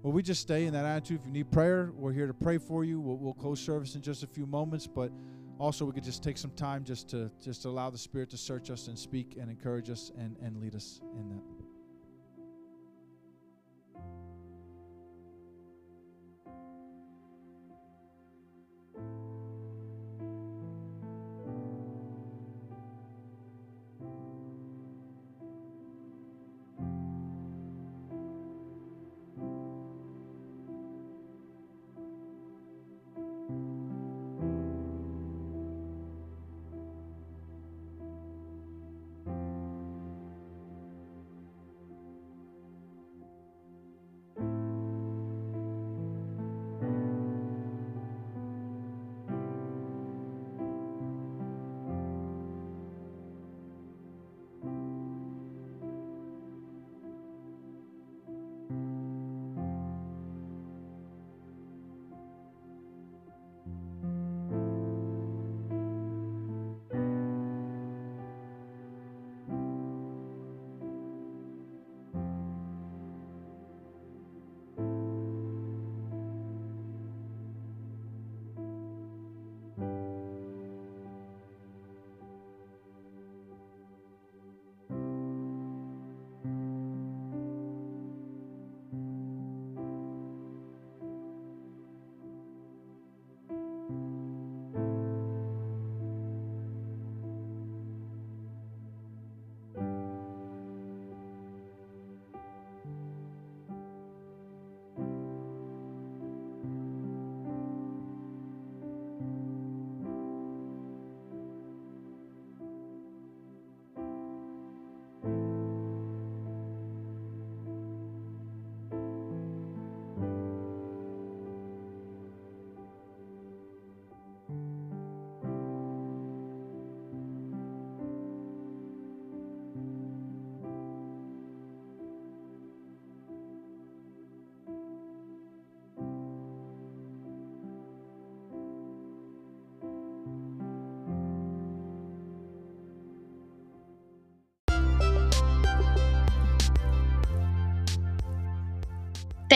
will 0.03 0.13
we 0.13 0.23
just 0.23 0.41
stay 0.41 0.65
in 0.65 0.73
that 0.73 0.87
attitude? 0.87 1.21
If 1.21 1.27
you 1.27 1.33
need 1.33 1.51
prayer, 1.51 1.93
we're 1.95 2.15
here 2.15 2.27
to 2.27 2.33
pray 2.33 2.57
for 2.57 2.83
you. 2.83 2.99
We'll, 2.99 3.19
we'll 3.19 3.35
close 3.35 3.61
service 3.61 3.95
in 3.95 4.01
just 4.01 4.23
a 4.23 4.27
few 4.27 4.47
moments, 4.47 4.87
but 4.87 5.13
also 5.59 5.85
we 5.85 5.93
could 5.93 6.05
just 6.05 6.23
take 6.23 6.39
some 6.39 6.53
time 6.53 6.83
just 6.83 7.07
to 7.11 7.31
just 7.45 7.67
allow 7.67 7.91
the 7.91 7.99
spirit 7.99 8.31
to 8.31 8.39
search 8.39 8.71
us 8.71 8.89
and 8.89 8.99
speak 8.99 9.37
and 9.39 9.51
encourage 9.51 9.91
us 9.91 10.13
and 10.19 10.37
and 10.43 10.57
lead 10.63 10.75
us 10.75 11.03
in 11.19 11.29
that 11.29 11.56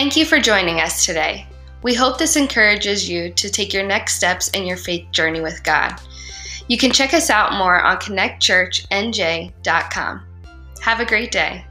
Thank 0.00 0.16
you 0.16 0.24
for 0.24 0.40
joining 0.40 0.80
us 0.80 1.04
today. 1.04 1.46
We 1.82 1.92
hope 1.92 2.16
this 2.16 2.36
encourages 2.36 3.06
you 3.06 3.30
to 3.34 3.50
take 3.50 3.74
your 3.74 3.86
next 3.86 4.14
steps 4.14 4.48
in 4.48 4.64
your 4.64 4.78
faith 4.78 5.10
journey 5.10 5.42
with 5.42 5.62
God. 5.62 6.00
You 6.68 6.78
can 6.78 6.90
check 6.90 7.12
us 7.12 7.28
out 7.28 7.58
more 7.58 7.82
on 7.82 7.98
connectchurchnj.com. 7.98 10.26
Have 10.80 11.00
a 11.00 11.04
great 11.04 11.30
day. 11.30 11.66